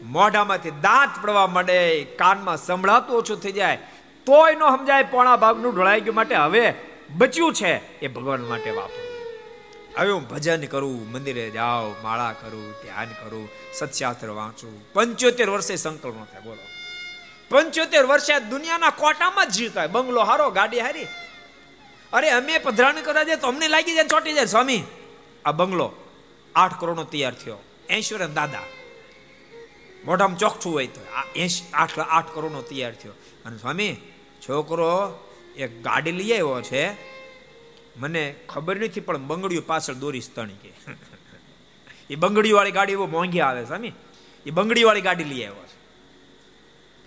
[0.03, 3.79] મોઢામાંથી દાંત પડવા મળે કાનમાં સંભળાતું ઓછું થઈ જાય.
[4.27, 6.75] તોય ન સમજાય, પોણા ભાગનું ઢોળાઈ ગયું માટે હવે
[7.11, 9.05] બચ્યું છે એ ભગવાન માટે વાપરું.
[9.99, 14.93] હવે હું ભજન કરું, મંદિરે જાઉં, માળા કરું, ધ્યાન કરું સત્શાસ્ત્ર વાંચું.
[14.93, 16.67] પંચોતેર વર્ષે સંકલ્પ થાય, બોલો.
[17.49, 21.07] પંચોતેર વર્ષે દુનિયાના કોટામાં જ જીવતા બંગલો હારો, ગાડી હારી.
[22.13, 24.83] અરે અમે પધરાણ કરવા જાય તો અમને લાગી જાય ચોટી જાય, સ્વામી.
[25.45, 25.93] આ બંગલો
[26.55, 27.57] આઠ કરોડનો તૈયાર થયો.
[27.91, 28.61] એશ્વર દાદા.
[30.05, 31.01] મોઢામાં ચોખ્ઠું હોય તો
[31.37, 33.13] એસી આઠ આઠ કરોડનો તૈયાર થયો.
[33.45, 33.97] અને સ્વામી
[34.49, 35.19] છોકરો
[35.57, 37.15] એક ગાડી લઈ આવ્યો છે.
[37.97, 40.73] મને ખબર નથી, પણ બંગડીઓ પાછળ દોરી તણી કે.
[42.11, 43.93] એ બંગડીવાળી ગાડી એવો મોંઘી આવે, સ્વામી.
[44.47, 45.75] એ બંગડી વાળી ગાડી લઈ આવ્યો છે.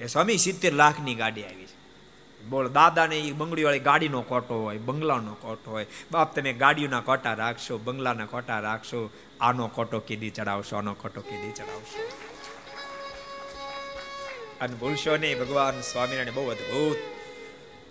[0.04, 1.78] એ સ્વામી, સિત્તેર લાખની ગાડી આવી છે.
[2.46, 5.86] બોલ, દાદાને એ બંગડી વાળી ગાડીનો કોટો હોય, બંગલાનો કોટો હોય.
[6.12, 9.10] બાપ, તમે ગાડીઓના કોટા રાખશો, બંગલાના કોટા રાખશો,
[9.42, 12.10] આનો કોટો કીધી ચડાવશો, આનો કોટો કીધી ચડાવશો.
[14.62, 17.17] અને ભૂલશો નહીં, ભગવાન સ્વામિનારાયણ બહુ અદભુત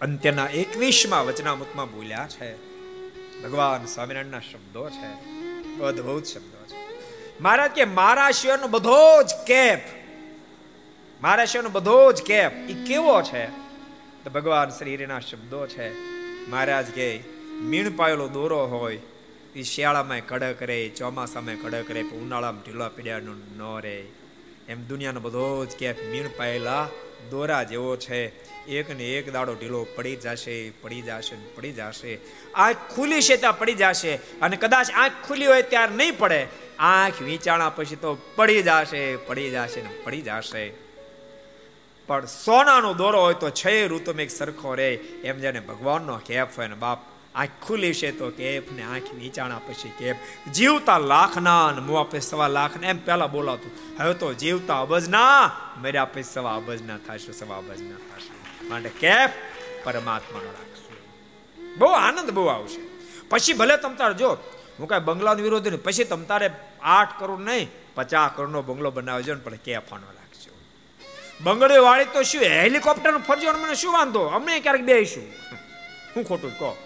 [0.01, 2.57] અંત્યના એકવીસમાં વચનામૃતમાં બોલ્યા છે.
[3.43, 5.37] ભગવાન સ્વામિનારાયણના શબ્દો છે.
[5.81, 6.77] અદભુત શબ્દો છે.
[7.41, 9.79] મહારાજ કે મારા શિવનો બધો જ કેપ.
[11.23, 12.53] મારા શિવનો બધો જ કેપ.
[12.53, 13.47] એ કેવો છે?
[14.25, 15.99] તો ભગવાન શ્રીના શબ્દો છે.
[16.51, 17.21] મહારાજ કે,
[17.51, 19.01] મીણ પાયેલો દોરો હોય
[19.57, 24.05] એ શિયાળામાં કડક રહે ચોમાસામાં કડક રહે ઉનાળામાં ઢીલો પીડ્યાનો ન રહે
[24.69, 26.89] એમ દુનિયાનો બધો જ કેફ મીણ પાયેલા
[27.31, 28.21] દોરા જેવો છે.
[28.67, 32.19] એક ને એક દાડો ઢીલો પડી જશે પડી જશે પડી જશે.
[32.55, 36.47] આંખ ખુલી છે ત્યાં પડી જશે અને કદાચ આંખ ખુલી હોય ત્યારે નહીં પડે.
[36.79, 40.73] આંખ વિચાણા પછી તો પડી જશે પડી જશે ને પડી જશે.
[42.07, 44.95] પણ સોનાનો દોરો હોય તો છ ઋતુ એક સરખો રે
[45.25, 46.99] એમ જેને ભગવાનનો કેફ હોય ને બાપ
[47.37, 50.17] આંખ ખુલી છે તો કેફ ને આંખ નીચાણા પછી કેફ
[50.53, 56.05] જીવતા લાખના ને મો આપે સવા લાખના એમ પહેલા બોલાતું હવે તો જીવતા અબજના મર્યા
[56.05, 58.65] પછી સવા અબજના થશે, સવા અબજના થશે.
[58.69, 59.31] માટે કેફ
[59.85, 60.97] પરમાત્માનો રાખશું.
[61.79, 62.81] બહુ આનંદ બહુ આવશે.
[63.29, 64.31] પછી ભલે તમ તાર જો,
[64.79, 66.51] હું કાંઈ બંગલાનો વિરોધ નહીં, પછી તમ તારે
[66.83, 70.53] આઠ કરોડ નહીં, પચાસ કરોડનો બંગલો બનાવજો ને, પણ કેફાનો રાખજો.
[71.41, 74.21] બંગલો વાળી તો શું હેલિકોપ્ટર ફરજો મને શું વાંધો?
[74.21, 75.25] અમને ક્યારેક બેસીશું
[76.17, 76.77] હું ખોટું કહો.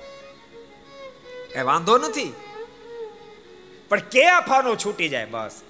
[1.55, 2.33] એ વાંધો નથી.
[3.89, 5.63] પણ કેફ આનો છૂટી જાય બસ.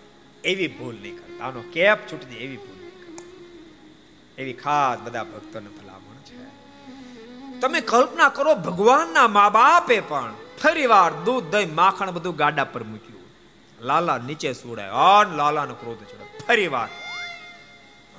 [0.44, 1.44] એવી ભૂલ નહીં કરતા.
[1.44, 2.90] આનો કેફ છૂટી જાય એવી ભૂલ નહીં
[4.38, 7.60] એવી ખાસ બધા ભક્તોને ભલામણ છે.
[7.60, 13.20] તમે કલ્પના કરો ભગવાનના મા બાપે પણ ફરીવાર દૂધ, દહીં, માખણ બધું ગાડા પર મૂક્યું.
[13.86, 16.88] લાલા નીચે સુડાય અન લાલાનો ક્રોધ ચડે ફરીવાર.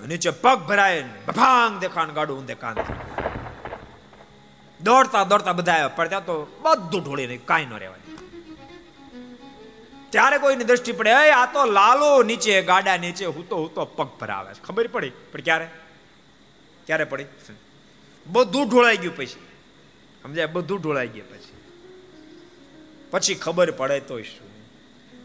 [0.08, 2.76] નીચે પગ ભરાય ભભાંગ દેખાણ ગાડું ઊંધે કાન
[4.84, 8.00] દોડતા દોડતા બધા આવ્યા, પણ ત્યાં તો બધું ઢોળી નહીં કાંઈ ન રહેવાય.
[10.10, 14.64] ત્યારે કોઈની દ્રષ્ટિ પડે આ તો લાલો નીચે, ગાડા નીચે, હુતો હુતો પગ ભરાવે છે
[14.64, 15.10] ખબર પડી?
[15.10, 15.68] પણ ક્યારે?
[16.86, 17.26] ક્યારે પડી?
[18.28, 19.48] બધું ઢોળાઈ ગયું પછી.
[20.24, 20.46] સમજાય?
[20.46, 21.54] બધું ઢોળાઈ ગયું પછી.
[23.12, 24.52] પછી ખબર પડે તો શું?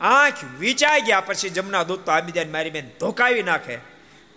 [0.01, 3.79] આંખ વિચાઈ ગયા પછી જમના દૂત તો આબીદાન મારી બેન ધોકાવી નાખે.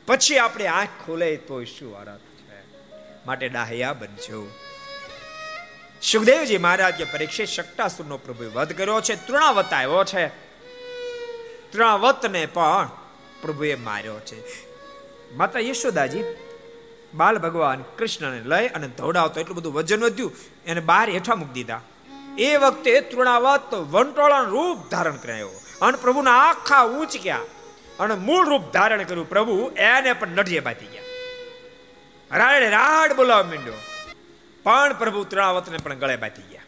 [0.06, 2.64] પછી આપણે આંખ ખોલે તો શું આરાત છે?
[3.26, 4.52] માટે ડાહ્યા બનજો.
[6.02, 10.28] સુખદેવજી મહારાજ કે પરીક્ષિત શક્ટાસુરનો પ્રભુ વધ કર્યો છે, તૃણાવત આવ્યો છે.
[11.72, 12.90] તૃણાવતને પણ
[13.42, 14.66] પ્રભુએ માર્યો છે.
[15.36, 16.24] માતા યશોદાજી,
[17.14, 20.36] બાલ ભગવાન કૃષ્ણને લઈ અને ધોડાવતો એટલું બધું વજન વધ્યું,
[20.66, 21.82] એને બહાર હેઠા મૂકી દીધા.
[22.38, 25.50] એ વખતે તૃણાવત વંટોળાનું રૂપ ધારણ કરાયો
[25.82, 27.40] અને પ્રભુના આખા ઊંચક્યા
[28.00, 29.30] અને મૂળ રૂપ ધારણ કર્યું.
[29.30, 31.04] પ્રભુ એને પણ નઢીએ બાંધી ગયા.
[32.38, 33.74] રાડ રાડ બોલાવા માંડ્યો.
[34.64, 36.61] પણ પ્રભુ તૃણાવતને પણ ગળે બાંધી ગયા.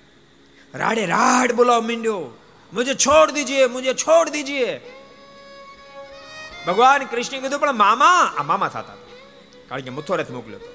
[0.74, 2.38] રાડે રાડ બોલાવ મીંડ્યો.
[2.74, 4.80] મુજે છોડ દીજીએ, મુજે છોડ દીજીએ.
[6.68, 8.98] ભગવાન કૃષ્ણ કીધું, પણ મામા, આ મામા થતા
[9.70, 10.74] કારણ કે મથુરાથી મોકલ્યો હતો.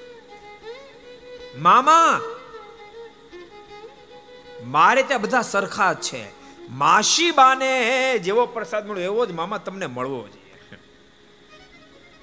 [1.57, 2.21] મામા,
[4.63, 6.29] મારે ત્યાં બધા સરખા જ છે.
[6.69, 10.77] માસી બાને જેવો પ્રસાદ મળ્યો, એવો જ મામા તમને મળવો જોઈએ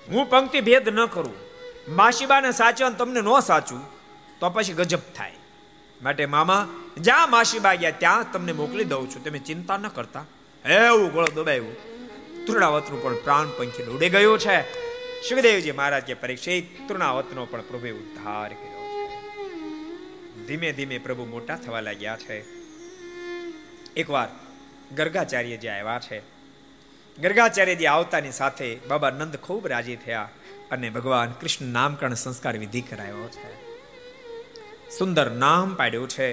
[0.08, 1.34] હું પંક્તિ ભેદ ન કરું.
[1.88, 3.93] માસી બાને સાચવા તમને ન સાચું.
[4.44, 5.32] તો પછી ગજબ થાય.
[6.02, 6.68] માટે મામા,
[6.98, 9.24] જ્યાં માસીબા ગયા ત્યાં તમને મોકલી દઉં છું.
[9.24, 10.24] તમે ચિંતા ન કરતા.
[10.68, 11.76] એવું ગોળો દબાવ્યું.
[12.46, 14.62] તૃણાવતનું પણ પ્રાણ પંખી ઉડી ગયું છે.
[15.28, 19.26] સુખદેવજી મહારાજ કે પરીક્ષિત, તૃણાવતનો પણ પ્રભુએ ઉદ્ધાર કર્યો છે.
[20.46, 22.44] ધીમે ધીમે પ્રભુ મોટા થવા લાગ્યા છે.
[23.96, 24.28] એકવાર
[24.94, 26.22] ગર્ગાચાર્યજી આવ્યા છે.
[27.18, 30.28] ગર્ગાચાર્યજી આવતાની સાથે બાબા નંદ ખૂબ રાજી થયા
[30.70, 33.63] અને ભગવાન કૃષ્ણ નામકરણ સંસ્કાર વિધિ કરાયો છે.
[34.98, 36.32] સુંદર નામ પાડ્યું છે.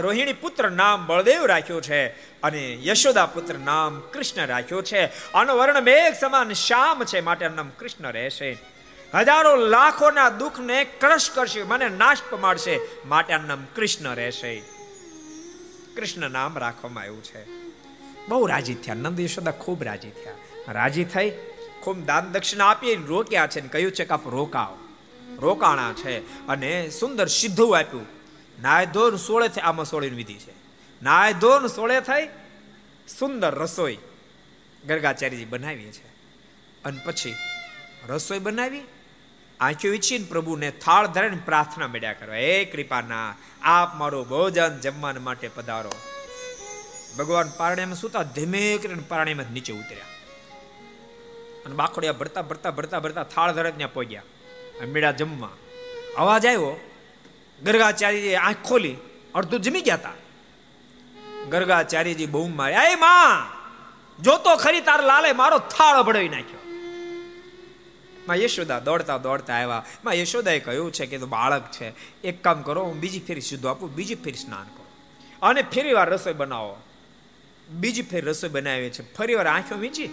[0.00, 2.06] રોહિણી પુત્ર નામ બળદેવ રાખ્યું છે
[2.40, 5.32] અને યશોદા પુત્ર નામ કૃષ્ણ રાખ્યો છે.
[5.32, 8.58] આનો વર્ણ મેઘ સમાન શ્યામ છે, માટે નામ કૃષ્ણ રહેશે.
[9.14, 14.62] હજારો લાખોના દુઃખને ક્રશ કરશે, મને નાશ પમાડશે, માટે નામ કૃષ્ણ રહેશે.
[15.96, 17.46] કૃષ્ણ નામ રાખવામાં આવ્યું છે.
[18.28, 18.94] બહુ રાજી થયા.
[18.94, 20.34] નંદ યશોદા ખૂબ રાજી થયા.
[20.72, 21.32] રાજી થઈ,
[21.80, 24.83] ખૂબ દાન દક્ષિણા આપી, રોક્યા છે ને કહ્યું છે કે આપ રોકાઓ.
[25.38, 28.06] રોકાણા છે અને સુંદર સિદ્ધું આપ્યું.
[28.62, 30.52] નાય ધોર સોળે થઈ આમાં સોળીની વિધિ છે.
[31.02, 32.26] નાય ધોન સોળે થઈ
[33.18, 33.98] સુંદર રસોઈ
[34.86, 36.06] ગરગાચાર્યજી બનાવી છે.
[36.84, 37.34] અને પછી
[38.08, 38.80] રસોઈ બનાવી
[39.60, 45.48] આંખો ઈચ્છીને પ્રભુને થાળ ધરાઈને પ્રાર્થના મેળ્યા કરવા એ કૃપાના, આપ મારો ભોજન જમવાને માટે
[45.48, 45.92] પધારો.
[47.18, 50.04] ભગવાન પારણ્યમાં સુતા ધીમે કરીને પારણ્યમાં નીચે ઉતર્યા.
[51.66, 54.22] અને બાખોડિયા ભરતા ભરતા ભરતા ભરતા થાળ ધરે ત્યાં પહોંચ્યા.
[54.82, 55.48] મેળા જમવા.
[56.16, 56.80] અવાજ આવ્યો.
[57.62, 58.96] ગરગાચાર્યજી આંખ ખોલી,
[59.34, 60.12] અડધું જમી ગયા હતા
[61.50, 62.82] ગરગાચાર્યજી બહુ માર્યા.
[62.82, 63.46] એ માં,
[64.22, 66.58] જોતો ખરી તાર લાલે, મારો થાળ ભળવી નાખ્યો.
[68.26, 69.84] માં યશોદા દોડતા દોડતા આવ્યા.
[70.04, 71.92] માં યશોદાએ કહ્યું છે કે તો બાળક છે.
[72.22, 74.86] એક કામ કરો, હું બીજી ફેરી સીધું આપું, બીજી ફેરી સ્નાન કરો.
[75.42, 76.76] અને ફેરી વાર રસોઈ બનાવો.
[77.68, 80.06] બીજી ફેર રસોઈ બનાવી છે ફરી વાર આંખો વીંચી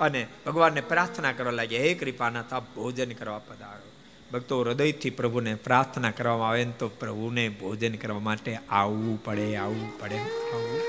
[0.00, 3.90] અને ભગવાનને પ્રાર્થના કરવા લાગ્યા હે કૃપાના આપ ભોજન કરવા પધારો.
[4.32, 10.00] ભક્તો હૃદયથી પ્રભુને પ્રાર્થના કરવામાં આવે ને તો પ્રભુને ભોજન કરવા માટે આવવું પડે આવવું
[10.00, 10.18] પડે.
[10.18, 10.80] આવવું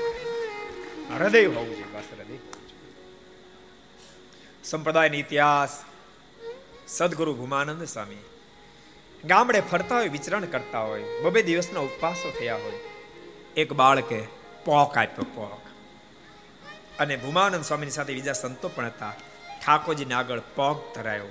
[1.18, 2.38] હૃદય હોવું જોઈએ બસ હૃદય.
[4.64, 5.84] સંપ્રદાયનો ઇતિહાસ
[6.88, 8.22] સદગુરુ ભૂમાનંદ સ્વામી.
[9.24, 12.78] ગામડે ફરતા હોય વિચરણ કરતા હોય બબે દિવસના ઉપવાસો થયા હોય.
[13.56, 14.20] એક બાળકે
[14.64, 15.61] પોક આપ્યો પોક.
[16.98, 19.12] અને ભૂમાનંદ સ્વામીની સાથે બીજા સંતો પણ હતા.
[19.66, 21.24] ઠાકોરજીને આગળ પગ ધરાયો.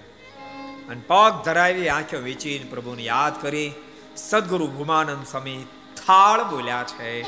[0.90, 3.72] અને પગ ધરાવી આંખો વેચીને પ્રભુને યાદ કરી
[4.16, 5.68] સદગુરુ ભૂમાનંદ સ્વામી
[6.06, 7.24] થાળ બોલ્યા છે.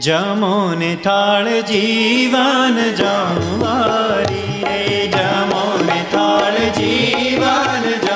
[0.00, 8.07] જમો ને થાળ જીવન જમવારી રે, જમો ને થાળ જીવન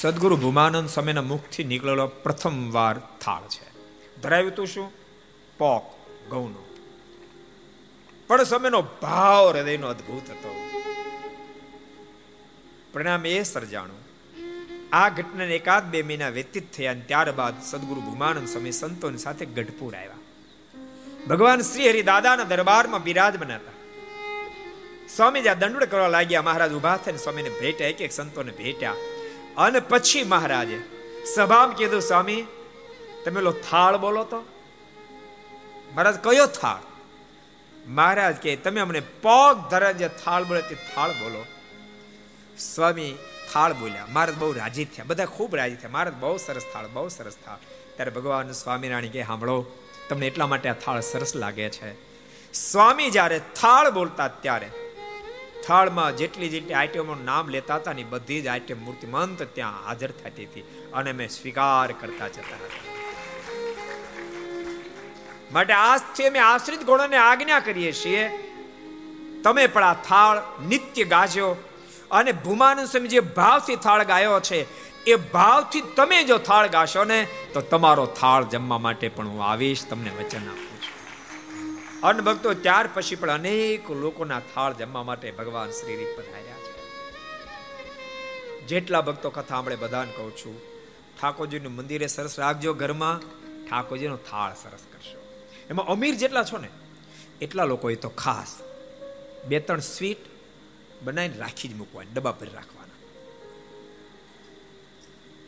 [0.00, 3.66] સદગુરુ ભૂમાનંદ સ્વામીના મુખથી નીકળેલો પ્રથમ વાર થાળ છે.
[4.20, 4.92] ધરાવ્યું તું શું?
[5.58, 5.94] પોક
[6.30, 6.76] ઘઉંનો
[8.26, 10.54] પણ સ્વામીનો ભાવ હૃદયનો અદ્ભુત હતો.
[12.92, 14.00] પરિણામ એ સર્જાણું.
[14.92, 19.94] આ ઘટનાને એકાદ બે મહિના વ્યતીત થયા અને ત્યારબાદ સદગુરુ ભૂમાનંદ સ્વામી સંતોની સાથે ગઢપુર
[19.94, 20.18] આવ્યા.
[21.28, 23.72] ભગવાન શ્રી હરિ દાદાના દરબારમાં બિરાજમાન હતા
[25.16, 26.42] સ્વામી જ્યાં દંડ કરવા લાગ્યા.
[26.42, 28.94] મહારાજ ઊભા થઈને સ્વામીને ભેટ્યા એક એક સંતોને ભેટ્યા.
[29.56, 30.82] અને પછી મહારાજે
[31.34, 32.46] સભામાં કીધું, સ્વામી,
[33.24, 34.40] તમે લો થાળ બોલો તો.
[35.94, 36.82] મહારાજ કયો થાળ?
[37.86, 41.44] મહારાજ કે, તમે અમને પગ ધરા જે થાળ બોલે તે થાળ બોલો.
[42.58, 43.14] સ્વામી
[43.52, 44.06] થાળ બોલ્યા.
[44.08, 45.04] મહારાજ બહુ રાજી થયા.
[45.04, 45.90] બધા ખૂબ રાજી થયા.
[45.90, 47.56] મહારાજ બહુ સરસ થાળ, બહુ સરસ થાળ.
[47.96, 49.66] ત્યારે ભગવાન સ્વામિનારાયણ કે, સાંભળો,
[50.08, 52.10] તમને એટલા માટે આ થાળ સરસ લાગે છે.
[52.52, 54.70] સ્વામી જ્યારે થાળ બોલતા ત્યારે
[55.66, 60.46] થાળમાં જેટલી જેટલી આઈટમોનું નામ લેતા હતા ને બધી જ આઈટમ મૂર્તિમંત ત્યાં હાજર થતી
[60.46, 62.84] હતી અને મેં સ્વીકાર કરતા જતા હતા.
[65.52, 68.24] માટે આજથી અમે આશ્રિત ગુણોને આજ્ઞા કરીએ છીએ,
[69.44, 71.48] તમે પણ આ થાળ નિત્ય ગાજો
[72.10, 74.60] અને ભૂમાનંદ સ્વામી જે ભાવથી થાળ ગાયો છે,
[75.06, 77.20] એ ભાવથી તમે જો થાળ ગાશો ને,
[77.54, 80.69] તો તમારો થાળ જમવા માટે પણ હું આવીશ, તમને વચન આપું.
[82.02, 86.80] અન્ન ભક્તો ત્યાર પછી પણ અનેક લોકોના થાળ જમવા માટે ભગવાન શ્રી રીત પધાર્યા છે.
[88.66, 90.60] જેટલા ભક્તો કથા આપણે બધાને કહું છું,
[91.20, 93.18] ઠાકોરજીનું મંદિરે સરસ રાખજો ઘરમાં,
[93.66, 95.18] ઠાકોરજીનો થાળ સરસ કરશો.
[95.70, 96.68] એમાં અમીર જેટલા છો ને,
[97.40, 98.62] એટલા લોકો એ તો ખાસ
[99.48, 100.18] બે ત્રણ સ્વીટ
[101.02, 102.98] બનાવીને રાખી જ મૂકવાની, ડબ્બા ભરી રાખવાના.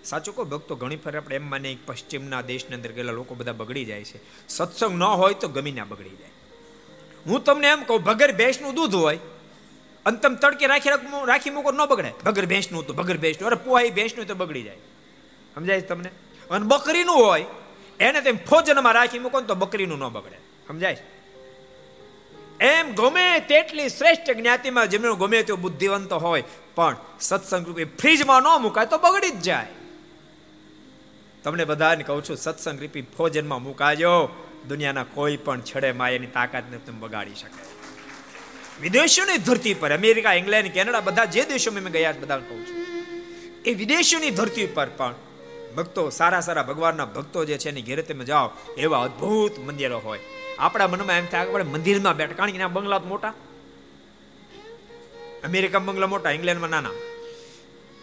[0.05, 3.85] સાચું કહો, ભક્તો ઘણી ફર, આપણે એમ માને પશ્ચિમના દેશની અંદર ગયેલા લોકો બધા બગડી
[3.85, 4.49] જાય છે.
[4.49, 6.32] સત્સંગ ન હોય તો ગમીને બગડી જાય.
[7.27, 9.19] હું તમને એમ કહું, ભગર ભેંસનું દૂધ હોય,
[10.07, 10.91] અને તમે તડકે રાખી
[11.27, 12.13] રાખી મૂકો ન બગડે.
[12.25, 13.47] ભગર ભેંસનું તો, ભગર ભેંસનું.
[13.47, 14.77] અરે પોહાઈ ભેંસનું તો બગડી જાય.
[15.55, 16.11] સમજાય તમને?
[16.51, 17.45] અને બકરીનું હોય,
[18.01, 20.37] એને તેમ ફોજનમાં રાખી મૂકો તો બકરીનું ન બગડે.
[20.69, 20.97] સમજાય
[22.61, 26.45] એમ ગમે તેટલી શ્રેષ્ઠ જ્ઞાતિમાં જેમનો ગમે તેવો બુદ્ધિવંત હોય,
[26.75, 29.67] પણ સત્સંગ રૂપે ફ્રીજમાં ન મુકાય તો બગડી જ જાય.
[31.45, 34.29] તમને બધાને કહું છું, સત્સંગ રૂપી ફોજનમાં મુકાજો.
[34.69, 37.83] દુનિયાના કોઈ પણ છડે માયાની તાકાત ને તમે બગાડી શકે.
[38.81, 42.87] વિદેશોની ધરતી પર, અમેરિકા, ઇંગ્લેન્ડ, કેનેડા, બધા જે દેશોમાં મેં ગયા બધા કહું છું.
[43.65, 45.15] એ વિદેશોની ધરતી પર પણ
[45.77, 50.21] ભક્તો, સારા સારા ભગવાનના ભક્તો જે છે, એની ઘેરે તમે જાઓ, એવા અદ્ભુત મંદિરો હોય.
[50.59, 53.29] આપણા મનમાં એમ થાય આપણે મંદિરમાં બેઠા, કારણ કે બંગલા મોટા.
[55.45, 56.91] અમેરિકા બંગલા મોટા, ઇંગ્લેન્ડમાં નાના.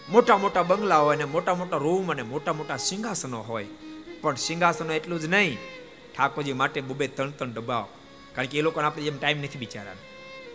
[0.10, 3.66] મોટા મોટા બંગલા હોય અને મોટા મોટા રૂમ અને મોટા મોટા સિંહાસનો હોય.
[4.22, 5.58] પણ સિંહાસનો એટલું જ નહીં
[6.20, 7.86] ઠાકોરજી માટે બબે ત્રણ ત્રણ ડબ્બા
[8.36, 9.96] કારણ કે એ લોકોને આપણે જેમ ટાઈમ નથી બિચારા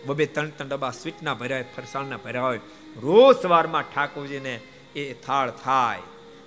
[0.05, 2.59] બબે ત્રણ ત્રણ ડબ્બા સ્વીટના ભર્યા હોય, ફરસાણના ભર્યા હોય.
[3.01, 4.59] રોજ સવારમાં ઠાકોરજીને
[4.95, 5.99] એ થાળ થાય.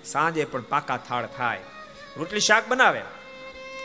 [0.05, 1.61] સાંજે પણ પાકા થાળ થાય.
[2.17, 3.03] રોટલી શાક બનાવે.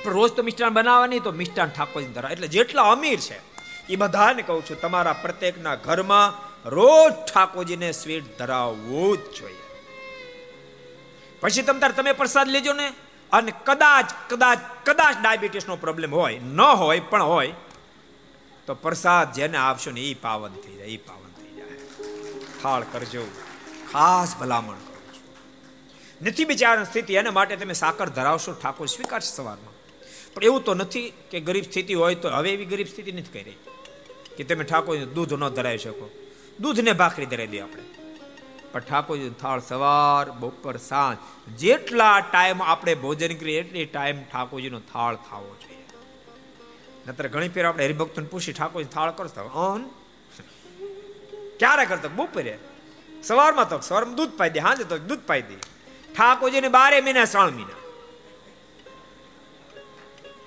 [0.04, 2.34] પણ રોજ તો મિષ્ટાન બનાવવાની તો મિષ્ટાન ઠાકોરજી ધરાવે.
[2.34, 3.40] એટલે જેટલા અમીર છે,
[3.90, 6.30] એ બધાને કહું છું, તમારા પ્રત્યેકના ઘરમાં
[6.70, 9.64] રોજ ઠાકોરજીને સ્વીટ ધરાવવું જ જોઈએ.
[11.42, 12.94] પછી તમ તાર તમે પ્રસાદ લેજો ને.
[13.34, 17.54] અને કદાચ કદાચ કદાચ ડાયાબિટીસનો પ્રોબ્લેમ હોય, ન હોય, પણ હોય,
[18.68, 21.68] તો પ્રસાદ જેને આપશો ને એ પાવન થઈ જાય, એ પાવન થઈ જાય.
[22.62, 23.28] થાળ કરજો,
[23.92, 26.28] ખાસ ભલામણ કરું છું.
[26.28, 29.74] નથી બિચારાની સ્થિતિ, એના માટે તમે સાકર ધરાવશો, ઠાકોર સ્વીકારશે સવારમાં.
[30.34, 33.44] પણ એવું તો નથી કે ગરીબ સ્થિતિ હોય તો હવે એવી ગરીબ સ્થિતિ નથી કરી.
[33.44, 33.56] રહી
[34.38, 36.10] કે તમે ઠાકોર દૂધ ન ધરાવી શકો.
[36.60, 38.03] દૂધને ભાખરી ધરાવી દઈએ આપણે.
[38.74, 41.18] પણ ઠાકોરજી થાળ સવાર, બપોર, સાંજ.
[41.58, 45.84] જેટલા ટાઈમ આપણે ભોજન કરીએ, એટલી ટાઈમ ઠાકોરજીનો થાળ થવો જોઈએ.
[47.08, 49.84] નતર ઘણી ફેર આપણે હરિભક્તોને પૂછી, ઠાકોરજી, થાળ કરતા ઓન
[51.60, 52.10] ક્યારે કરતો?
[52.10, 52.58] બપોરે.
[53.24, 55.56] સવારમાં તો સવારમાં દૂધ પાઈ દે હાજે તો દૂધ પાઈ દે.
[56.14, 57.78] ઠાકોરજીને બારે મહિના ત્રણ મહિના.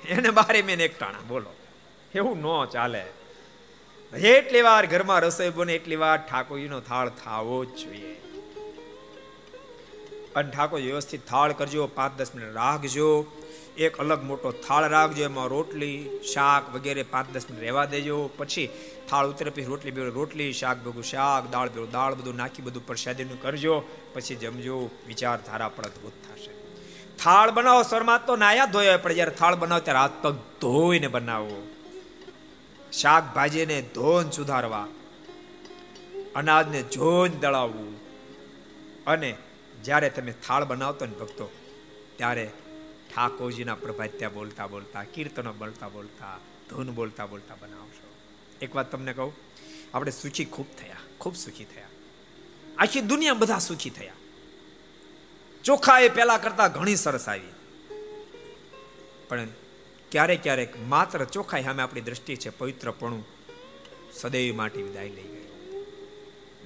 [0.09, 1.51] એને બારે મહિને એકટાણા, બોલો.
[2.15, 3.05] એવું ન ચાલે.
[4.21, 8.17] જેટલી વાર ઘરમાં રસોઈ બને, એટલી વાર ઠાકોરજીનો થાળ થાવો જ જોઈએ.
[10.37, 13.27] અને ઠાકોર વ્યવસ્થિત થાળ કરજો પાંચ દસ મિનિટ રાખજો.
[13.79, 18.31] એક અલગ મોટો થાળ રાખજો, એમાં રોટલી, શાક વગેરે પાંચ દસ મિનિટ રહેવા દેજો.
[18.39, 18.71] પછી
[19.09, 22.87] થાળ ઉતરે પછી રોટલી ભેગું રોટલી, શાક ભેગું શાક, દાળ ભેગું દાળ બધું નાખી, બધું
[22.87, 23.83] પ્રસાદીનું કરજો.
[24.15, 26.51] પછી જમજો, વિચારધારા પણ અદભુત થશે.
[27.19, 31.76] થાળ બનાવો શરમાત તો નાયા ધોયા પડે જ્યારે થાળ બનાવો ત્યારે હાથ પગ ધોઈને બનાવો.
[33.01, 34.89] શાકભાજીને ધોન સુધારવા,
[36.35, 38.01] અનાજને જોન દળાવવું.
[39.05, 39.37] અને
[39.85, 41.51] જ્યારે તમે થાળ બનાવતો ને ભક્તો,
[42.17, 42.51] ત્યારે
[43.15, 46.39] ઠાકોરજીના પ્રભાત્યા બોલતા બોલતા, કીર્તનો બોલતા બોલતા,
[46.71, 48.15] ધૂન બોલતા બોલતા બનાવશો.
[48.63, 49.33] એક વાત તમને કહું,
[49.95, 51.87] આપણે સુખી ખૂબ થયા, ખૂબ સુખી થયા.
[52.79, 54.13] આખી દુનિયા બધા સુખી થયા.
[55.65, 57.53] ચોખા એ પહેલા કરતા ઘણી સરસ આવી.
[59.29, 59.49] પણ
[60.11, 63.25] ક્યારેક ક્યારેક માત્ર ચોખાઈ સામે આપણી દ્રષ્ટિ છે, પવિત્રપણું
[64.13, 65.85] સદૈવ માટે વિદાય લઈ ગયું.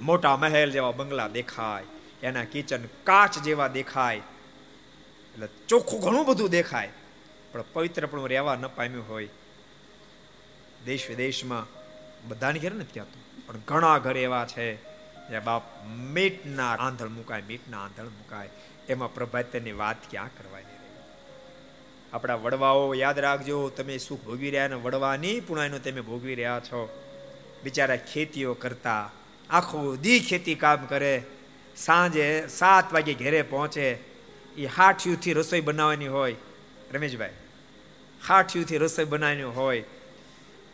[0.00, 1.84] મોટા મહેલ જેવા બંગલા દેખાય,
[2.22, 4.16] એના કિચન કાચ જેવા દેખાય,
[5.34, 6.92] એટલે ચોખ્ખું ઘણું બધું દેખાય,
[7.52, 9.28] પણ પવિત્રપણું રહેવા ન પામ્યું હોય.
[10.84, 11.66] દેશ વિદેશમાં
[12.28, 14.74] બધાની ઘેર નથી કહેતું પણ ઘણા ઘર એવા છે
[15.30, 18.50] જે બાપ મીટના આંધળ મુકાય, મીટના આંધળ મુકાય.
[18.88, 20.59] એમાં પ્રભાતની વાત ક્યાં કરવાની
[22.12, 26.80] આપણા વડવાઓ યાદ રાખજો, તમે સુખ ભોગવી રહ્યા ને વડવાની પુણાઈનો તમે ભોગવી રહ્યા છો.
[27.64, 29.04] બિચારા ખેતીઓ કરતા,
[29.50, 31.12] આખું દી ખેતી કામ કરે,
[31.76, 33.86] સાંજે સાત વાગે ઘરે પહોંચે,
[34.56, 36.36] એ હાઠિયુંથી રસોઈ બનાવવાની હોય,
[36.92, 37.38] રમેશભાઈ,
[38.26, 39.84] હાઠિયુંથી રસોઈ બનાવવાની હોય,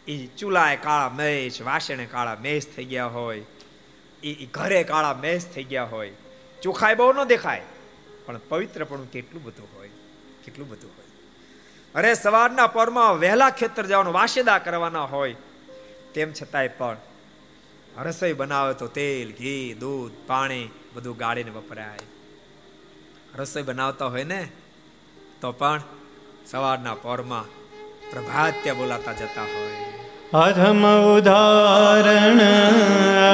[0.09, 3.43] એ ચૂલાએ કાળા મેશ, વાસણે કાળા મેશ થઈ ગયા હોય,
[4.23, 6.15] એ ઘરે કાળા મેશ થઈ ગયા હોય.
[6.63, 7.67] ચોખાઈ બહુ ન દેખાય,
[8.27, 9.93] પણ પવિત્રપણું કેટલું બધું હોય,
[10.45, 11.06] કેટલું બધું હોય.
[11.97, 15.37] અરે, સવારના પરમાં વહેલા ખેતર જવાનું, વાસેદા કરવાના હોય.
[16.15, 16.97] તેમ છતાંય પણ
[17.99, 21.99] રસોઈ બનાવે તો તેલ, ઘી, દૂધ, પાણી બધું ગાળીને વપરાય.
[23.39, 24.49] રસોઈ બનાવતા હોય ને,
[25.41, 25.83] તો પણ
[26.47, 27.45] સવારના પરમાં
[28.11, 30.43] પ્રભાત્ય બોલાતા જતા હોય.
[30.43, 32.41] અધમ ઉદાહરણ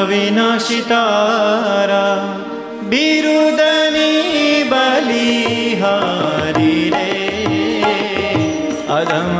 [0.00, 2.38] અવિનાશિતારા,
[2.82, 7.11] બિરુદની બલિહારી રે.
[9.02, 9.30] અધમ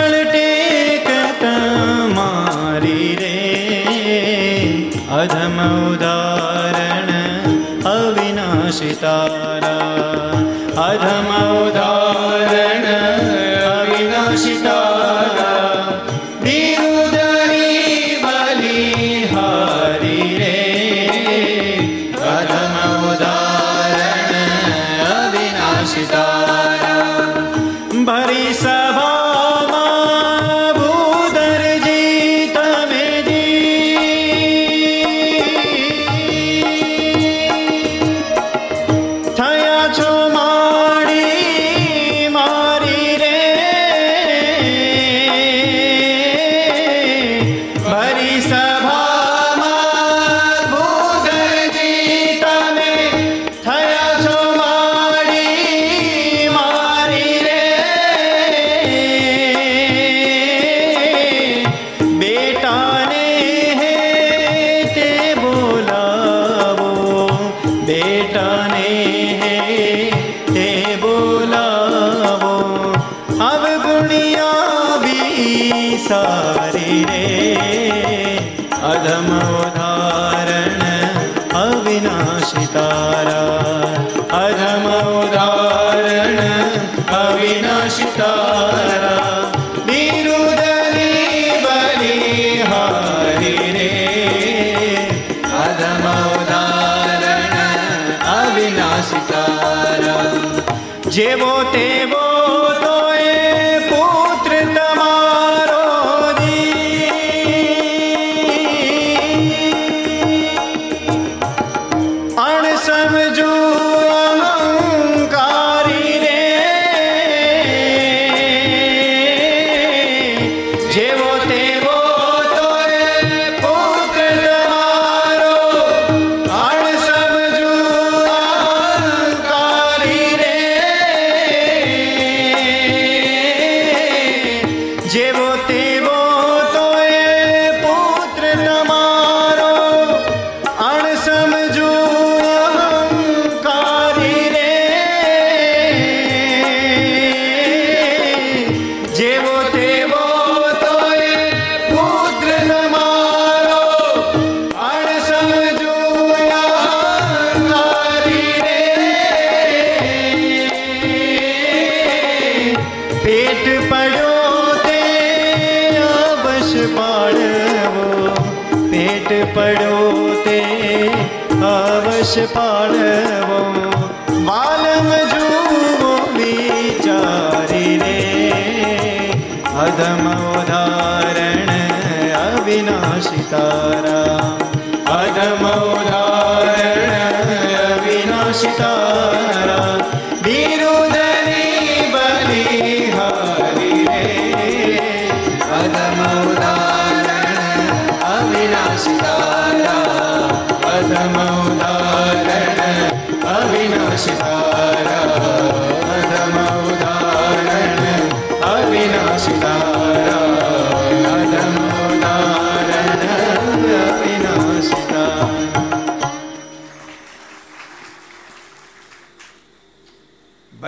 [0.00, 1.08] અવિચળ ટેક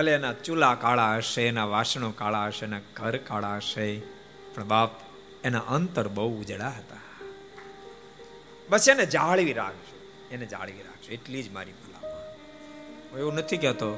[0.03, 3.99] ભલે એના ચૂલા કાળા હશે, એના વાસણો કાળા હશે, એના ઘર કાળા હશે,
[4.55, 4.89] પણ બાપ,
[5.43, 6.95] એના અંતર બહુ ઉજળા હતા.
[8.69, 9.97] બસ એને જાળવી રાખજો,
[10.31, 12.17] એને જાળવી રાખજો, એટલી જ મારી ભલામણ.
[13.11, 13.89] હું એવું નથી કહેતો,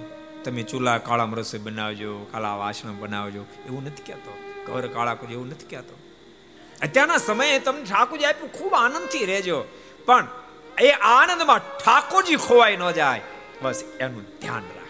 [0.44, 3.46] તમે ચૂલા કાળા રસોઈ બનાવજો, કાળા વાસણ બનાવજો.
[3.66, 6.00] એવું નથી કહેતો, ઘર કાળા કરજો એવું નથી કહેતો.
[6.82, 9.66] અત્યારના સમયે તમને ઠાકોરજી આપ્યું, ખૂબ આનંદથી રહેજો.
[10.06, 10.28] પણ
[10.82, 13.22] એ આનંદમાં ઠાકોરજી ખોવાઈ ન જાય.
[13.62, 14.85] બસ એનું ધ્યાન રાખશે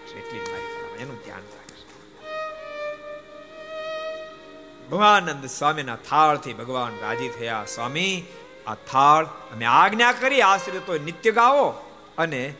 [4.91, 7.65] ભગવાનંદ સ્વામીના થાળથી ભગવાન રાજી થયા.
[7.65, 8.23] સ્વામી,
[8.67, 11.91] આ થાળ અમે આજ્ઞા કરી આશ્રિતો નિત્ય ગાવો.
[12.17, 12.53] અને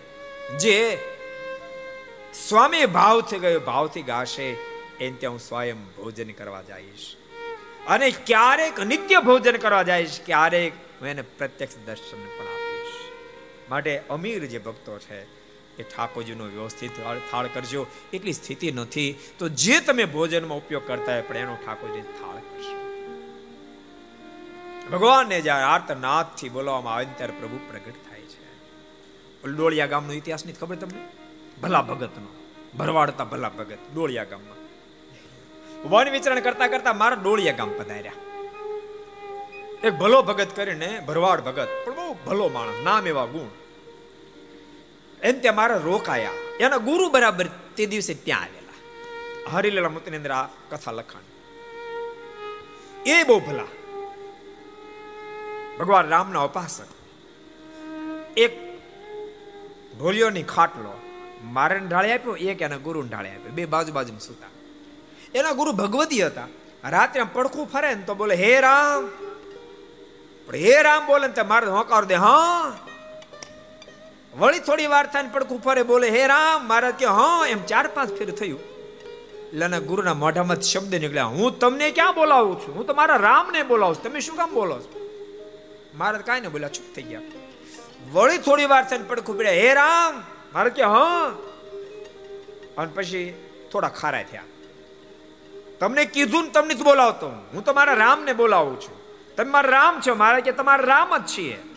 [0.59, 0.97] જે
[2.47, 4.43] સ્વામી ભાવથી ગયો, ભાવથી ગાશે,
[4.99, 7.15] એને ત્યાં હું સ્વયં ભોજન કરવા જઈશ.
[7.87, 13.11] અને ક્યારેક નિત્ય ભોજન કરવા જઈશ, ક્યારેક હું એને પ્રત્યક્ષ દર્શન પણ આપીશ.
[13.69, 15.44] માટે અમીર જે ભક્તો છે
[15.79, 16.91] એ ઠાકોરજીનો વ્યવસ્થિત
[17.31, 17.87] થાળ- કરજો.
[18.13, 19.15] એટલી સ્થિતિ નથી.
[19.37, 22.75] તો જે તમે ભોજનમાં ઉપયોગ કરતા હોય પણ એનો ઠાકોરજી થાળ કરશો.
[24.91, 28.43] ભગવાનને જ્યારે આર્તનાથથી બોલાવવામાં આવે ત્યારે પ્રભુ પ્રગટ થાય છે.
[29.51, 31.07] ડોળિયા ગામનો ઇતિહાસની ખબર તમને?
[31.61, 32.27] ભલા ભગતનો.
[32.77, 34.55] ભરવાડતા ભલા ભગત, ડોળિયા ગામમાં
[35.89, 38.11] વન વિચરણ કરતા કરતા મારા ડોળિયા ગામ પધાર્યા.
[39.83, 43.64] એક ભલો ભગત કરીને ભરવાડ ભગત, પણ બહુ ભલો માણસ, નામ એવા ગુણ.
[45.25, 48.79] એમ ત્યાં મારા રોકાયા એના ગુરુ બરાબર તે દિવસે ત્યાં આવેલા
[49.53, 51.25] હરિલેલા મુતનેન્દ્ર આ કથા લખાણ
[53.07, 53.71] એ બહુ ભલા
[55.79, 56.91] ભગવાન રામના ઉપાસક
[58.37, 58.53] એક
[59.95, 60.93] ઢોલિયોની ખાટલો
[61.49, 64.53] મારે ઢાળી આપ્યો એક એના ગુરુ ઢાળી આપ્યો બે બાજુ બાજુ સુતા
[65.33, 66.49] એના ગુરુ ભગવતી હતા
[66.89, 69.05] રાત્રે પડખું ફરે ને તો બોલે હે રામ
[70.47, 72.94] હે રામ બોલે ને મારે હોકાર દે હા
[74.37, 78.13] વળી થોડી વાર થાય પડખું ફરે, બોલે, હે રામ મહારાજ કે, હા, એમ ચાર પાંચ
[78.13, 78.59] ફેર થયું.
[79.53, 82.75] એટલે ગુરુના મોઢામાં શબ્દ નીકળ્યા, હું તમને ક્યાં બોલાવું છું?
[82.75, 84.03] હું તો મારા રામને બોલાવું છું.
[84.03, 85.09] તમે શું કામ બોલો છો?
[85.97, 87.21] મહારાજ કાંઈ ને બોલ્યા, ચૂપ થઈ ગયા.
[88.13, 91.35] વળી થોડી વાર થઈને પડખું પડ્યા, હે રામ, મારે કે, હા.
[92.77, 93.33] અને પછી
[93.71, 94.43] થોડા ખારા થયા.
[95.79, 97.29] તમને કીધું ને તમને જ બોલાવતો.
[97.29, 98.97] હું તો મારા રામને બોલાવું છું.
[99.35, 101.74] તમે મારા રામ છો, મારે કે, તમારા રામ જ છીએ.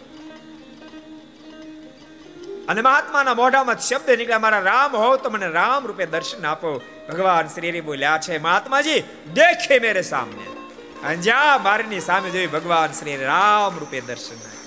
[2.68, 6.74] અને મહાત્માના મોઢામાં શબ્દ નીકળ્યા મારા રામ હો તો મને રામ રૂપે દર્શન આપો
[7.08, 9.00] ભગવાન શ્રી બોલ્યા છે મહાત્માજી
[9.36, 10.50] દેખે મેરે સામને
[11.04, 14.62] અને જ્યાં મારની સામે જોઈ ભગવાન શ્રી રામ રૂપે દર્શન આપ્યા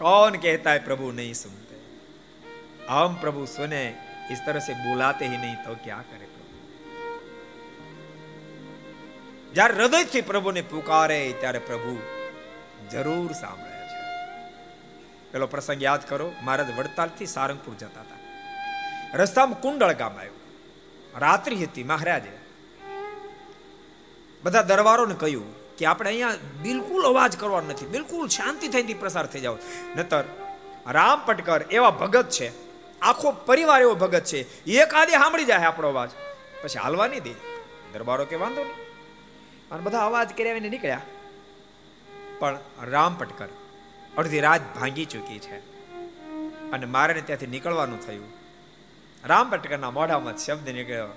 [0.00, 1.78] कौन कहता है प्रभु नहीं सुनते
[2.88, 3.84] हम प्रभु सुने
[4.30, 6.36] इस तरह से बुलाते ही नहीं तो क्या करे प्रभु
[9.52, 11.94] જ્યારે હૃદયથી પ્રભુને પુકારે ત્યારે પ્રભુ
[12.93, 14.01] જરૂર સાંભળે છે.
[15.31, 18.15] પેલો પ્રસંગ યાદ કરો, મહારાજ વડતાલથી સારંગપુર જતા હતા.
[19.17, 20.35] રસ્તામાં કુંડળ ગામ આવ્યું.
[21.19, 22.43] રાત્રિ હતી મહારાજે.
[24.43, 29.39] બધા દરબારોને કહ્યું કે આપણે અહીંયા બિલકુલ અવાજ કરવાનો નથી, બિલકુલ શાંતિ થઈને પ્રસાર થઈ
[29.39, 29.57] જાવ
[29.95, 30.23] નતર
[30.87, 32.51] રામ પટકર એવા ભગત છે,
[32.99, 36.09] આખો પરિવાર એવો ભગત છે, એક આદે સાંભળી જાય આપણો અવાજ.
[36.63, 37.33] પછી હાલવા નહીં દે.
[37.93, 38.73] દરબારો કે વાંધો નહીં.
[39.71, 41.01] અને બધા અવાજ કર્યા એને નીકળ્યા.
[42.43, 42.59] પણ
[42.89, 43.49] રામ પટકર
[44.17, 45.57] અડધી રાત ભાંગી ચૂકી છે.
[46.71, 48.29] અને મારે ત્યાંથી નીકળવાનું થયું.
[49.25, 51.07] રામ પટકરના મોઢામાં શબ્દ નીકળ્યો.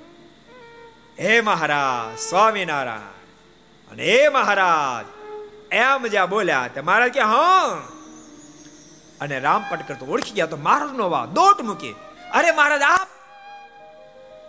[1.19, 3.15] હે મહારાજ, સ્વામિનારાયણ
[3.91, 5.07] અને હે મહારાજ,
[5.75, 7.83] એમ જ્યાં બોલ્યા તે મહારાજ કે હા?
[9.21, 11.93] અને રામ પટકર તો ઓળખી ગયા તો મહારાજ નો વા દોટ મૂકી,
[12.35, 13.09] અરે મહારાજ, આપ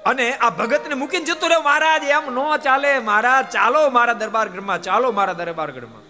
[0.06, 4.82] અને આ ભગતને મૂકીને જતો રહ્યો મહારાજ, એમ નો ચાલે, મહારાજ, ચાલો મારા દરબાર ગઢમાં
[4.82, 6.07] ચાલો મારા દરબાર ગઢમાં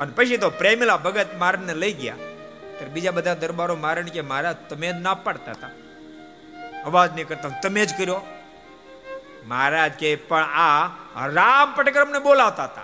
[0.00, 2.14] અને પછી તો પ્રેમેલા ભગત મારને લઈ ગયા.
[2.14, 5.68] ત્યારે બીજા બધા દરબારો મારણ કે મહારાજ તમે જ ના પાડતા હતા.
[6.84, 7.48] અવાજ નહીં કરતા.
[7.48, 8.20] તમે જ કર્યો.
[9.46, 10.86] મહારાજ કે, પણ આ
[11.26, 12.82] રામ પટકર અમને બોલાવતા હતા.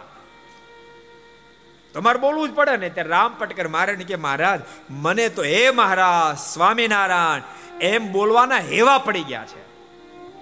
[1.95, 2.89] તમારે બોલવું જ પડે ને.
[2.89, 4.61] ત્યારે રામ પટકર મારે કે, મહારાજ,
[4.91, 7.41] મને તો હે મહારાજ સ્વામિનારાયણ,
[7.81, 9.67] એમ બોલવાના હેવા પડી ગયા છે.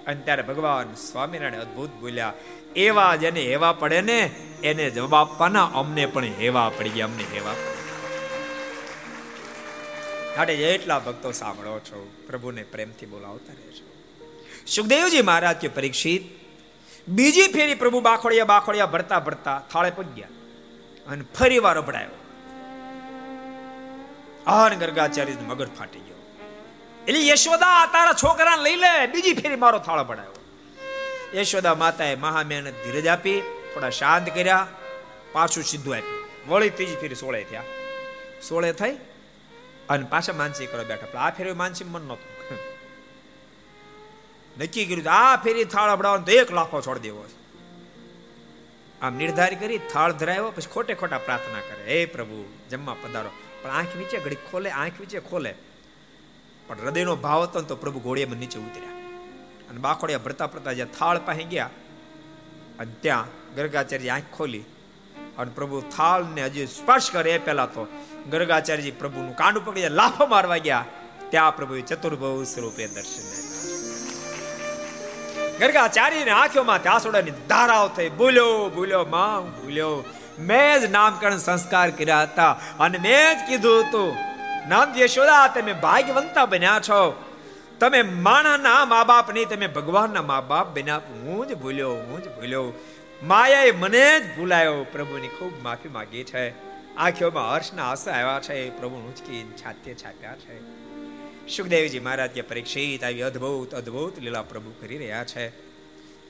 [0.05, 2.33] અને ત્યારે ભગવાન સ્વામિનારાયણ અદ્ભુત બોલ્યા.
[2.75, 4.19] એવા જેને હેવા પડે ને,
[4.63, 7.53] એને જવાબ આપવાના, અમને પણ હેવા પડી ગયા અમને હેવા
[10.37, 13.85] માટે જેટલા ભક્તો સાંભળો છો, પ્રભુને પ્રેમથી બોલાવતા રહેશો
[14.67, 16.23] સુખદેવજી મહારાજ કે પરીક્ષિત,
[17.07, 20.27] બીજી ફેરી પ્રભુ બાખોડિયા બાખોડિયા ભરતા ભરતા થાળે પગ્યા
[21.07, 22.15] અને ફરી વાર અભડાયો.
[24.47, 26.21] આહન ગર્ગાચાર્ય મગર ફાટી ગયો.
[27.07, 30.34] એટલે યશોદા, તારા છોકરાને લઈ લે, બીજી ફેરી મારો થાળો પડાયો
[31.35, 33.41] યશોદા માતાએ મહા મહેનત ધીરજ આપી,
[33.73, 34.67] થોડા શાંત કર્યા,
[35.31, 36.51] પાછું સીધું આપ્યું.
[36.51, 37.63] વળી ત્રીજી ફેરી સોળે થયા.
[38.49, 38.95] સોળે થઈ
[39.89, 41.19] અને પાછા માનસી કરો બેઠા.
[41.19, 42.35] આ ફેરી માનસી મન નહોતું.
[44.61, 47.45] નક્કી કર્યું આ ફેરી થાળ અબડાવવાનો તો એક લાફો છોડી દેવો છે.
[49.01, 51.83] આમ નિર્ધાર કરી, થાળ ધરાવ્યો, પછી ખોટે ખોટા પ્રાર્થના કરે.
[51.87, 53.29] હે પ્રભુ, જમવા પધારો.
[53.61, 55.55] પણ આંખ નીચે ઘડી ખોલે, આંખ નીચે ખોલે.
[56.67, 58.94] પણ હૃદયનો ભાવ હતો તો પ્રભુ ઘોડીએ નીચે ઉતર્યા.
[59.75, 61.69] અને બાખોડિયા ભરતા ભરતા જ્યાં થાળ પાસે ગયા,
[62.79, 63.25] અને ત્યાં
[63.55, 64.63] ગર્ગાચાર્ય આંખ ખોલી.
[65.37, 67.87] અને પ્રભુ થાળ ને હજી સ્પર્શ કરે એ પહેલા તો
[68.29, 70.85] ગર્ગાચાર્યજી પ્રભુનું કાંડું પકડી લાફો મારવા ગયા.
[71.29, 73.25] ત્યાં પ્રભુ ચતુર્ભવ સ્વરૂપે દર્શન
[75.59, 78.09] ગર્ગાચાર્યની આંખોમાં ત્યાસોડાની ધારાઓ થઈ.
[78.09, 80.03] બોલ્યો બોલ્યો માં બોલ્યો
[80.39, 82.51] મેં જ નામકરણ સંસ્કાર કર્યા હતા.
[82.79, 84.09] અને મેં જ કીધું હતું,
[84.69, 87.01] નામ યશોદા, તમે ભાગ્યવંતા બન્યા છો.
[87.79, 90.97] તમે માણાના મા બાપ નહીં, તમે ભગવાનના મા બાપ બન્યા.
[90.97, 92.73] હું જ ભૂલ્યો, હું જ ભૂલ્યો.
[93.23, 94.83] માયાએ મને જ ભૂલાયો.
[94.83, 96.49] પ્રભુની ખૂબ માફી માગી છે.
[96.95, 98.69] આંખોમાં હર્ષના આંસુ આવ્યા છે.
[98.69, 100.85] પ્રભુ ઉંચકી છાતે છાપ્યા છે.
[101.47, 105.51] સુખદેવજી મહારાજ કે પરીક્ષિત આવી અદ્ભુત અદ્ભુત લીલા પ્રભુ કરી રહ્યા છે.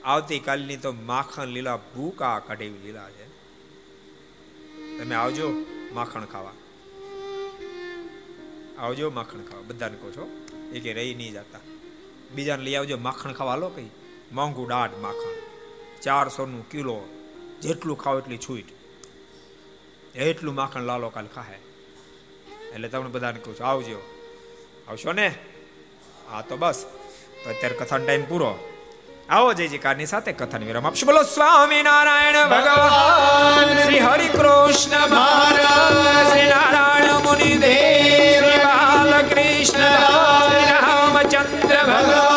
[0.02, 3.26] આવતીકાલની તો માખણ લીલા ભૂકા કાઢેવી લીલા છે.
[4.98, 5.52] તમે આવજો,
[5.92, 6.52] માખણ ખાવા.
[8.78, 9.62] આવજો, માખણ ખાવા.
[9.66, 10.45] બધાને કહો છો?
[10.76, 11.58] એ કે રહી નહીં જતા.
[12.30, 13.56] બીજાને લઈ આવજો, માખણ ખાવા.
[13.56, 13.88] લો કઈ.
[14.32, 15.34] મોંઘું દાઢ માખણ.
[16.00, 17.08] ચારસો નું કિલો
[17.62, 18.64] જેટલું ખાવ એટલી છૂટ.
[20.16, 21.58] એટલું માખણ લાલો કાલ ખાહે.
[22.74, 24.02] એટલે તમને બધાને કહું છું, આવજો.
[24.88, 25.34] આવશો ને?
[26.30, 26.84] હા તો બસ.
[27.46, 28.75] અત્યારે કથાનો ટાઈમ પૂરો.
[29.30, 31.06] આવો જયજી કારની સાથે કથન વિરામ આપશું.
[31.06, 42.35] બોલો, સ્વામી નારાયણ ભગવાન, શ્રી હરિ કૃષ્ણ મહારાજ, શ્રી નારાયણ મુનિ દેવ બાલકૃષ્ણ રામચંદ્ર ભગવાન.